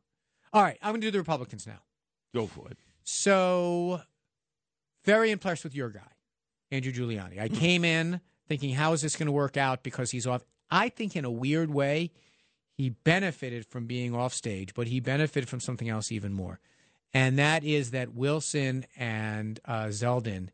All 0.53 0.63
right, 0.63 0.79
I'm 0.83 0.93
going 0.93 1.01
to 1.01 1.07
do 1.07 1.11
the 1.11 1.19
Republicans 1.19 1.67
now. 1.67 1.81
Go 2.35 2.47
for 2.47 2.69
it. 2.71 2.79
So, 3.05 4.01
very 5.05 5.31
impressed 5.31 5.65
with 5.65 5.75
your 5.75 5.91
guy, 5.91 6.01
Andrew 6.71 6.93
Giuliani. 6.93 7.41
I 7.41 7.49
came 7.49 7.85
in 7.85 8.21
thinking, 8.49 8.75
how 8.75 8.93
is 8.93 9.03
this 9.03 9.17
going 9.17 9.27
to 9.27 9.33
work 9.33 9.57
out 9.57 9.83
because 9.83 10.11
he's 10.11 10.27
off? 10.27 10.45
I 10.71 10.89
think 10.89 11.17
in 11.17 11.25
a 11.25 11.31
weird 11.31 11.73
way, 11.73 12.11
he 12.73 12.91
benefited 12.91 13.65
from 13.67 13.87
being 13.87 14.15
off 14.15 14.35
stage, 14.35 14.75
but 14.75 14.89
he 14.89 15.01
benefited 15.01 15.49
from 15.49 15.61
something 15.61 15.89
else 15.89 16.13
even 16.13 16.33
more. 16.33 16.61
And 17.15 17.39
that 17.39 17.65
is 17.65 17.93
that 17.93 18.13
Wilson 18.13 18.85
and 18.97 19.59
uh, 19.65 19.87
Zeldin 19.87 20.49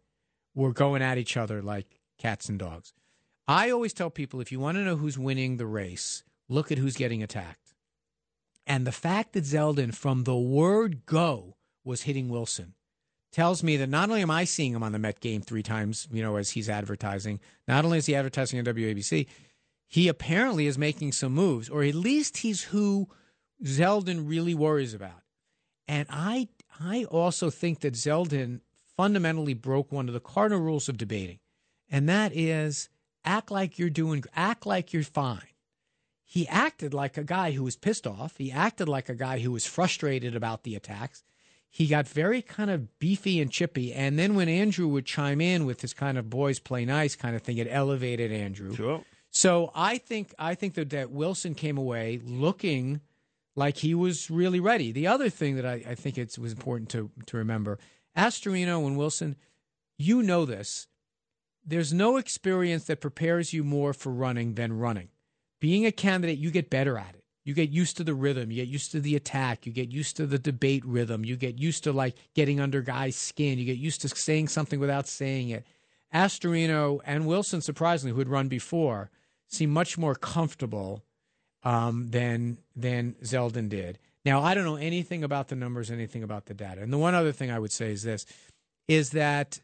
were 0.54 0.72
going 0.72 1.02
at 1.02 1.18
each 1.18 1.36
other 1.36 1.62
like 1.62 2.01
cats 2.22 2.48
and 2.48 2.58
dogs. 2.58 2.92
I 3.48 3.70
always 3.70 3.92
tell 3.92 4.10
people 4.10 4.40
if 4.40 4.52
you 4.52 4.60
want 4.60 4.76
to 4.76 4.84
know 4.84 4.96
who's 4.96 5.18
winning 5.18 5.56
the 5.56 5.66
race, 5.66 6.22
look 6.48 6.70
at 6.70 6.78
who's 6.78 6.96
getting 6.96 7.22
attacked. 7.22 7.74
And 8.64 8.86
the 8.86 8.92
fact 8.92 9.32
that 9.32 9.44
Zeldin, 9.44 9.92
from 9.92 10.22
the 10.22 10.36
word 10.36 11.04
go, 11.04 11.56
was 11.84 12.02
hitting 12.02 12.28
Wilson 12.28 12.74
tells 13.32 13.62
me 13.62 13.76
that 13.78 13.88
not 13.88 14.08
only 14.08 14.22
am 14.22 14.30
I 14.30 14.44
seeing 14.44 14.72
him 14.72 14.84
on 14.84 14.92
the 14.92 14.98
Met 15.00 15.18
game 15.18 15.40
three 15.40 15.64
times, 15.64 16.06
you 16.12 16.22
know, 16.22 16.36
as 16.36 16.50
he's 16.50 16.68
advertising, 16.68 17.40
not 17.66 17.84
only 17.84 17.98
is 17.98 18.06
he 18.06 18.14
advertising 18.14 18.58
on 18.58 18.64
WABC, 18.66 19.26
he 19.88 20.06
apparently 20.06 20.66
is 20.66 20.78
making 20.78 21.12
some 21.12 21.32
moves, 21.32 21.68
or 21.68 21.82
at 21.82 21.94
least 21.94 22.38
he's 22.38 22.62
who 22.64 23.08
Zeldin 23.64 24.28
really 24.28 24.54
worries 24.54 24.94
about. 24.94 25.22
And 25.88 26.06
I 26.08 26.48
I 26.80 27.04
also 27.04 27.50
think 27.50 27.80
that 27.80 27.94
Zeldin 27.94 28.60
fundamentally 28.96 29.54
broke 29.54 29.90
one 29.90 30.08
of 30.08 30.14
the 30.14 30.20
cardinal 30.20 30.62
rules 30.62 30.88
of 30.88 30.96
debating, 30.96 31.38
and 31.92 32.08
that 32.08 32.32
is 32.34 32.88
act 33.24 33.50
like 33.50 33.78
you're 33.78 33.90
doing 33.90 34.24
act 34.34 34.66
like 34.66 34.92
you're 34.92 35.04
fine. 35.04 35.42
He 36.24 36.48
acted 36.48 36.94
like 36.94 37.18
a 37.18 37.24
guy 37.24 37.50
who 37.52 37.62
was 37.62 37.76
pissed 37.76 38.06
off. 38.06 38.38
He 38.38 38.50
acted 38.50 38.88
like 38.88 39.10
a 39.10 39.14
guy 39.14 39.40
who 39.40 39.52
was 39.52 39.66
frustrated 39.66 40.34
about 40.34 40.62
the 40.62 40.74
attacks. 40.74 41.22
He 41.68 41.86
got 41.86 42.08
very 42.08 42.40
kind 42.40 42.70
of 42.70 42.98
beefy 42.98 43.40
and 43.40 43.50
chippy. 43.50 43.92
And 43.92 44.18
then 44.18 44.34
when 44.34 44.48
Andrew 44.48 44.88
would 44.88 45.04
chime 45.04 45.42
in 45.42 45.66
with 45.66 45.82
his 45.82 45.92
kind 45.92 46.16
of 46.16 46.30
boys 46.30 46.58
play 46.58 46.86
nice 46.86 47.14
kind 47.16 47.36
of 47.36 47.42
thing, 47.42 47.58
it 47.58 47.68
elevated 47.70 48.32
Andrew. 48.32 48.74
Sure. 48.74 49.04
So 49.30 49.72
I 49.74 49.98
think 49.98 50.34
I 50.38 50.54
think 50.54 50.74
that, 50.74 50.90
that 50.90 51.10
Wilson 51.10 51.54
came 51.54 51.78
away 51.78 52.20
looking 52.24 53.02
like 53.54 53.78
he 53.78 53.94
was 53.94 54.30
really 54.30 54.60
ready. 54.60 54.92
The 54.92 55.06
other 55.06 55.28
thing 55.28 55.56
that 55.56 55.66
I, 55.66 55.82
I 55.88 55.94
think 55.94 56.16
it 56.16 56.38
was 56.38 56.52
important 56.52 56.88
to 56.90 57.10
to 57.26 57.36
remember, 57.36 57.78
Astorino 58.16 58.86
and 58.86 58.96
Wilson, 58.96 59.36
you 59.98 60.22
know 60.22 60.44
this. 60.44 60.86
There's 61.64 61.92
no 61.92 62.16
experience 62.16 62.84
that 62.84 63.00
prepares 63.00 63.52
you 63.52 63.62
more 63.64 63.92
for 63.92 64.12
running 64.12 64.54
than 64.54 64.78
running. 64.78 65.08
Being 65.60 65.86
a 65.86 65.92
candidate, 65.92 66.38
you 66.38 66.50
get 66.50 66.70
better 66.70 66.98
at 66.98 67.14
it. 67.14 67.22
You 67.44 67.54
get 67.54 67.70
used 67.70 67.96
to 67.96 68.04
the 68.04 68.14
rhythm. 68.14 68.50
You 68.50 68.62
get 68.64 68.68
used 68.68 68.92
to 68.92 69.00
the 69.00 69.16
attack. 69.16 69.66
You 69.66 69.72
get 69.72 69.90
used 69.90 70.16
to 70.16 70.26
the 70.26 70.38
debate 70.38 70.84
rhythm. 70.84 71.24
You 71.24 71.36
get 71.36 71.58
used 71.58 71.84
to 71.84 71.92
like 71.92 72.16
getting 72.34 72.60
under 72.60 72.82
guys' 72.82 73.16
skin. 73.16 73.58
You 73.58 73.64
get 73.64 73.78
used 73.78 74.00
to 74.02 74.08
saying 74.08 74.48
something 74.48 74.78
without 74.78 75.08
saying 75.08 75.50
it. 75.50 75.66
Astorino 76.14 77.00
and 77.04 77.26
Wilson, 77.26 77.60
surprisingly, 77.60 78.12
who 78.12 78.18
had 78.18 78.28
run 78.28 78.48
before, 78.48 79.10
seem 79.48 79.70
much 79.70 79.98
more 79.98 80.14
comfortable 80.14 81.02
um, 81.64 82.08
than 82.10 82.58
than 82.76 83.14
Zeldin 83.22 83.68
did. 83.68 83.98
Now, 84.24 84.42
I 84.42 84.54
don't 84.54 84.64
know 84.64 84.76
anything 84.76 85.24
about 85.24 85.48
the 85.48 85.56
numbers, 85.56 85.90
anything 85.90 86.22
about 86.22 86.46
the 86.46 86.54
data. 86.54 86.80
And 86.80 86.92
the 86.92 86.98
one 86.98 87.14
other 87.14 87.32
thing 87.32 87.50
I 87.50 87.58
would 87.58 87.72
say 87.72 87.90
is 87.90 88.02
this: 88.02 88.24
is 88.86 89.10
that 89.10 89.60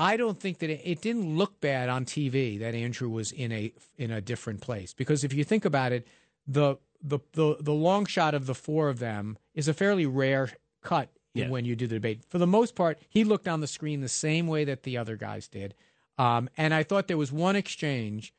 I 0.00 0.16
don't 0.16 0.40
think 0.40 0.58
that 0.60 0.70
it, 0.70 0.80
it 0.82 1.00
didn't 1.02 1.36
look 1.36 1.60
bad 1.60 1.88
on 1.88 2.04
TV 2.06 2.58
that 2.60 2.74
Andrew 2.74 3.08
was 3.08 3.32
in 3.32 3.52
a 3.52 3.72
in 3.98 4.10
a 4.10 4.20
different 4.20 4.60
place 4.62 4.94
because 4.94 5.24
if 5.24 5.32
you 5.34 5.44
think 5.44 5.64
about 5.64 5.92
it, 5.92 6.06
the 6.46 6.76
the 7.02 7.18
the, 7.32 7.56
the 7.60 7.72
long 7.72 8.06
shot 8.06 8.34
of 8.34 8.46
the 8.46 8.54
four 8.54 8.88
of 8.88 8.98
them 8.98 9.36
is 9.54 9.68
a 9.68 9.74
fairly 9.74 10.06
rare 10.06 10.50
cut 10.82 11.10
Yeah. 11.34 11.48
when 11.50 11.64
you 11.64 11.76
do 11.76 11.86
the 11.86 11.96
debate. 11.96 12.22
For 12.28 12.38
the 12.38 12.46
most 12.46 12.74
part, 12.74 12.98
he 13.08 13.24
looked 13.24 13.46
on 13.46 13.60
the 13.60 13.66
screen 13.66 14.00
the 14.00 14.08
same 14.08 14.46
way 14.46 14.64
that 14.64 14.82
the 14.84 14.96
other 14.96 15.16
guys 15.16 15.48
did. 15.48 15.74
Um, 16.18 16.48
and 16.56 16.72
I 16.74 16.82
thought 16.82 17.06
there 17.08 17.16
was 17.18 17.30
one 17.32 17.56
exchange 17.56 18.32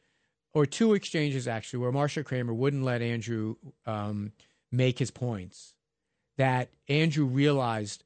or 0.53 0.65
two 0.65 0.93
exchanges 0.93 1.47
actually 1.47 1.79
where 1.79 1.91
Marcia 1.91 2.23
Kramer 2.23 2.53
wouldn't 2.53 2.83
let 2.83 3.01
Andrew 3.01 3.55
um, 3.85 4.31
make 4.71 4.99
his 4.99 5.11
points. 5.11 5.75
That 6.37 6.69
Andrew 6.89 7.25
realized 7.25 8.03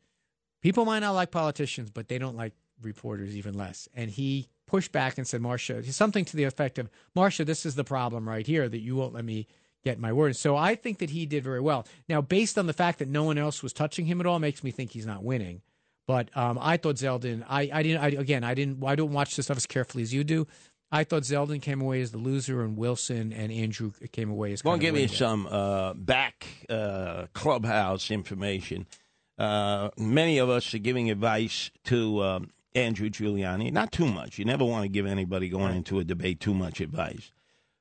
people 0.61 0.85
might 0.85 0.99
not 0.99 1.11
like 1.13 1.31
politicians, 1.31 1.89
but 1.89 2.07
they 2.09 2.17
don't 2.17 2.35
like 2.35 2.53
reporters 2.85 3.35
even 3.35 3.55
less. 3.55 3.89
And 3.93 4.09
he 4.09 4.47
pushed 4.67 4.91
back 4.91 5.17
and 5.17 5.27
said, 5.27 5.41
Marcia, 5.41 5.83
something 5.91 6.23
to 6.25 6.37
the 6.37 6.43
effect 6.43 6.79
of, 6.79 6.89
Marcia, 7.15 7.43
this 7.43 7.65
is 7.65 7.75
the 7.75 7.83
problem 7.83 8.27
right 8.29 8.47
here 8.47 8.69
that 8.69 8.79
you 8.79 8.95
won't 8.95 9.13
let 9.13 9.25
me 9.25 9.47
get 9.83 9.99
my 9.99 10.13
word. 10.13 10.35
So 10.35 10.55
I 10.55 10.75
think 10.75 10.99
that 10.99 11.09
he 11.11 11.25
did 11.25 11.43
very 11.43 11.61
well. 11.61 11.85
Now, 12.07 12.21
based 12.21 12.57
on 12.57 12.65
the 12.65 12.73
fact 12.73 12.99
that 12.99 13.07
no 13.07 13.23
one 13.23 13.37
else 13.37 13.61
was 13.61 13.73
touching 13.73 14.05
him 14.05 14.19
at 14.19 14.25
all, 14.25 14.39
makes 14.39 14.63
me 14.63 14.71
think 14.71 14.91
he's 14.91 15.05
not 15.05 15.23
winning. 15.23 15.61
But 16.07 16.35
um, 16.37 16.59
I 16.61 16.77
thought 16.77 16.95
Zeldin. 16.95 17.43
I, 17.49 17.69
I 17.73 17.83
didn't. 17.83 18.01
I, 18.01 18.07
again, 18.09 18.43
I 18.43 18.53
didn't. 18.53 18.83
I 18.83 18.95
don't 18.95 19.11
watch 19.11 19.35
this 19.35 19.47
stuff 19.47 19.57
as 19.57 19.65
carefully 19.65 20.03
as 20.03 20.13
you 20.13 20.23
do. 20.23 20.45
I 20.91 21.03
thought 21.03 21.23
Zeldin 21.23 21.61
came 21.61 21.81
away 21.81 22.01
as 22.01 22.11
the 22.11 22.19
loser, 22.19 22.61
and 22.61 22.77
Wilson 22.77 23.33
and 23.33 23.51
Andrew 23.51 23.91
came 24.11 24.29
away 24.29 24.53
as. 24.53 24.63
Well, 24.63 24.77
give 24.77 24.93
me 24.93 25.07
some 25.07 25.47
uh, 25.47 25.93
back 25.95 26.45
uh, 26.69 27.25
clubhouse 27.33 28.11
information. 28.11 28.85
Uh, 29.37 29.89
many 29.97 30.37
of 30.37 30.49
us 30.49 30.73
are 30.73 30.79
giving 30.79 31.09
advice 31.09 31.71
to 31.85 32.23
um, 32.23 32.51
Andrew 32.75 33.09
Giuliani. 33.09 33.71
Not 33.71 33.91
too 33.91 34.05
much. 34.05 34.37
You 34.37 34.45
never 34.45 34.65
want 34.65 34.83
to 34.83 34.89
give 34.89 35.05
anybody 35.05 35.49
going 35.49 35.75
into 35.75 35.99
a 35.99 36.03
debate 36.03 36.39
too 36.39 36.53
much 36.53 36.81
advice. 36.81 37.31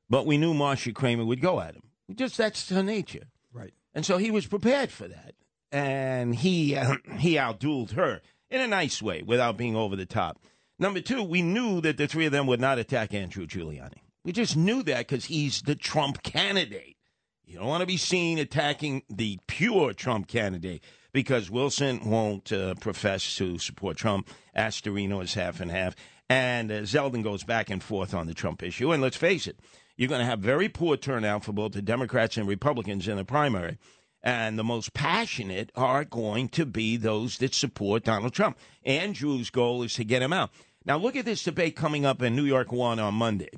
But 0.08 0.26
we 0.26 0.38
knew 0.38 0.54
Marcia 0.54 0.92
Kramer 0.92 1.24
would 1.24 1.40
go 1.40 1.60
at 1.60 1.74
him. 1.74 1.82
Just 2.14 2.36
that's 2.36 2.68
her 2.70 2.82
nature. 2.82 3.24
Right. 3.52 3.74
And 3.94 4.06
so 4.06 4.18
he 4.18 4.30
was 4.30 4.46
prepared 4.46 4.90
for 4.90 5.08
that. 5.08 5.34
And 5.72 6.34
he 6.34 6.76
uh, 6.76 6.96
he 7.18 7.34
outdueled 7.34 7.92
her 7.92 8.20
in 8.50 8.60
a 8.60 8.68
nice 8.68 9.02
way 9.02 9.22
without 9.22 9.56
being 9.56 9.76
over 9.76 9.96
the 9.96 10.06
top. 10.06 10.40
Number 10.78 11.00
two, 11.00 11.22
we 11.22 11.42
knew 11.42 11.80
that 11.80 11.96
the 11.96 12.06
three 12.06 12.26
of 12.26 12.32
them 12.32 12.46
would 12.46 12.60
not 12.60 12.78
attack 12.78 13.14
Andrew 13.14 13.46
Giuliani. 13.46 14.00
We 14.24 14.32
just 14.32 14.56
knew 14.56 14.82
that 14.84 15.06
because 15.06 15.26
he's 15.26 15.62
the 15.62 15.74
Trump 15.74 16.22
candidate. 16.22 16.96
You 17.44 17.58
don't 17.58 17.68
want 17.68 17.82
to 17.82 17.86
be 17.86 17.96
seen 17.96 18.38
attacking 18.38 19.02
the 19.08 19.38
pure 19.46 19.92
Trump 19.92 20.26
candidate 20.26 20.82
because 21.14 21.48
Wilson 21.48 22.00
won't 22.04 22.52
uh, 22.52 22.74
profess 22.74 23.36
to 23.36 23.56
support 23.56 23.96
Trump. 23.96 24.28
Astorino 24.54 25.22
is 25.22 25.32
half 25.32 25.60
and 25.60 25.70
half. 25.70 25.94
And 26.28 26.72
uh, 26.72 26.80
Zeldin 26.80 27.22
goes 27.22 27.44
back 27.44 27.70
and 27.70 27.82
forth 27.82 28.12
on 28.12 28.26
the 28.26 28.34
Trump 28.34 28.62
issue. 28.64 28.90
And 28.90 29.00
let's 29.00 29.16
face 29.16 29.46
it, 29.46 29.60
you're 29.96 30.08
going 30.08 30.20
to 30.20 30.26
have 30.26 30.40
very 30.40 30.68
poor 30.68 30.96
turnout 30.96 31.44
for 31.44 31.52
both 31.52 31.72
the 31.72 31.82
Democrats 31.82 32.36
and 32.36 32.48
Republicans 32.48 33.06
in 33.06 33.16
the 33.16 33.24
primary. 33.24 33.78
And 34.24 34.58
the 34.58 34.64
most 34.64 34.92
passionate 34.92 35.70
are 35.76 36.04
going 36.04 36.48
to 36.50 36.66
be 36.66 36.96
those 36.96 37.38
that 37.38 37.54
support 37.54 38.04
Donald 38.04 38.32
Trump. 38.32 38.58
Andrew's 38.84 39.50
goal 39.50 39.84
is 39.84 39.94
to 39.94 40.04
get 40.04 40.22
him 40.22 40.32
out. 40.32 40.50
Now, 40.84 40.98
look 40.98 41.14
at 41.14 41.26
this 41.26 41.44
debate 41.44 41.76
coming 41.76 42.04
up 42.04 42.22
in 42.22 42.34
New 42.34 42.44
York 42.44 42.72
One 42.72 42.98
on 42.98 43.14
Monday. 43.14 43.50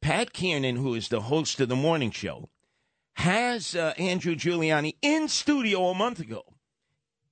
Pat 0.00 0.32
Kiernan, 0.32 0.76
who 0.76 0.94
is 0.94 1.08
the 1.08 1.22
host 1.22 1.60
of 1.60 1.68
the 1.68 1.76
morning 1.76 2.12
show, 2.12 2.48
has 3.14 3.74
uh, 3.74 3.92
Andrew 3.98 4.36
Giuliani 4.36 4.94
in 5.02 5.26
studio 5.26 5.88
a 5.88 5.94
month 5.94 6.20
ago. 6.20 6.44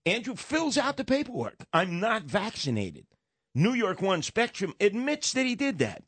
Andrew 0.06 0.34
fills 0.34 0.78
out 0.78 0.96
the 0.96 1.04
paperwork. 1.04 1.56
I'm 1.72 2.00
not 2.00 2.22
vaccinated. 2.24 3.06
New 3.54 3.72
York 3.74 4.00
One 4.00 4.22
Spectrum 4.22 4.74
admits 4.80 5.32
that 5.32 5.44
he 5.46 5.54
did 5.54 5.78
that. 5.78 6.02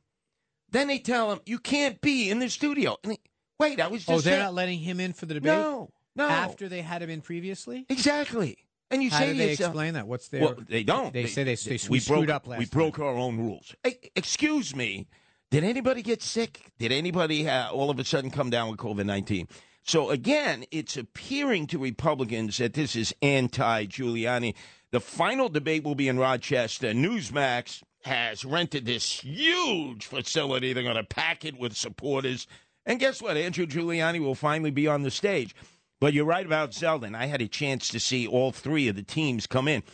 Then 0.70 0.88
they 0.88 0.99
tell 0.99 1.30
him, 1.32 1.40
you 1.45 1.59
can't 1.59 2.01
be 2.01 2.30
in 2.30 2.38
the 2.38 2.49
studio. 2.49 2.97
And 3.03 3.12
he, 3.12 3.18
Wait, 3.61 3.80
I 3.80 3.88
was 3.88 4.01
just 4.01 4.11
Oh, 4.11 4.12
they're 4.14 4.32
saying- 4.32 4.43
not 4.43 4.55
letting 4.55 4.78
him 4.78 5.01
in 5.01 5.12
for 5.12 5.26
the 5.26 5.34
debate. 5.34 5.53
No, 5.53 5.90
no. 6.16 6.28
After 6.28 6.68
they 6.68 6.82
had 6.82 7.03
him 7.03 7.11
in 7.11 7.20
previously. 7.20 7.84
Exactly. 7.88 8.57
And 8.90 9.03
you 9.03 9.11
How 9.11 9.18
say 9.20 9.32
do 9.32 9.38
they 9.38 9.51
yourself, 9.51 9.70
explain 9.70 9.95
that? 9.95 10.07
What's 10.07 10.28
their? 10.28 10.43
Well, 10.43 10.57
they 10.68 10.82
don't. 10.82 11.12
They, 11.12 11.26
say 11.26 11.45
they, 11.45 11.55
they, 11.55 11.72
we 11.72 11.88
we 11.88 12.01
screwed 12.01 12.26
broke, 12.26 12.28
up 12.36 12.47
last. 12.47 12.59
We 12.59 12.66
broke 12.66 12.99
our 12.99 13.14
own 13.14 13.38
rules. 13.38 13.74
Hey, 13.82 13.99
excuse 14.14 14.76
me. 14.76 15.07
Did 15.51 15.64
anybody 15.64 16.03
get 16.03 16.22
sick? 16.22 16.72
Did 16.78 16.93
anybody 16.93 17.49
uh, 17.49 17.70
all 17.70 17.88
of 17.90 17.99
a 17.99 18.05
sudden 18.05 18.30
come 18.30 18.51
down 18.51 18.70
with 18.70 18.78
COVID 18.78 19.07
19? 19.07 19.49
So 19.85 20.11
again, 20.11 20.64
it's 20.70 20.97
appearing 20.97 21.66
to 21.68 21.78
Republicans 21.78 22.59
that 22.59 22.74
this 22.74 22.95
is 22.95 23.14
anti 23.22 23.87
Giuliani. 23.87 24.55
The 24.91 25.01
final 25.01 25.49
debate 25.49 25.85
will 25.85 25.95
be 25.95 26.09
in 26.09 26.18
Rochester. 26.18 26.93
Newsmax 26.93 27.83
has 28.05 28.45
rented 28.45 28.85
this 28.85 29.20
huge 29.20 30.07
facility. 30.07 30.72
They're 30.72 30.83
going 30.83 30.97
to 30.97 31.05
pack 31.05 31.45
it 31.45 31.59
with 31.59 31.76
supporters. 31.76 32.47
And 32.85 33.01
guess 33.01 33.22
what? 33.22 33.37
Andrew 33.37 33.66
Giuliani 33.66 34.20
will 34.20 34.35
finally 34.35 34.70
be 34.70 34.87
on 34.87 35.03
the 35.03 35.11
stage. 35.11 35.55
But 36.01 36.12
you're 36.12 36.24
right 36.24 36.45
about 36.45 36.72
Zeldin. 36.72 37.14
I 37.14 37.26
had 37.26 37.41
a 37.41 37.49
chance 37.49 37.89
to 37.89 38.01
see 38.01 38.26
all 38.26 38.51
three 38.51 38.89
of 38.89 38.97
the 38.97 39.05
teams 39.05 39.47
come 39.47 39.68
in 39.68 39.85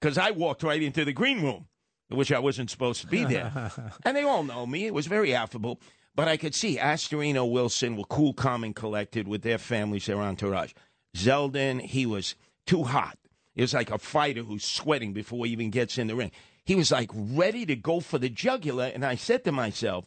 because 0.00 0.16
I 0.16 0.30
walked 0.30 0.62
right 0.62 0.82
into 0.82 1.04
the 1.04 1.12
green 1.12 1.42
room, 1.42 1.66
which 2.08 2.32
I 2.32 2.38
wasn't 2.38 2.70
supposed 2.70 3.02
to 3.02 3.06
be 3.06 3.24
there. 3.24 3.70
and 4.04 4.16
they 4.16 4.22
all 4.22 4.42
know 4.42 4.66
me. 4.66 4.86
It 4.86 4.94
was 4.94 5.06
very 5.06 5.34
affable. 5.34 5.80
But 6.18 6.26
I 6.26 6.36
could 6.36 6.52
see 6.52 6.78
Astorino 6.78 7.48
Wilson 7.48 7.96
were 7.96 8.02
cool, 8.02 8.32
calm, 8.32 8.64
and 8.64 8.74
collected 8.74 9.28
with 9.28 9.42
their 9.42 9.56
families, 9.56 10.06
their 10.06 10.20
entourage. 10.20 10.72
Zeldin, 11.16 11.80
he 11.80 12.06
was 12.06 12.34
too 12.66 12.82
hot. 12.82 13.16
He 13.54 13.60
was 13.60 13.72
like 13.72 13.92
a 13.92 13.98
fighter 13.98 14.42
who's 14.42 14.64
sweating 14.64 15.12
before 15.12 15.46
he 15.46 15.52
even 15.52 15.70
gets 15.70 15.96
in 15.96 16.08
the 16.08 16.16
ring. 16.16 16.32
He 16.64 16.74
was 16.74 16.90
like 16.90 17.12
ready 17.14 17.64
to 17.66 17.76
go 17.76 18.00
for 18.00 18.18
the 18.18 18.28
jugular. 18.28 18.90
And 18.92 19.04
I 19.04 19.14
said 19.14 19.44
to 19.44 19.52
myself, 19.52 20.06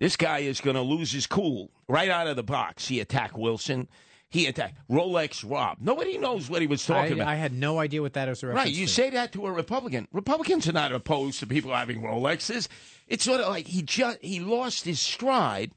this 0.00 0.16
guy 0.16 0.38
is 0.38 0.62
going 0.62 0.76
to 0.76 0.80
lose 0.80 1.12
his 1.12 1.26
cool 1.26 1.70
right 1.86 2.08
out 2.08 2.28
of 2.28 2.36
the 2.36 2.42
box. 2.42 2.88
He 2.88 2.98
attacked 2.98 3.36
Wilson. 3.36 3.88
He 4.32 4.46
attacked 4.46 4.78
Rolex 4.90 5.48
Rob. 5.48 5.76
Nobody 5.80 6.16
knows 6.16 6.48
what 6.48 6.62
he 6.62 6.66
was 6.66 6.88
I, 6.88 6.94
talking 6.94 7.12
about. 7.14 7.28
I 7.28 7.34
had 7.34 7.52
no 7.52 7.78
idea 7.78 8.00
what 8.00 8.14
that 8.14 8.28
was 8.28 8.42
Right, 8.42 8.72
you 8.72 8.86
to. 8.86 8.92
say 8.92 9.10
that 9.10 9.32
to 9.32 9.46
a 9.46 9.52
Republican. 9.52 10.08
Republicans 10.10 10.66
are 10.66 10.72
not 10.72 10.90
opposed 10.90 11.38
to 11.40 11.46
people 11.46 11.70
having 11.74 12.00
Rolexes. 12.00 12.66
It's 13.08 13.24
sort 13.24 13.42
of 13.42 13.48
like 13.48 13.66
he 13.66 13.82
just 13.82 14.18
he 14.22 14.40
lost 14.40 14.86
his 14.86 15.00
stride, 15.00 15.72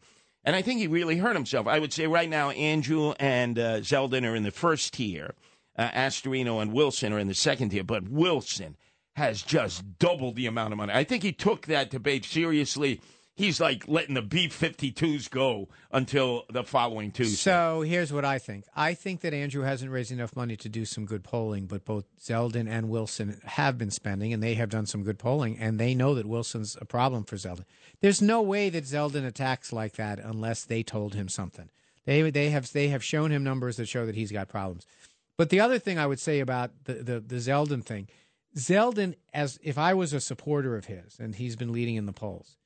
and 0.45 0.55
I 0.55 0.61
think 0.61 0.79
he 0.79 0.87
really 0.87 1.17
hurt 1.17 1.35
himself. 1.35 1.67
I 1.67 1.79
would 1.79 1.91
say 1.91 2.07
right 2.07 2.29
now, 2.29 2.51
Andrew 2.51 3.13
and 3.19 3.59
uh, 3.59 3.79
Zeldin 3.81 4.25
are 4.25 4.35
in 4.35 4.43
the 4.43 4.51
first 4.51 4.93
tier. 4.93 5.35
Uh, 5.77 5.89
Astorino 5.89 6.61
and 6.61 6.71
Wilson 6.71 7.11
are 7.11 7.19
in 7.19 7.27
the 7.27 7.33
second 7.33 7.71
tier, 7.71 7.83
but 7.83 8.07
Wilson 8.07 8.77
has 9.17 9.41
just 9.41 9.99
doubled 9.99 10.37
the 10.37 10.45
amount 10.45 10.71
of 10.71 10.77
money. 10.77 10.93
I 10.93 11.03
think 11.03 11.23
he 11.23 11.33
took 11.33 11.65
that 11.65 11.89
debate 11.89 12.23
seriously. 12.23 13.01
He's 13.35 13.59
like 13.59 13.87
letting 13.87 14.15
the 14.15 14.21
B 14.21 14.47
52s 14.47 15.29
go 15.29 15.67
until 15.91 16.45
the 16.49 16.63
following 16.63 17.11
Tuesday. 17.11 17.35
So 17.35 17.81
here's 17.81 18.11
what 18.11 18.25
I 18.25 18.39
think. 18.39 18.65
I 18.75 18.93
think 18.93 19.21
that 19.21 19.33
Andrew 19.33 19.63
hasn't 19.63 19.91
raised 19.91 20.11
enough 20.11 20.35
money 20.35 20.55
to 20.57 20.69
do 20.69 20.85
some 20.85 21.05
good 21.05 21.23
polling, 21.23 21.67
but 21.67 21.85
both 21.85 22.05
Zeldin 22.19 22.67
and 22.69 22.89
Wilson 22.89 23.39
have 23.43 23.77
been 23.77 23.91
spending, 23.91 24.33
and 24.33 24.41
they 24.41 24.55
have 24.55 24.69
done 24.69 24.85
some 24.85 25.03
good 25.03 25.19
polling, 25.19 25.57
and 25.59 25.79
they 25.79 25.93
know 25.93 26.15
that 26.15 26.25
Wilson's 26.25 26.77
a 26.79 26.85
problem 26.85 27.23
for 27.23 27.35
Zeldin. 27.35 27.65
There's 28.01 28.21
no 28.21 28.41
way 28.41 28.69
that 28.69 28.85
Zeldin 28.85 29.25
attacks 29.25 29.71
like 29.71 29.93
that 29.93 30.19
unless 30.19 30.63
they 30.63 30.83
told 30.83 31.13
him 31.13 31.29
something. 31.29 31.69
They 32.05 32.29
they 32.29 32.49
have 32.51 32.71
they 32.71 32.89
have 32.89 33.03
shown 33.03 33.31
him 33.31 33.43
numbers 33.43 33.77
that 33.77 33.87
show 33.87 34.05
that 34.05 34.15
he's 34.15 34.31
got 34.31 34.47
problems. 34.47 34.85
But 35.37 35.49
the 35.49 35.59
other 35.59 35.79
thing 35.79 35.97
I 35.99 36.07
would 36.07 36.19
say 36.19 36.39
about 36.39 36.71
the 36.85 36.93
the, 36.93 37.19
the 37.19 37.35
Zeldin 37.37 37.83
thing, 37.83 38.07
Zeldin, 38.55 39.15
as 39.33 39.59
if 39.63 39.77
I 39.77 39.93
was 39.93 40.13
a 40.13 40.21
supporter 40.21 40.77
of 40.77 40.85
his, 40.85 41.17
and 41.19 41.35
he's 41.35 41.55
been 41.55 41.73
leading 41.73 41.95
in 41.95 42.05
the 42.05 42.13
polls. 42.13 42.57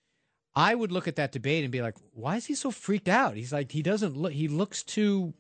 I 0.56 0.76
would 0.76 0.92
look 0.92 1.08
at 1.08 1.16
that 1.18 1.32
debate 1.32 1.64
and 1.64 1.72
be 1.72 1.82
like, 1.82 1.96
why 2.14 2.38
is 2.38 2.46
he 2.46 2.56
so 2.56 2.72
freaked 2.72 3.08
out? 3.08 3.36
He's 3.36 3.54
like, 3.54 3.72
he 3.72 3.82
doesn't 3.82 4.18
look, 4.18 4.32
he 4.32 4.48
looks 4.48 4.84
too, 4.84 5.34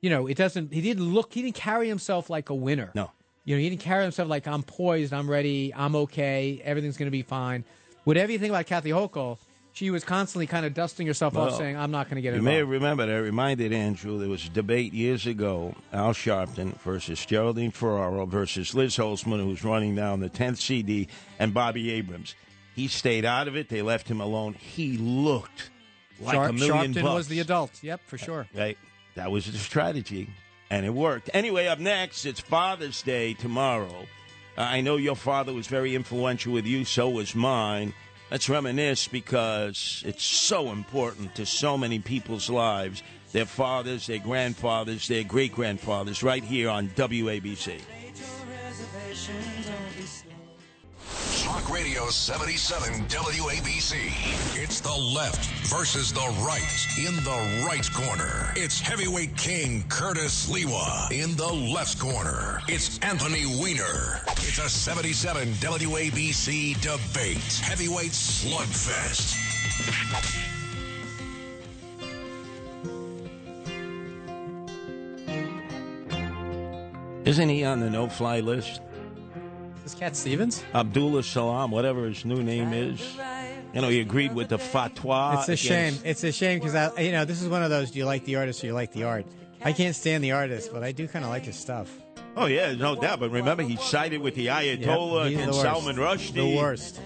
you 0.00 0.10
know, 0.10 0.26
it 0.26 0.36
doesn't, 0.36 0.72
he 0.72 0.80
didn't 0.80 1.12
look, 1.12 1.32
he 1.32 1.42
didn't 1.42 1.56
carry 1.56 1.88
himself 1.88 2.30
like 2.30 2.50
a 2.50 2.54
winner. 2.54 2.90
No. 2.94 3.10
You 3.44 3.56
know, 3.56 3.60
he 3.60 3.70
didn't 3.70 3.80
carry 3.80 4.02
himself 4.02 4.28
like, 4.28 4.46
I'm 4.46 4.62
poised, 4.62 5.12
I'm 5.12 5.28
ready, 5.28 5.72
I'm 5.74 5.96
okay, 5.96 6.60
everything's 6.64 6.96
going 6.96 7.06
to 7.06 7.10
be 7.10 7.22
fine. 7.22 7.64
Whatever 8.04 8.32
you 8.32 8.38
think 8.38 8.50
about 8.50 8.66
Kathy 8.66 8.90
Hochul, 8.90 9.38
she 9.72 9.90
was 9.90 10.04
constantly 10.04 10.46
kind 10.46 10.66
of 10.66 10.74
dusting 10.74 11.06
herself 11.06 11.36
off 11.36 11.56
saying, 11.56 11.76
I'm 11.76 11.90
not 11.90 12.06
going 12.06 12.16
to 12.16 12.22
get 12.22 12.34
it. 12.34 12.36
You 12.36 12.42
may 12.42 12.58
involved. 12.58 12.72
remember 12.72 13.06
that 13.06 13.14
I 13.14 13.18
reminded 13.18 13.72
Andrew 13.72 14.18
there 14.18 14.28
was 14.28 14.46
a 14.46 14.50
debate 14.50 14.92
years 14.92 15.26
ago, 15.26 15.74
Al 15.92 16.12
Sharpton 16.12 16.76
versus 16.80 17.24
Geraldine 17.24 17.70
Ferraro 17.70 18.26
versus 18.26 18.74
Liz 18.74 18.96
Holtzman, 18.96 19.42
who's 19.42 19.64
running 19.64 19.94
down 19.94 20.20
the 20.20 20.28
10th 20.28 20.58
CD, 20.58 21.08
and 21.38 21.54
Bobby 21.54 21.92
Abrams. 21.92 22.34
He 22.80 22.88
stayed 22.88 23.26
out 23.26 23.46
of 23.46 23.56
it. 23.56 23.68
They 23.68 23.82
left 23.82 24.08
him 24.08 24.22
alone. 24.22 24.54
He 24.54 24.96
looked 24.96 25.68
like 26.18 26.34
Sharp- 26.34 26.48
a 26.48 26.52
million 26.54 26.94
Sharpton 26.94 27.02
bucks. 27.02 27.14
was 27.14 27.28
the 27.28 27.40
adult. 27.40 27.72
Yep, 27.82 28.00
for 28.06 28.16
sure. 28.16 28.46
Right? 28.54 28.78
That 29.16 29.30
was 29.30 29.44
the 29.52 29.58
strategy, 29.58 30.30
and 30.70 30.86
it 30.86 30.94
worked. 30.94 31.28
Anyway, 31.34 31.66
up 31.66 31.78
next, 31.78 32.24
it's 32.24 32.40
Father's 32.40 33.02
Day 33.02 33.34
tomorrow. 33.34 34.06
Uh, 34.56 34.62
I 34.62 34.80
know 34.80 34.96
your 34.96 35.14
father 35.14 35.52
was 35.52 35.66
very 35.66 35.94
influential 35.94 36.54
with 36.54 36.64
you, 36.64 36.86
so 36.86 37.10
was 37.10 37.34
mine. 37.34 37.92
Let's 38.30 38.48
reminisce 38.48 39.08
because 39.08 40.02
it's 40.06 40.24
so 40.24 40.70
important 40.70 41.34
to 41.34 41.44
so 41.44 41.76
many 41.76 41.98
people's 41.98 42.48
lives. 42.48 43.02
Their 43.32 43.44
fathers, 43.44 44.06
their 44.06 44.20
grandfathers, 44.20 45.06
their 45.06 45.24
great 45.24 45.52
grandfathers, 45.52 46.22
right 46.22 46.42
here 46.42 46.70
on 46.70 46.88
WABC. 46.88 47.78
Talk 51.50 51.68
Radio 51.68 52.08
77 52.08 53.06
WABC. 53.08 53.96
It's 54.56 54.80
the 54.80 54.94
left 54.94 55.44
versus 55.66 56.12
the 56.12 56.20
right. 56.46 56.86
In 56.96 57.16
the 57.24 57.64
right 57.66 57.92
corner, 57.92 58.52
it's 58.54 58.78
heavyweight 58.78 59.36
king 59.36 59.82
Curtis 59.88 60.46
Sliwa. 60.48 61.10
In 61.10 61.34
the 61.34 61.52
left 61.52 61.98
corner, 61.98 62.62
it's 62.68 63.00
Anthony 63.00 63.46
Weiner. 63.46 64.20
It's 64.28 64.58
a 64.58 64.68
77 64.68 65.48
WABC 65.54 66.80
debate. 66.80 67.60
Heavyweight 67.64 68.12
slugfest. 68.12 69.34
Isn't 77.26 77.48
he 77.48 77.64
on 77.64 77.80
the 77.80 77.90
no-fly 77.90 78.38
list? 78.38 78.82
Is 79.90 79.96
Cat 79.96 80.14
Stevens? 80.14 80.62
Abdullah 80.72 81.24
Salam, 81.24 81.72
whatever 81.72 82.06
his 82.06 82.24
new 82.24 82.44
name 82.44 82.72
is. 82.72 83.00
You 83.74 83.80
know, 83.80 83.88
he 83.88 84.00
agreed 84.00 84.32
with 84.32 84.48
the 84.48 84.56
fatwa. 84.56 85.40
It's 85.40 85.48
a 85.48 85.56
shame. 85.56 85.94
It's 86.04 86.22
a 86.22 86.30
shame 86.30 86.60
because 86.60 86.76
I, 86.76 87.00
you 87.00 87.10
know, 87.10 87.24
this 87.24 87.42
is 87.42 87.48
one 87.48 87.64
of 87.64 87.70
those. 87.70 87.90
Do 87.90 87.98
you 87.98 88.04
like 88.04 88.24
the 88.24 88.36
artist 88.36 88.62
or 88.62 88.68
you 88.68 88.72
like 88.72 88.92
the 88.92 89.02
art? 89.02 89.26
I 89.64 89.72
can't 89.72 89.96
stand 89.96 90.22
the 90.22 90.30
artist, 90.30 90.72
but 90.72 90.84
I 90.84 90.92
do 90.92 91.08
kind 91.08 91.24
of 91.24 91.30
like 91.32 91.44
his 91.44 91.56
stuff. 91.56 91.90
Oh 92.36 92.46
yeah, 92.46 92.72
no 92.72 92.94
doubt. 92.94 93.18
But 93.18 93.30
remember, 93.30 93.64
he 93.64 93.74
sided 93.76 94.20
with 94.20 94.36
the 94.36 94.46
Ayatollah 94.46 95.32
Yep, 95.32 95.40
and. 95.40 95.54
Salman 95.56 95.96
Rushdie. 95.96 96.34
The 96.34 96.56
worst. 96.56 97.00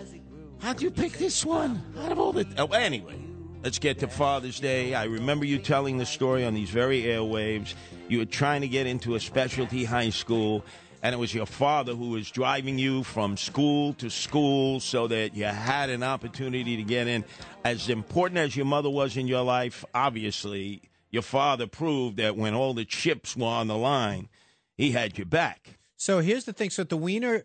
How'd 0.60 0.82
you 0.82 0.90
pick 0.90 1.12
this 1.12 1.42
one 1.42 1.82
out 2.00 2.12
of 2.12 2.18
all 2.18 2.34
the? 2.34 2.46
Oh, 2.58 2.66
anyway, 2.66 3.16
let's 3.62 3.78
get 3.78 3.98
to 4.00 4.08
Father's 4.08 4.60
Day. 4.60 4.94
I 4.94 5.04
remember 5.04 5.46
you 5.46 5.58
telling 5.58 5.96
the 5.96 6.06
story 6.06 6.44
on 6.44 6.52
these 6.52 6.68
very 6.68 7.04
airwaves. 7.04 7.74
You 8.08 8.18
were 8.18 8.26
trying 8.26 8.60
to 8.60 8.68
get 8.68 8.86
into 8.86 9.14
a 9.14 9.20
specialty 9.20 9.84
high 9.84 10.10
school, 10.10 10.62
and 11.04 11.12
it 11.12 11.18
was 11.18 11.34
your 11.34 11.44
father 11.44 11.94
who 11.94 12.08
was 12.08 12.30
driving 12.30 12.78
you 12.78 13.04
from 13.04 13.36
school 13.36 13.92
to 13.92 14.08
school 14.08 14.80
so 14.80 15.06
that 15.06 15.36
you 15.36 15.44
had 15.44 15.90
an 15.90 16.02
opportunity 16.02 16.78
to 16.78 16.82
get 16.82 17.06
in. 17.06 17.22
As 17.62 17.90
important 17.90 18.38
as 18.38 18.56
your 18.56 18.64
mother 18.64 18.88
was 18.88 19.14
in 19.18 19.28
your 19.28 19.42
life, 19.42 19.84
obviously, 19.94 20.80
your 21.10 21.20
father 21.20 21.66
proved 21.66 22.16
that 22.16 22.38
when 22.38 22.54
all 22.54 22.72
the 22.72 22.86
chips 22.86 23.36
were 23.36 23.44
on 23.44 23.66
the 23.66 23.76
line, 23.76 24.30
he 24.78 24.92
had 24.92 25.18
your 25.18 25.26
back. 25.26 25.78
So 25.98 26.20
here's 26.20 26.46
the 26.46 26.54
thing. 26.54 26.70
So 26.70 26.80
at 26.80 26.88
the 26.88 26.96
Weiner 26.96 27.44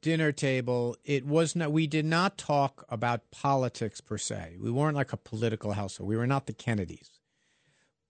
dinner 0.00 0.30
table, 0.30 0.96
it 1.04 1.26
was 1.26 1.56
not. 1.56 1.72
We 1.72 1.88
did 1.88 2.04
not 2.04 2.38
talk 2.38 2.84
about 2.88 3.32
politics 3.32 4.00
per 4.00 4.16
se. 4.16 4.58
We 4.60 4.70
weren't 4.70 4.94
like 4.96 5.12
a 5.12 5.16
political 5.16 5.72
household. 5.72 6.08
We 6.08 6.16
were 6.16 6.26
not 6.26 6.46
the 6.46 6.52
Kennedys. 6.52 7.19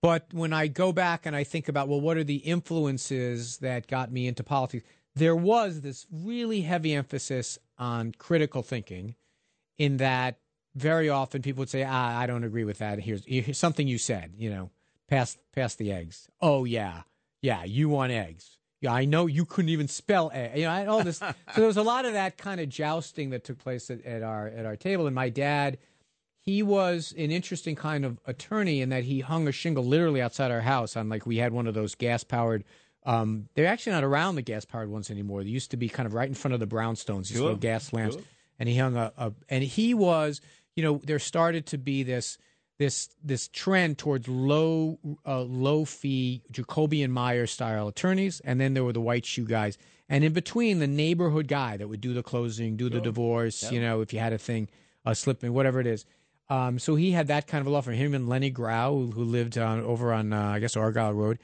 But 0.02 0.26
when 0.32 0.52
I 0.52 0.66
go 0.66 0.92
back 0.92 1.26
and 1.26 1.36
I 1.36 1.44
think 1.44 1.68
about, 1.68 1.88
well, 1.88 2.00
what 2.00 2.16
are 2.16 2.24
the 2.24 2.36
influences 2.36 3.58
that 3.58 3.86
got 3.86 4.10
me 4.10 4.26
into 4.26 4.42
politics? 4.42 4.84
There 5.14 5.36
was 5.36 5.82
this 5.82 6.06
really 6.10 6.62
heavy 6.62 6.94
emphasis 6.94 7.58
on 7.78 8.12
critical 8.16 8.62
thinking, 8.62 9.14
in 9.78 9.96
that 9.96 10.38
very 10.74 11.08
often 11.08 11.42
people 11.42 11.60
would 11.62 11.70
say, 11.70 11.82
ah, 11.82 12.18
I 12.18 12.26
don't 12.26 12.44
agree 12.44 12.64
with 12.64 12.78
that. 12.78 13.00
Here's, 13.00 13.24
here's 13.24 13.58
something 13.58 13.88
you 13.88 13.98
said, 13.98 14.34
you 14.36 14.50
know, 14.50 14.70
pass, 15.08 15.36
pass 15.54 15.74
the 15.74 15.90
eggs. 15.90 16.28
Oh, 16.40 16.64
yeah. 16.64 17.02
Yeah, 17.42 17.64
you 17.64 17.88
want 17.88 18.12
eggs. 18.12 18.58
Yeah, 18.80 18.92
I 18.92 19.04
know 19.04 19.26
you 19.26 19.44
couldn't 19.44 19.70
even 19.70 19.88
spell 19.88 20.30
egg. 20.32 20.58
You 20.58 20.64
know, 20.64 20.90
all 20.90 21.04
this. 21.04 21.18
so 21.18 21.34
there 21.54 21.66
was 21.66 21.76
a 21.76 21.82
lot 21.82 22.04
of 22.04 22.14
that 22.14 22.38
kind 22.38 22.60
of 22.60 22.68
jousting 22.68 23.30
that 23.30 23.44
took 23.44 23.58
place 23.58 23.90
at, 23.90 24.04
at 24.04 24.22
our 24.22 24.48
at 24.48 24.64
our 24.64 24.76
table. 24.76 25.06
And 25.06 25.14
my 25.14 25.28
dad, 25.28 25.78
he 26.40 26.62
was 26.62 27.12
an 27.16 27.30
interesting 27.30 27.76
kind 27.76 28.04
of 28.04 28.18
attorney 28.26 28.80
in 28.80 28.88
that 28.88 29.04
he 29.04 29.20
hung 29.20 29.46
a 29.46 29.52
shingle 29.52 29.84
literally 29.84 30.22
outside 30.22 30.50
our 30.50 30.62
house 30.62 30.96
on 30.96 31.08
like 31.08 31.26
we 31.26 31.36
had 31.36 31.52
one 31.52 31.66
of 31.66 31.74
those 31.74 31.94
gas 31.94 32.24
powered. 32.24 32.64
Um, 33.04 33.48
they're 33.54 33.66
actually 33.66 33.92
not 33.92 34.04
around 34.04 34.34
the 34.34 34.42
gas 34.42 34.64
powered 34.64 34.90
ones 34.90 35.10
anymore. 35.10 35.42
They 35.44 35.50
used 35.50 35.70
to 35.70 35.76
be 35.76 35.88
kind 35.88 36.06
of 36.06 36.14
right 36.14 36.28
in 36.28 36.34
front 36.34 36.54
of 36.54 36.60
the 36.60 36.66
brownstones, 36.66 37.28
these 37.28 37.36
Sure, 37.36 37.42
little 37.42 37.56
gas 37.58 37.92
lamps. 37.92 38.16
And 38.58 38.68
he 38.68 38.76
hung 38.76 38.96
a, 38.96 39.12
a 39.16 39.32
and 39.48 39.62
he 39.64 39.94
was, 39.94 40.40
you 40.76 40.82
know, 40.82 41.00
there 41.04 41.18
started 41.18 41.66
to 41.66 41.78
be 41.78 42.02
this 42.02 42.36
this 42.78 43.10
this 43.22 43.48
trend 43.48 43.98
towards 43.98 44.26
low 44.28 44.98
uh, 45.26 45.42
low 45.42 45.84
fee 45.84 46.42
Jacobian 46.52 47.10
Meyer 47.10 47.46
style 47.46 47.88
attorneys, 47.88 48.40
and 48.40 48.58
then 48.60 48.74
there 48.74 48.84
were 48.84 48.92
the 48.92 49.00
white 49.00 49.26
shoe 49.26 49.44
guys, 49.46 49.76
and 50.08 50.24
in 50.24 50.32
between 50.32 50.78
the 50.78 50.86
neighborhood 50.86 51.46
guy 51.48 51.76
that 51.76 51.88
would 51.88 52.00
do 52.00 52.14
the 52.14 52.22
closing, 52.22 52.76
do 52.76 52.88
the 52.88 53.00
divorce, 53.00 53.70
you 53.70 53.80
know, 53.80 54.00
if 54.00 54.12
you 54.14 54.18
had 54.18 54.32
a 54.32 54.38
thing, 54.38 54.68
a 55.04 55.14
slip 55.14 55.44
in, 55.44 55.52
whatever 55.52 55.80
it 55.80 55.86
is. 55.86 56.04
Um, 56.50 56.80
so 56.80 56.96
he 56.96 57.12
had 57.12 57.28
that 57.28 57.46
kind 57.46 57.60
of 57.60 57.68
a 57.68 57.70
law 57.70 57.80
firm. 57.80 57.94
Him 57.94 58.12
and 58.12 58.28
Lenny 58.28 58.50
Grau, 58.50 58.92
who, 58.92 59.24
lived 59.24 59.56
on, 59.56 59.80
over 59.80 60.12
on 60.12 60.32
uh, 60.32 60.48
I 60.48 60.58
guess 60.58 60.76
Argyle 60.76 61.14
Road. 61.14 61.38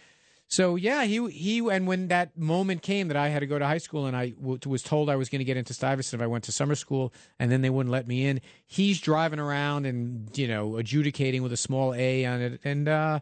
So 0.49 0.77
yeah, 0.77 1.05
he 1.05 1.29
he 1.31 1.59
and 1.59 1.89
when 1.89 2.09
that 2.09 2.37
moment 2.37 2.83
came 2.83 3.09
that 3.09 3.17
I 3.17 3.29
had 3.29 3.41
to 3.41 3.47
go 3.47 3.59
to 3.59 3.67
high 3.67 3.79
school 3.79 4.07
and 4.07 4.17
I 4.17 4.31
w- 4.31 4.59
was 4.67 4.83
told 4.83 5.11
I 5.11 5.17
was 5.17 5.29
going 5.29 5.41
to 5.41 5.45
get 5.45 5.57
into 5.57 5.75
Stuyvesant 5.75 6.21
if 6.21 6.25
I 6.25 6.29
went 6.29 6.45
to 6.45 6.53
summer 6.53 6.77
school 6.77 7.13
and 7.41 7.51
then 7.51 7.63
they 7.63 7.71
wouldn't 7.71 7.91
let 7.91 8.07
me 8.07 8.27
in. 8.27 8.41
He's 8.65 9.01
driving 9.01 9.41
around 9.41 9.87
and 9.87 10.31
you 10.39 10.47
know 10.47 10.77
adjudicating 10.77 11.43
with 11.43 11.53
a 11.53 11.57
small 11.57 11.95
A 11.95 12.25
on 12.27 12.41
it 12.41 12.61
and 12.63 12.89
uh, 12.89 13.21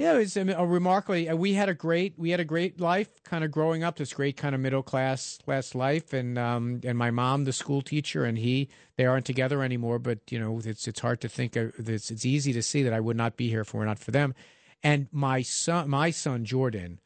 yeah, 0.00 0.14
it 0.14 0.18
was 0.18 0.36
a, 0.36 0.48
a 0.52 0.64
remarkably. 0.66 1.28
uh, 1.28 1.36
We 1.36 1.52
had 1.52 1.68
a 1.68 1.74
great 1.74 2.18
we 2.18 2.30
had 2.30 2.40
a 2.40 2.44
great 2.44 2.80
life 2.80 3.08
kind 3.22 3.44
of 3.44 3.50
growing 3.50 3.84
up. 3.84 3.96
This 3.96 4.14
great 4.14 4.36
kind 4.38 4.54
of 4.54 4.60
middle 4.62 4.82
class 4.82 5.38
class 5.44 5.74
life 5.74 6.14
and 6.14 6.38
um 6.38 6.80
and 6.84 6.96
my 6.96 7.10
mom 7.10 7.44
the 7.44 7.52
school 7.52 7.82
teacher 7.82 8.24
and 8.24 8.38
he 8.38 8.70
they 8.96 9.04
aren't 9.04 9.26
together 9.26 9.62
anymore. 9.62 9.98
But 9.98 10.20
you 10.30 10.38
know 10.38 10.58
it's 10.64 10.88
it's 10.88 11.00
hard 11.00 11.20
to 11.20 11.28
think 11.28 11.54
of, 11.54 11.74
it's 11.88 12.10
it's 12.10 12.24
easy 12.24 12.54
to 12.54 12.62
see 12.62 12.82
that 12.82 12.94
I 12.94 13.00
would 13.00 13.16
not 13.16 13.36
be 13.36 13.50
here 13.50 13.60
if 13.60 13.68
it 13.68 13.74
were 13.76 13.84
not 13.84 13.98
for 13.98 14.10
them. 14.10 14.34
And 14.82 15.08
my 15.12 15.42
son, 15.42 15.90
my 15.90 16.10
son 16.10 16.46
Jordan, 16.46 17.00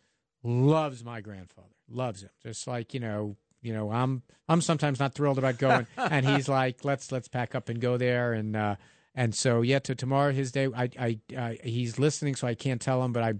loves 0.45 1.05
my 1.05 1.21
grandfather. 1.21 1.75
Loves 1.91 2.23
him. 2.23 2.31
Just 2.43 2.69
like 2.69 2.95
you 2.95 3.01
know, 3.01 3.37
you 3.61 3.73
know, 3.73 3.91
I'm 3.91 4.23
I'm 4.49 4.61
sometimes 4.61 5.01
not 5.01 5.15
thrilled 5.15 5.39
about 5.39 5.59
going, 5.59 5.89
and 5.97 6.25
he's 6.25 6.49
like, 6.49 6.85
let's 6.85 7.11
let's 7.11 7.27
pack 7.29 7.57
up 7.57 7.69
and 7.69 7.81
go 7.81 7.97
there. 7.97 8.33
And 8.33 8.55
uh, 8.55 8.77
and 9.15 9.35
so 9.35 9.63
yeah, 9.63 9.79
to 9.81 9.95
tomorrow 9.95 10.33
his 10.33 10.53
day. 10.53 10.69
I 10.75 10.89
I, 10.99 11.19
I 11.37 11.59
he's 11.63 11.99
listening, 11.99 12.35
so 12.37 12.47
I 12.47 12.55
can't 12.55 12.81
tell 12.81 13.03
him, 13.05 13.13
but 13.13 13.23
I. 13.23 13.35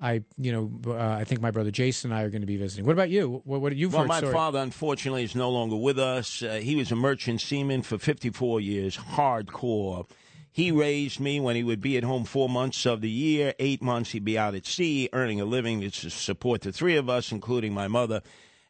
I, 0.00 0.22
you 0.36 0.52
know, 0.52 0.92
uh, 0.94 0.96
I 0.96 1.24
think 1.24 1.40
my 1.40 1.50
brother 1.50 1.72
Jason 1.72 2.12
and 2.12 2.20
I 2.20 2.22
are 2.22 2.30
going 2.30 2.42
to 2.42 2.46
be 2.46 2.56
visiting. 2.56 2.86
What 2.86 2.92
about 2.92 3.10
you? 3.10 3.42
What, 3.44 3.60
what 3.60 3.72
are 3.72 3.74
you 3.74 3.88
Well, 3.88 4.02
for? 4.02 4.06
my 4.06 4.18
story? 4.18 4.32
father, 4.32 4.60
unfortunately, 4.60 5.24
is 5.24 5.34
no 5.34 5.50
longer 5.50 5.74
with 5.74 5.98
us. 5.98 6.40
Uh, 6.40 6.60
he 6.62 6.76
was 6.76 6.92
a 6.92 6.94
merchant 6.94 7.40
seaman 7.40 7.82
for 7.82 7.98
54 7.98 8.60
years, 8.60 8.96
hardcore. 8.96 10.08
He 10.52 10.70
raised 10.70 11.18
me 11.18 11.40
when 11.40 11.56
he 11.56 11.64
would 11.64 11.80
be 11.80 11.96
at 11.96 12.04
home 12.04 12.24
four 12.24 12.48
months 12.48 12.86
of 12.86 13.00
the 13.00 13.10
year. 13.10 13.54
Eight 13.58 13.82
months 13.82 14.12
he'd 14.12 14.24
be 14.24 14.38
out 14.38 14.54
at 14.54 14.66
sea, 14.66 15.08
earning 15.12 15.40
a 15.40 15.44
living 15.44 15.80
to 15.80 16.10
support 16.10 16.60
the 16.60 16.70
three 16.70 16.94
of 16.96 17.08
us, 17.10 17.32
including 17.32 17.74
my 17.74 17.88
mother. 17.88 18.22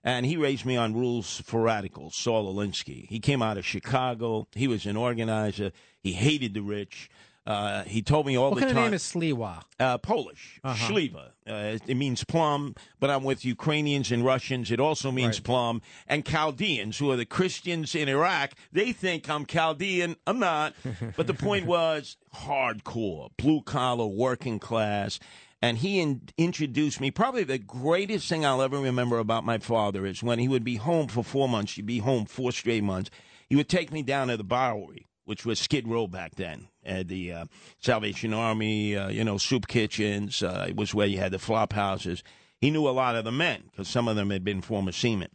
And 0.05 0.25
he 0.27 0.37
raised 0.37 0.65
me 0.65 0.77
on 0.77 0.95
rules 0.95 1.41
for 1.45 1.63
radicals, 1.63 2.15
Saul 2.15 2.53
Alinsky. 2.55 3.09
He 3.09 3.19
came 3.21 3.43
out 3.43 3.59
of 3.59 3.67
Chicago. 3.67 4.47
He 4.55 4.69
was 4.69 4.87
an 4.87 4.97
organizer. 4.97 5.73
He 6.01 6.13
hated 6.13 6.55
the 6.55 6.63
rich. 6.63 7.11
Uh, 7.47 7.83
he 7.85 8.03
told 8.03 8.27
me 8.27 8.37
all 8.37 8.51
What 8.51 8.57
the 8.61 8.67
kind 8.67 8.77
of 8.79 8.85
name 8.85 8.93
is 8.95 9.03
Sliwa? 9.03 9.63
Uh, 9.81 9.97
Polish, 9.97 10.61
Uh-huh. 10.63 10.93
Shliva. 10.93 11.31
Uh, 11.49 11.79
it 11.87 11.95
means 11.97 12.23
plum, 12.23 12.75
but 13.01 13.09
I'm 13.09 13.25
with 13.25 13.43
Ukrainians 13.43 14.13
and 14.13 14.23
Russians. 14.23 14.71
It 14.71 14.79
also 14.79 15.11
means 15.11 15.39
Right. 15.39 15.45
plum. 15.45 15.83
And 16.07 16.27
Chaldeans, 16.27 16.99
who 16.99 17.11
are 17.11 17.17
the 17.17 17.25
Christians 17.25 17.95
in 17.95 18.07
Iraq, 18.07 18.53
they 18.71 18.93
think 18.93 19.31
I'm 19.31 19.47
Chaldean. 19.47 20.17
I'm 20.27 20.39
not. 20.39 20.75
But 21.17 21.27
the 21.27 21.33
point 21.33 21.65
was 21.65 22.19
hardcore, 22.35 23.31
blue 23.39 23.63
collar, 23.63 24.07
working 24.07 24.59
class. 24.59 25.19
And 25.61 25.79
he 25.79 26.01
in- 26.01 26.29
introduced 26.37 27.01
me. 27.01 27.11
Probably 27.11 27.45
the 27.45 27.59
greatest 27.59 28.29
thing 28.29 28.47
I'll 28.47 28.63
ever 28.63 28.79
remember 28.79 29.19
about 29.19 29.45
my 29.45 29.59
father 29.59 30.07
is 30.07 30.23
when 30.23 30.39
he 30.39 30.49
would 30.49 30.65
be 30.65 30.77
home 30.77 31.09
for 31.09 31.25
four 31.25 31.49
months. 31.49 31.75
He'd 31.75 31.87
be 31.87 31.99
home 31.99 32.27
four 32.27 32.53
straight 32.53 32.85
months. 32.85 33.11
He 33.49 33.57
would 33.57 33.69
take 33.69 33.93
me 33.93 34.03
down 34.03 34.29
to 34.29 34.37
the 34.37 34.45
Bowery, 34.45 35.07
which 35.25 35.45
was 35.45 35.59
Skid 35.59 35.89
Row 35.89 36.07
back 36.07 36.37
then, 36.37 36.69
at 36.85 37.09
the 37.09 37.33
uh, 37.33 37.45
Salvation 37.81 38.33
Army, 38.33 38.97
uh, 38.97 39.09
you 39.09 39.25
know, 39.25 39.37
soup 39.37 39.67
kitchens. 39.67 40.43
Uh, 40.43 40.67
it 40.69 40.77
was 40.77 40.95
where 40.95 41.07
you 41.07 41.19
had 41.19 41.33
the 41.33 41.39
flop 41.39 41.73
houses. 41.73 42.23
He 42.61 42.71
knew 42.71 42.89
a 42.89 42.91
lot 42.91 43.17
of 43.17 43.25
the 43.25 43.33
men 43.33 43.65
because 43.71 43.89
some 43.89 44.07
of 44.07 44.17
them 44.17 44.31
had 44.31 44.45
been 44.45 44.61
former 44.61 44.93
seamen. 44.93 45.31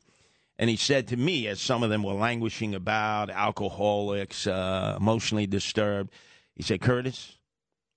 And 0.58 0.70
he 0.70 0.76
said 0.76 1.08
to 1.08 1.18
me, 1.18 1.48
as 1.48 1.60
some 1.60 1.84
of 1.84 1.90
them 1.90 2.04
were 2.04 2.14
languishing 2.14 2.76
about, 2.76 3.30
alcoholics, 3.30 4.48
uh, 4.48 4.96
emotionally 4.98 5.48
disturbed, 5.48 6.12
he 6.56 6.64
said, 6.64 6.80
Curtis, 6.80 7.38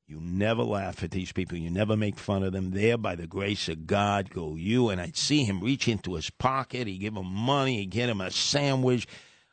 you 0.07 0.21
never 0.21 0.63
laugh 0.63 1.03
at 1.03 1.11
these 1.11 1.33
people. 1.33 1.59
You 1.59 1.69
never 1.71 1.97
make 1.97 2.17
fun 2.19 2.43
of 2.45 2.53
them. 2.53 2.71
There, 2.71 2.97
by 2.97 3.17
the 3.17 3.27
grace 3.27 3.69
of 3.69 3.87
God, 3.87 4.31
go 4.31 4.55
you. 4.55 4.89
And 4.89 5.01
I'd 5.01 5.17
see 5.17 5.45
him 5.45 5.61
reach 5.61 5.89
into 5.89 6.15
his 6.15 6.31
pocket. 6.31 6.87
He'd 6.87 6.99
give 6.99 7.17
him 7.17 7.27
money. 7.27 7.79
He'd 7.79 7.91
get 7.91 8.09
him 8.09 8.21
a 8.21 8.31
sandwich. 8.31 9.09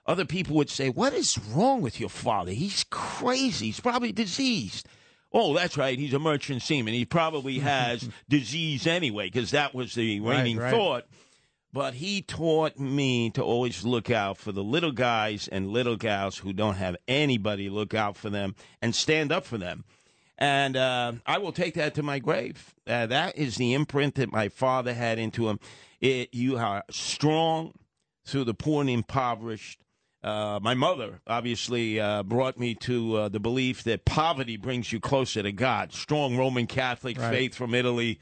Other 0.05 0.25
people 0.25 0.55
would 0.57 0.69
say, 0.69 0.89
What 0.89 1.13
is 1.13 1.39
wrong 1.39 1.81
with 1.81 1.99
your 1.99 2.09
father? 2.09 2.51
He's 2.51 2.85
crazy. 2.91 3.67
He's 3.67 3.79
probably 3.79 4.11
diseased. 4.11 4.87
Oh, 5.31 5.55
that's 5.55 5.77
right. 5.77 5.97
He's 5.97 6.13
a 6.13 6.19
merchant 6.19 6.61
seaman. 6.61 6.93
He 6.93 7.05
probably 7.05 7.57
has 7.59 8.07
disease 8.29 8.85
anyway, 8.85 9.27
because 9.27 9.51
that 9.51 9.73
was 9.73 9.95
the 9.95 10.19
Right, 10.19 10.37
reigning 10.37 10.57
right. 10.57 10.71
thought. 10.71 11.05
But 11.71 11.95
he 11.95 12.21
taught 12.21 12.77
me 12.77 13.31
to 13.31 13.41
always 13.41 13.83
look 13.83 14.11
out 14.11 14.37
for 14.37 14.51
the 14.51 14.63
little 14.63 14.91
guys 14.91 15.47
and 15.47 15.71
little 15.71 15.95
gals 15.95 16.37
who 16.37 16.53
don't 16.53 16.75
have 16.75 16.95
anybody 17.07 17.67
look 17.67 17.95
out 17.95 18.15
for 18.15 18.29
them 18.29 18.53
and 18.79 18.93
stand 18.93 19.31
up 19.31 19.43
for 19.45 19.57
them. 19.57 19.83
And 20.37 20.75
uh, 20.75 21.13
I 21.25 21.37
will 21.37 21.51
take 21.51 21.75
that 21.75 21.93
to 21.95 22.03
my 22.03 22.19
grave. 22.19 22.73
Uh, 22.87 23.05
that 23.05 23.37
is 23.37 23.55
the 23.55 23.73
imprint 23.73 24.15
that 24.15 24.31
my 24.31 24.49
father 24.49 24.93
had 24.93 25.19
into 25.19 25.47
him. 25.47 25.59
It, 26.01 26.33
you 26.33 26.57
are 26.57 26.83
strong 26.89 27.73
through 28.25 28.45
the 28.45 28.53
poor 28.53 28.81
and 28.81 28.89
impoverished. 28.89 29.79
Uh, 30.23 30.59
my 30.61 30.73
mother 30.73 31.19
obviously 31.27 31.99
uh, 31.99 32.23
brought 32.23 32.57
me 32.57 32.73
to 32.75 33.15
uh, 33.17 33.29
the 33.29 33.39
belief 33.39 33.83
that 33.83 34.05
poverty 34.05 34.57
brings 34.57 34.91
you 34.91 34.99
closer 34.99 35.43
to 35.43 35.51
God. 35.51 35.93
Strong 35.93 36.37
Roman 36.37 36.65
Catholic 36.65 37.19
Right. 37.19 37.29
faith 37.29 37.55
from 37.55 37.73
Italy. 37.75 38.19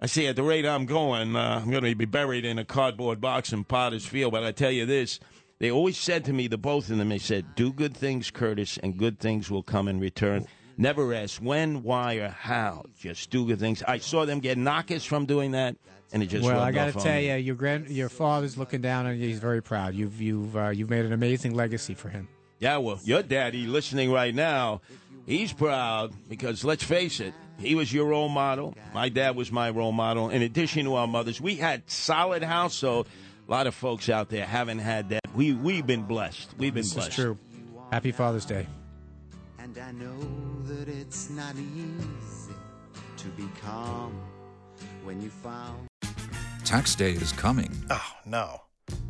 I 0.00 0.06
see 0.06 0.26
at 0.26 0.36
the 0.36 0.42
rate 0.42 0.66
I'm 0.66 0.84
going, 0.84 1.34
uh, 1.34 1.60
I'm 1.62 1.70
going 1.70 1.84
to 1.84 1.94
be 1.94 2.04
buried 2.04 2.44
in 2.44 2.58
a 2.58 2.64
cardboard 2.64 3.20
box 3.20 3.52
in 3.52 3.64
Potter's 3.64 4.04
Field. 4.04 4.32
But 4.32 4.44
I 4.44 4.52
tell 4.52 4.70
you 4.70 4.84
this, 4.84 5.20
they 5.58 5.70
always 5.70 5.96
said 5.96 6.24
to 6.26 6.32
me, 6.32 6.48
the 6.48 6.58
both 6.58 6.90
of 6.90 6.98
them, 6.98 7.08
they 7.08 7.18
said, 7.18 7.54
do 7.54 7.72
good 7.72 7.96
things, 7.96 8.30
Curtis, 8.30 8.78
and 8.82 8.96
good 8.96 9.18
things 9.18 9.50
will 9.50 9.62
come 9.62 9.88
in 9.88 10.00
return. 10.00 10.46
Never 10.82 11.14
ask 11.14 11.40
when, 11.40 11.84
why, 11.84 12.14
or 12.14 12.28
how. 12.28 12.86
Just 12.98 13.30
do 13.30 13.46
good 13.46 13.60
things. 13.60 13.84
I 13.86 13.98
saw 13.98 14.24
them 14.24 14.40
get 14.40 14.58
knockers 14.58 15.04
from 15.04 15.26
doing 15.26 15.52
that, 15.52 15.76
and 16.12 16.24
it 16.24 16.26
just 16.26 16.44
well, 16.44 16.58
I 16.58 16.72
got 16.72 16.92
to 16.92 16.98
tell 16.98 17.20
you, 17.20 17.34
your 17.36 17.54
grand, 17.54 17.88
your 17.88 18.08
father's 18.08 18.58
looking 18.58 18.80
down 18.80 19.06
on 19.06 19.16
you. 19.16 19.28
He's 19.28 19.38
very 19.38 19.62
proud. 19.62 19.94
You've 19.94 20.20
you've 20.20 20.56
uh, 20.56 20.70
you've 20.70 20.90
made 20.90 21.04
an 21.04 21.12
amazing 21.12 21.54
legacy 21.54 21.94
for 21.94 22.08
him. 22.08 22.26
Yeah, 22.58 22.78
well, 22.78 22.98
your 23.04 23.22
daddy 23.22 23.66
listening 23.68 24.10
right 24.10 24.34
now, 24.34 24.80
he's 25.24 25.52
proud 25.52 26.14
because 26.28 26.64
let's 26.64 26.82
face 26.82 27.20
it, 27.20 27.32
he 27.60 27.76
was 27.76 27.92
your 27.92 28.06
role 28.06 28.28
model. 28.28 28.74
My 28.92 29.08
dad 29.08 29.36
was 29.36 29.52
my 29.52 29.70
role 29.70 29.92
model. 29.92 30.30
In 30.30 30.42
addition 30.42 30.84
to 30.86 30.96
our 30.96 31.06
mothers, 31.06 31.40
we 31.40 31.54
had 31.54 31.88
solid 31.88 32.42
household. 32.42 33.06
A 33.46 33.50
lot 33.50 33.68
of 33.68 33.74
folks 33.76 34.08
out 34.08 34.30
there 34.30 34.46
haven't 34.46 34.80
had 34.80 35.10
that. 35.10 35.20
We 35.32 35.52
we've 35.52 35.86
been 35.86 36.02
blessed. 36.02 36.54
We've 36.58 36.74
been 36.74 36.82
This 36.82 36.94
blessed. 36.94 37.10
is 37.10 37.14
true. 37.14 37.38
Happy 37.92 38.10
Father's 38.10 38.46
Day. 38.46 38.66
And 39.74 39.84
I 39.84 39.92
know 39.92 40.18
that 40.64 40.88
it's 40.88 41.30
not 41.30 41.54
easy 41.56 42.52
to 43.16 43.28
be 43.28 43.48
calm 43.64 44.20
when 45.02 45.20
you 45.22 45.30
found. 45.30 45.88
Tax 46.64 46.94
day 46.94 47.12
is 47.12 47.32
coming. 47.32 47.70
Oh, 47.88 48.12
no. 48.26 48.62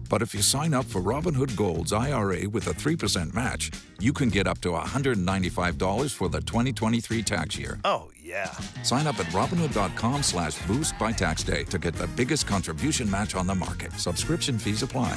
But 0.09 0.23
if 0.23 0.35
you 0.35 0.43
sign 0.43 0.75
up 0.75 0.85
for 0.85 1.01
Robinhood 1.01 1.57
Gold's 1.57 1.93
IRA 1.93 2.49
with 2.49 2.69
a 2.69 2.75
3% 2.75 3.35
match, 3.35 3.73
you 3.99 4.13
can 4.13 4.29
get 4.29 4.47
up 4.47 4.61
to 4.61 4.69
$195 4.69 6.13
for 6.15 6.29
the 6.29 6.41
2023 6.41 7.23
tax 7.23 7.59
year. 7.59 7.81
Oh, 7.85 8.11
yeah. 8.23 8.53
Sign 8.85 9.07
up 9.07 9.19
at 9.19 9.27
Robinhood.com 9.27 10.23
slash 10.23 10.65
boost 10.67 10.97
by 10.99 11.11
tax 11.11 11.43
day 11.43 11.65
to 11.65 11.79
get 11.79 11.95
the 11.95 12.07
biggest 12.09 12.47
contribution 12.47 13.11
match 13.11 13.35
on 13.35 13.47
the 13.47 13.55
market. 13.55 13.93
Subscription 13.95 14.59
fees 14.59 14.83
apply. 14.83 15.17